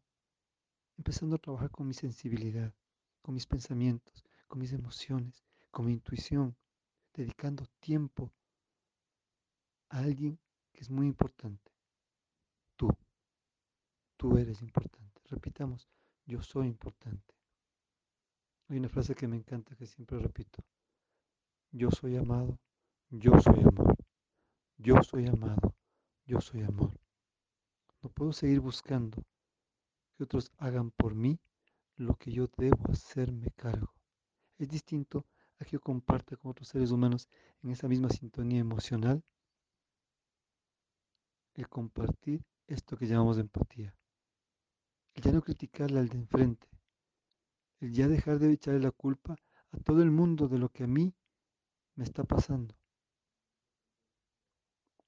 [0.98, 2.74] empezando a trabajar con mi sensibilidad,
[3.22, 6.56] con mis pensamientos, con mis emociones, con mi intuición,
[7.14, 8.32] dedicando tiempo
[9.90, 10.40] a alguien
[10.72, 11.72] que es muy importante.
[12.76, 12.90] Tú.
[14.18, 15.05] Tú eres importante.
[15.30, 15.90] Repitamos,
[16.26, 17.34] yo soy importante.
[18.68, 20.64] Hay una frase que me encanta que siempre repito.
[21.72, 22.60] Yo soy amado,
[23.10, 23.96] yo soy amor.
[24.78, 25.74] Yo soy amado,
[26.26, 26.92] yo soy amor.
[28.02, 29.24] No puedo seguir buscando
[30.16, 31.40] que otros hagan por mí
[31.96, 33.94] lo que yo debo hacerme cargo.
[34.58, 35.26] Es distinto
[35.60, 37.30] a que yo comparta con otros seres humanos
[37.64, 39.24] en esa misma sintonía emocional
[41.54, 43.96] el compartir esto que llamamos empatía.
[45.16, 46.68] El ya no criticarle al de enfrente.
[47.80, 49.36] El ya dejar de echarle la culpa
[49.72, 51.16] a todo el mundo de lo que a mí
[51.96, 52.76] me está pasando.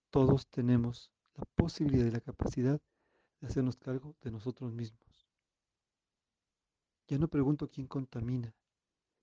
[0.10, 2.82] Todos tenemos la posibilidad y la capacidad
[3.40, 5.28] de hacernos cargo de nosotros mismos.
[7.08, 8.56] Ya no pregunto quién contamina,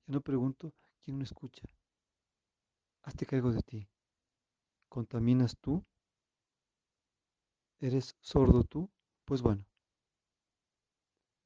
[0.07, 1.67] ya no pregunto quién no escucha.
[3.03, 3.89] Hazte cargo de ti.
[4.89, 5.85] ¿Contaminas tú?
[7.81, 8.91] ¿Eres sordo tú?
[9.25, 9.67] Pues bueno,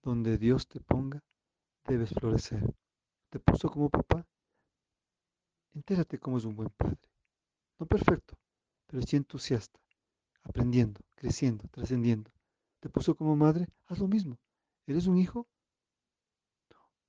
[0.03, 1.23] donde Dios te ponga,
[1.87, 2.62] debes florecer.
[3.31, 4.27] ¿Te puso como papá?
[5.75, 6.99] Entérate cómo es un buen padre.
[7.79, 8.37] No perfecto,
[8.87, 9.79] pero sí entusiasta,
[10.43, 12.31] aprendiendo, creciendo, trascendiendo
[12.81, 14.39] te puso como madre, haz lo mismo.
[14.87, 15.47] ¿Eres un hijo?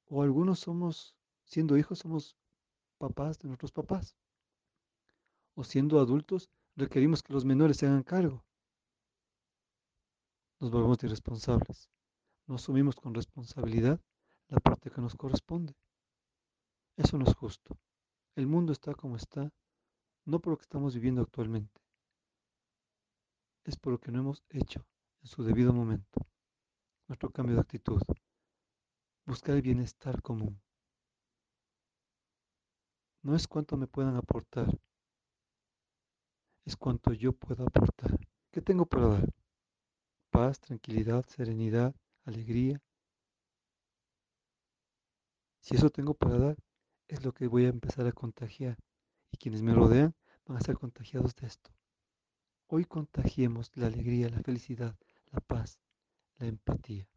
[0.08, 2.36] O algunos somos, siendo hijos, somos
[2.98, 4.16] papás de nuestros papás.
[5.56, 8.44] O siendo adultos, requerimos que los menores se hagan cargo.
[10.60, 11.90] Nos volvemos irresponsables.
[12.50, 14.02] No asumimos con responsabilidad
[14.48, 15.76] la parte que nos corresponde.
[16.98, 17.78] Eso no es justo.
[18.34, 19.54] El mundo está como está,
[20.26, 21.80] no por lo que estamos viviendo actualmente.
[23.66, 24.84] Es por lo que no hemos hecho
[25.22, 26.26] en su debido momento.
[27.08, 28.02] Nuestro cambio de actitud.
[29.28, 30.60] Buscar el bienestar común.
[33.22, 34.76] No es cuánto me puedan aportar,
[36.66, 38.18] es cuánto yo puedo aportar.
[38.50, 39.30] ¿Qué tengo para dar?
[40.32, 41.94] Paz, tranquilidad, serenidad,
[42.30, 42.82] alegría.
[45.60, 46.58] Si eso tengo para dar,
[47.08, 48.78] es lo que voy a empezar a contagiar.
[49.32, 50.16] Y quienes me rodean
[50.46, 51.72] van a ser contagiados de esto.
[52.68, 54.96] Hoy contagiemos la alegría, la felicidad,
[55.32, 55.80] la paz,
[56.38, 57.08] la empatía.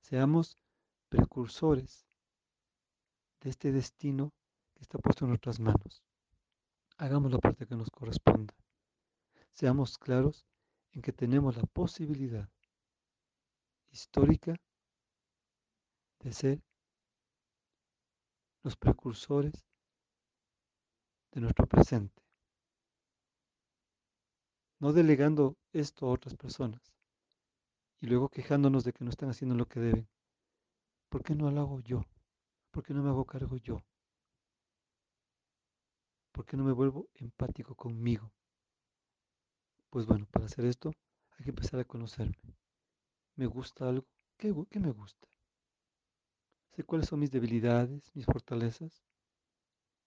[0.00, 0.58] Seamos
[1.08, 2.06] precursores
[3.40, 4.32] de este destino
[4.74, 6.02] que está puesto en nuestras manos.
[6.96, 8.54] Hagamos la parte que nos corresponda.
[9.52, 10.46] Seamos claros
[10.92, 12.50] en que tenemos la posibilidad
[13.90, 14.54] histórica
[16.20, 16.60] de ser
[18.62, 19.64] los precursores
[21.32, 22.22] de nuestro presente
[24.80, 26.80] no delegando esto a otras personas
[28.00, 30.08] y luego quejándonos de que no están haciendo lo que deben.
[31.10, 32.02] ¿Por qué no lo hago yo?
[32.70, 33.82] ¿Por qué no me hago cargo yo?
[36.32, 38.32] ¿Por qué no me vuelvo empático conmigo?
[39.90, 40.92] Pues bueno, para hacer esto
[41.36, 42.59] hay que empezar a conocerme.
[43.40, 44.06] ¿Me gusta algo?
[44.36, 45.26] ¿Qué, me gusta?
[46.76, 49.02] Sé cuáles son mis debilidades, mis fortalezas.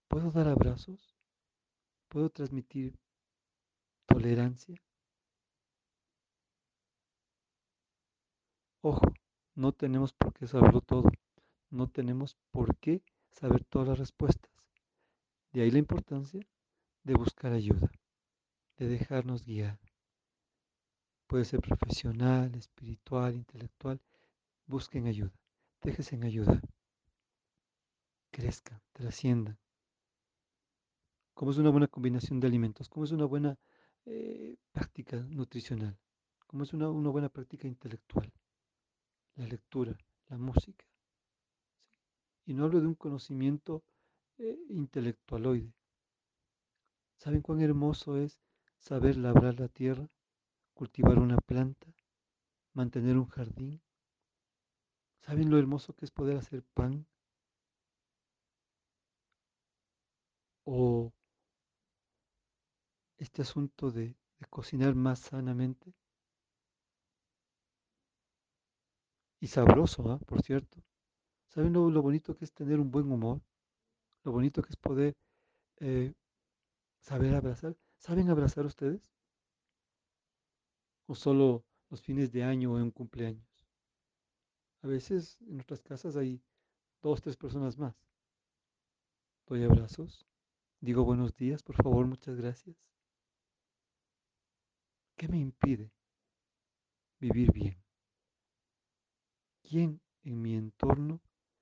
[0.06, 1.16] ¿Puedo dar abrazos?
[2.06, 2.96] ¿Puedo transmitir
[4.06, 4.80] tolerancia.
[8.82, 9.12] Ojo,
[9.56, 11.10] no tenemos por qué saberlo todo,
[11.70, 13.02] no tenemos por qué
[13.32, 14.52] saber todas las respuestas.
[15.52, 16.46] De ahí la importancia
[17.02, 17.90] de buscar ayuda,
[18.76, 19.83] de dejarnos guiar.
[21.34, 24.00] Puede ser profesional, espiritual, intelectual,
[24.68, 25.32] busquen ayuda.
[25.82, 26.60] déjese en ayudar,
[28.30, 29.58] crezcan, trasciendan.
[31.34, 32.88] ¿Cómo es una buena combinación de alimentos?
[32.88, 33.58] ¿Cómo es una buena
[34.04, 35.98] eh, práctica nutricional?
[36.46, 38.32] ¿Cómo es una, una buena práctica intelectual?
[39.34, 39.98] La lectura,
[40.28, 40.84] la música.
[42.46, 43.82] Y no hablo de un conocimiento
[44.38, 45.74] eh, intelectualoide.
[47.16, 48.40] ¿Saben cuán hermoso es
[48.78, 50.08] saber labrar la tierra,
[50.74, 51.86] cultivar una planta,
[52.74, 53.80] mantener un jardín?
[55.20, 57.06] ¿Saben lo hermoso que es poder hacer pan?
[60.66, 61.12] O
[63.18, 64.16] este asunto de,
[64.50, 65.94] cocinar más sanamente
[69.40, 70.18] y sabroso, ¿ah?
[70.18, 70.82] por cierto.
[71.48, 73.40] ¿Saben lo, lo, bonito que es tener un buen humor?
[74.24, 75.14] Lo bonito que es poder
[75.80, 76.12] eh,
[77.00, 77.76] saber abrazar.
[77.98, 79.13] ¿Saben abrazar ustedes?
[81.06, 83.46] ¿O solo los fines de año o en un cumpleaños?
[84.82, 86.42] A veces en nuestras casas hay
[87.02, 87.94] dos, tres personas más.
[89.46, 90.26] Doy abrazos,
[90.80, 92.76] digo buenos días, por favor, muchas gracias.
[95.16, 95.92] ¿Qué me impide
[97.20, 97.76] vivir bien?
[99.62, 101.20] ¿Quién en mi entorno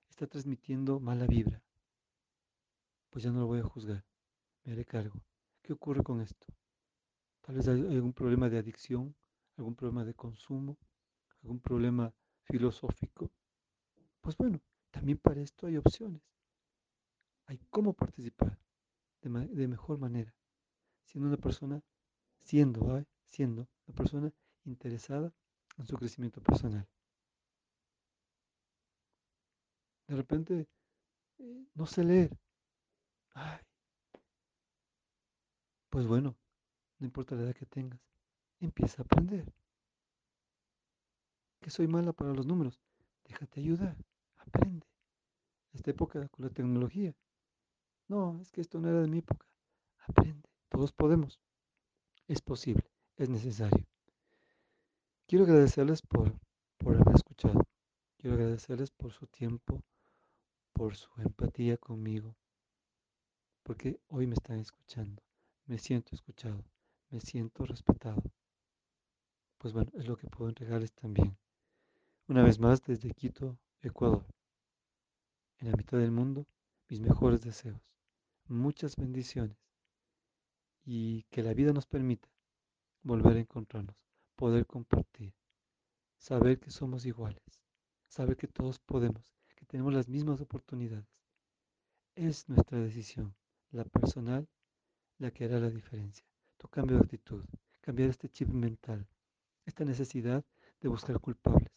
[0.09, 1.62] está transmitiendo mala vibra?
[3.10, 4.05] Pues ya no lo voy a juzgar,
[4.64, 5.20] me haré cargo.
[5.62, 6.47] ¿Qué ocurre con esto?
[7.40, 9.14] Tal vez hay algún problema de adicción,
[9.57, 10.79] algún problema de consumo,
[11.43, 12.12] algún problema
[12.45, 13.31] filosófico.
[14.20, 14.61] Pues bueno,
[14.91, 16.23] también para esto hay opciones.
[17.47, 18.59] Hay cómo participar
[19.20, 20.35] de, mejor manera,
[21.05, 21.83] siendo una persona,
[22.41, 23.07] siendo, ¿eh?
[23.27, 24.33] siendo una persona
[24.65, 25.33] interesada
[25.77, 26.89] en su crecimiento personal.
[30.09, 30.69] De repente,
[31.39, 32.37] eh, no sé leer.
[33.35, 33.61] Ay.
[35.89, 36.37] Pues bueno,
[36.99, 38.01] no importa la edad que tengas,
[38.64, 39.52] empieza a aprender.
[41.60, 42.80] Que soy mala para los números,
[43.24, 43.97] déjate ayudar,
[44.36, 44.86] aprende.
[45.72, 47.14] Esta época con la tecnología.
[48.09, 49.47] No, es que esto no era de mi época.
[50.06, 51.40] Aprende, todos podemos.
[52.28, 52.84] Es posible,
[53.16, 53.86] es necesario.
[55.26, 56.34] Quiero agradecerles por,
[56.78, 57.62] por haber escuchado.
[58.18, 59.82] Quiero agradecerles por su tiempo,
[60.72, 62.36] por su empatía conmigo,
[63.62, 65.22] porque hoy me están escuchando.
[65.66, 66.64] Me siento escuchado,
[67.10, 68.22] me siento respetado.
[69.62, 71.39] Pues bueno, es lo que puedo entregarles también.
[72.26, 74.26] Una vez más desde Quito, Ecuador.
[75.59, 76.48] En la mitad del mundo,
[76.89, 77.80] mis mejores deseos.
[78.48, 79.56] Muchas bendiciones.
[80.84, 82.28] Y que la vida nos permita
[83.05, 83.94] volver a encontrarnos,
[84.34, 85.32] poder compartir,
[86.16, 87.44] saber que somos iguales,
[88.09, 91.06] saber que todos podemos, que tenemos las mismas oportunidades.
[92.16, 93.32] Es nuestra decisión,
[93.70, 94.48] la personal,
[95.18, 96.26] la que hará la diferencia.
[96.56, 97.44] Tu cambio de actitud,
[97.80, 99.06] cambiar este chip mental,
[99.64, 100.44] esta necesidad
[100.80, 101.70] de buscar culpables,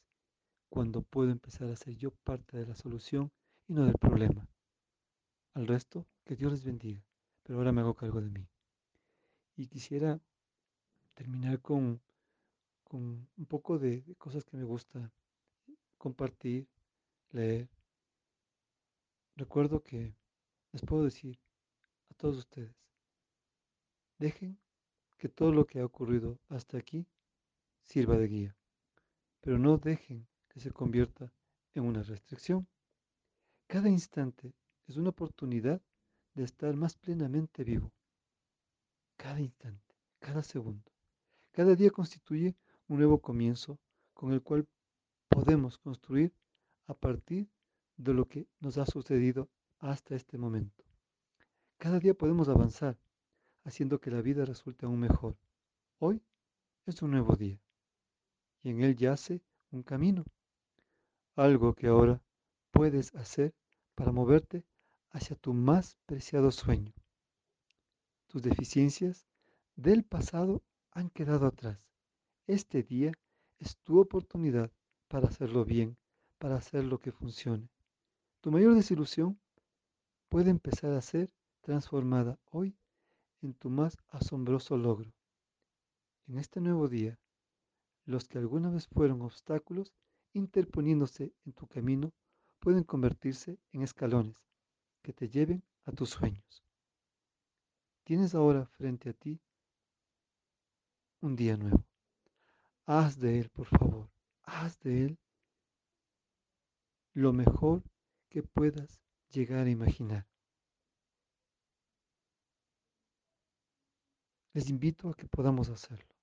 [0.70, 3.32] cuando puedo empezar a ser yo parte de la solución
[3.68, 4.48] y no del problema.
[5.54, 7.02] Al resto, que Dios les bendiga,
[7.44, 8.48] pero ahora me hago cargo de mí.
[9.56, 10.20] Y quisiera
[11.14, 12.02] terminar con,
[12.84, 15.12] con un poco de, de cosas que me gusta
[15.98, 16.68] compartir,
[17.32, 17.70] leer.
[19.36, 20.16] Recuerdo que
[20.72, 21.40] les puedo decir
[22.10, 22.76] a todos ustedes,
[24.18, 24.58] dejen
[25.18, 27.08] que todo lo que ha ocurrido hasta aquí
[27.86, 28.58] sirva de guía,
[29.42, 31.32] pero no dejen que se convierta
[31.74, 32.68] en una restricción.
[33.68, 34.54] Cada instante
[34.88, 35.82] es una oportunidad
[36.34, 37.92] de estar más plenamente vivo.
[39.18, 40.92] Cada instante, cada segundo.
[41.52, 42.56] Cada día constituye
[42.88, 43.80] un nuevo comienzo
[44.14, 44.68] con el cual
[45.30, 46.34] podemos construir
[46.88, 47.50] a partir
[47.98, 49.50] de lo que nos ha sucedido
[49.80, 50.84] hasta este momento.
[51.78, 52.98] Cada día podemos avanzar
[53.64, 55.38] haciendo que la vida resulte aún mejor.
[56.00, 56.22] Hoy
[56.86, 57.60] es un nuevo día
[58.66, 60.26] y en él yace un camino,
[61.36, 62.20] algo que ahora
[62.72, 63.54] puedes hacer
[63.94, 64.66] para moverte
[65.12, 66.92] hacia tu más preciado sueño.
[68.26, 69.28] Tus deficiencias
[69.76, 71.80] del pasado han quedado atrás.
[72.48, 73.12] Este día
[73.60, 74.72] es tu oportunidad
[75.10, 75.96] para hacerlo bien,
[76.40, 77.70] para hacer lo que funcione.
[78.42, 79.40] Tu mayor desilusión
[80.28, 81.32] puede empezar a ser
[81.62, 82.76] transformada hoy
[83.44, 85.14] en tu más asombroso logro.
[86.26, 87.20] En este nuevo día,
[88.06, 89.94] los que alguna vez fueron obstáculos
[90.34, 92.14] interponiéndose en tu camino
[92.60, 94.36] pueden convertirse en escalones
[95.02, 96.64] que te lleven a tus sueños.
[98.04, 99.40] Tienes ahora frente a ti
[101.22, 101.84] un día nuevo.
[102.86, 104.10] Haz de él, por favor,
[104.44, 105.20] haz de él
[107.14, 107.82] lo mejor
[108.30, 110.28] que puedas llegar a imaginar.
[114.54, 116.15] Les invito a que podamos hacerlo.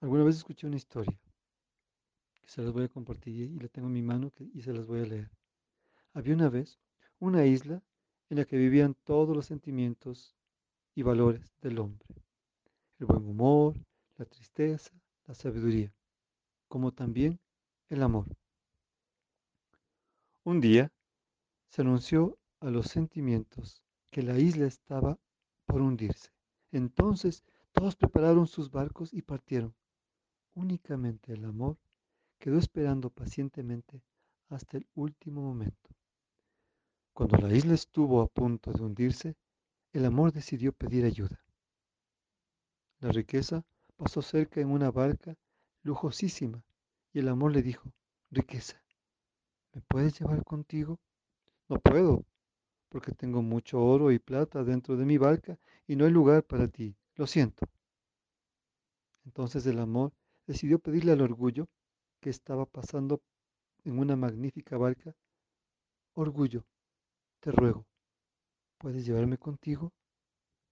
[0.00, 1.18] Alguna vez escuché una historia
[2.40, 4.86] que se las voy a compartir y la tengo en mi mano y se las
[4.86, 5.30] voy a leer.
[6.12, 6.78] Había una vez
[7.18, 7.82] una isla
[8.30, 10.36] en la que vivían todos los sentimientos
[10.94, 12.06] y valores del hombre.
[13.00, 13.74] El buen humor,
[14.16, 14.92] la tristeza,
[15.26, 15.92] la sabiduría,
[16.68, 17.40] como también
[17.88, 18.26] el amor.
[20.44, 20.92] Un día
[21.66, 25.18] se anunció a los sentimientos que la isla estaba
[25.66, 26.30] por hundirse.
[26.70, 27.42] Entonces
[27.72, 29.74] todos prepararon sus barcos y partieron.
[30.58, 31.78] Únicamente el amor
[32.40, 34.02] quedó esperando pacientemente
[34.48, 35.88] hasta el último momento.
[37.12, 39.36] Cuando la isla estuvo a punto de hundirse,
[39.92, 41.40] el amor decidió pedir ayuda.
[42.98, 43.64] La riqueza
[43.96, 45.36] pasó cerca en una barca
[45.84, 46.60] lujosísima
[47.12, 47.92] y el amor le dijo,
[48.32, 48.82] riqueza,
[49.72, 50.98] ¿me puedes llevar contigo?
[51.68, 52.24] No puedo,
[52.88, 55.56] porque tengo mucho oro y plata dentro de mi barca
[55.86, 56.96] y no hay lugar para ti.
[57.14, 57.64] Lo siento.
[59.24, 60.12] Entonces el amor
[60.48, 61.68] decidió pedirle al orgullo,
[62.20, 63.20] que estaba pasando
[63.84, 65.14] en una magnífica barca,
[66.14, 66.64] Orgullo,
[67.38, 67.86] te ruego,
[68.78, 69.92] ¿puedes llevarme contigo?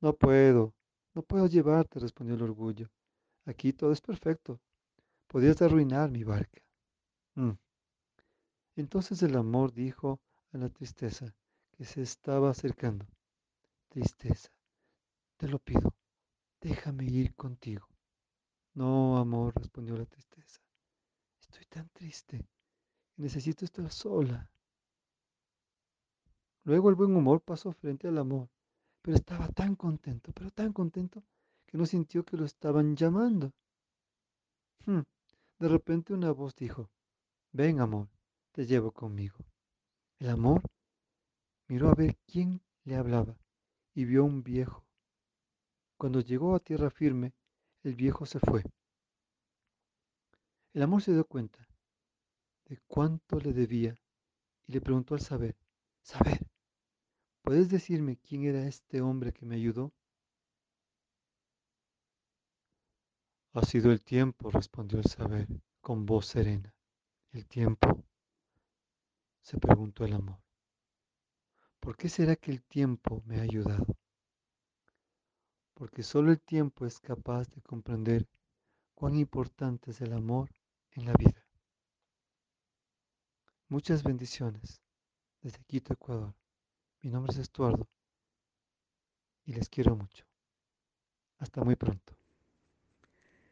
[0.00, 0.74] No puedo,
[1.14, 2.90] no puedo llevarte, respondió el orgullo.
[3.44, 4.60] Aquí todo es perfecto.
[5.28, 6.60] Podrías arruinar mi barca.
[7.36, 7.52] Mm.
[8.74, 10.18] Entonces el amor dijo
[10.52, 11.32] a la tristeza
[11.70, 13.06] que se estaba acercando.
[13.88, 14.50] Tristeza,
[15.36, 15.94] te lo pido,
[16.60, 17.86] déjame ir contigo.
[18.76, 20.60] No, amor, respondió la tristeza.
[21.40, 22.46] Estoy tan triste.
[23.16, 24.50] Necesito estar sola.
[26.64, 28.50] Luego el buen humor pasó frente al amor,
[29.00, 31.22] pero estaba tan contento, pero tan contento,
[31.64, 33.50] que no sintió que lo estaban llamando.
[34.84, 35.00] Hmm,
[35.58, 36.90] de repente una voz dijo,
[37.52, 38.08] ven amor,
[38.52, 39.38] te llevo conmigo.
[40.18, 40.60] El amor
[41.68, 43.38] miró a ver quién le hablaba
[43.94, 44.84] y vio un viejo.
[45.96, 47.32] Cuando llegó a tierra firme,
[47.86, 48.64] el viejo se fue.
[50.72, 51.66] El amor se dio cuenta
[52.64, 53.94] de cuánto le debía
[54.66, 55.56] y le preguntó al saber,
[56.02, 56.40] saber,
[57.42, 59.92] ¿Puedes decirme quién era este hombre que me ayudó?
[63.52, 65.46] Ha sido el tiempo, respondió el saber
[65.80, 66.74] con voz serena.
[67.30, 68.04] ¿El tiempo?
[69.42, 70.40] se preguntó el amor.
[71.78, 73.86] ¿Por qué será que el tiempo me ha ayudado?
[75.76, 78.26] Porque solo el tiempo es capaz de comprender
[78.94, 80.48] cuán importante es el amor
[80.92, 81.46] en la vida.
[83.68, 84.80] Muchas bendiciones
[85.42, 86.32] desde Quito, Ecuador.
[87.02, 87.86] Mi nombre es Estuardo
[89.44, 90.24] y les quiero mucho.
[91.36, 92.14] Hasta muy pronto.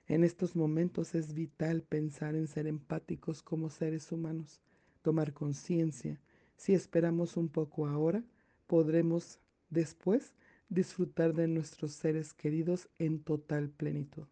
[0.06, 4.62] En estos momentos es vital pensar en ser empáticos como seres humanos,
[5.02, 6.18] tomar conciencia.
[6.56, 8.24] Si esperamos un poco ahora,
[8.66, 10.32] podremos después
[10.68, 14.24] disfrutar de nuestros seres queridos en total plenitud.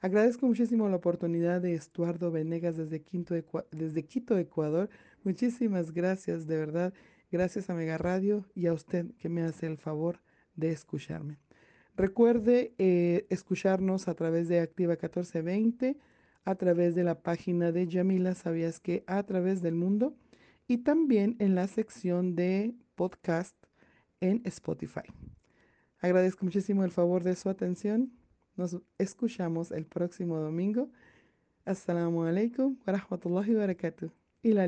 [0.00, 3.04] Agradezco muchísimo la oportunidad de Estuardo Venegas desde,
[3.70, 4.88] desde Quito, Ecuador.
[5.24, 6.94] Muchísimas gracias, de verdad.
[7.30, 10.20] Gracias a Mega Radio y a usted que me hace el favor
[10.56, 11.38] de escucharme.
[11.96, 15.98] Recuerde eh, escucharnos a través de Activa 1420,
[16.44, 19.04] a través de la página de Yamila, ¿sabías que?
[19.06, 20.16] A través del mundo
[20.66, 23.56] y también en la sección de podcast
[24.20, 25.02] en Spotify.
[26.00, 28.10] Agradezco muchísimo el favor de su atención.
[28.56, 30.88] Nos escuchamos el próximo domingo.
[31.64, 34.10] Assalamu alaikum wa rahmatullahi wa barakatuh.
[34.42, 34.66] Ila.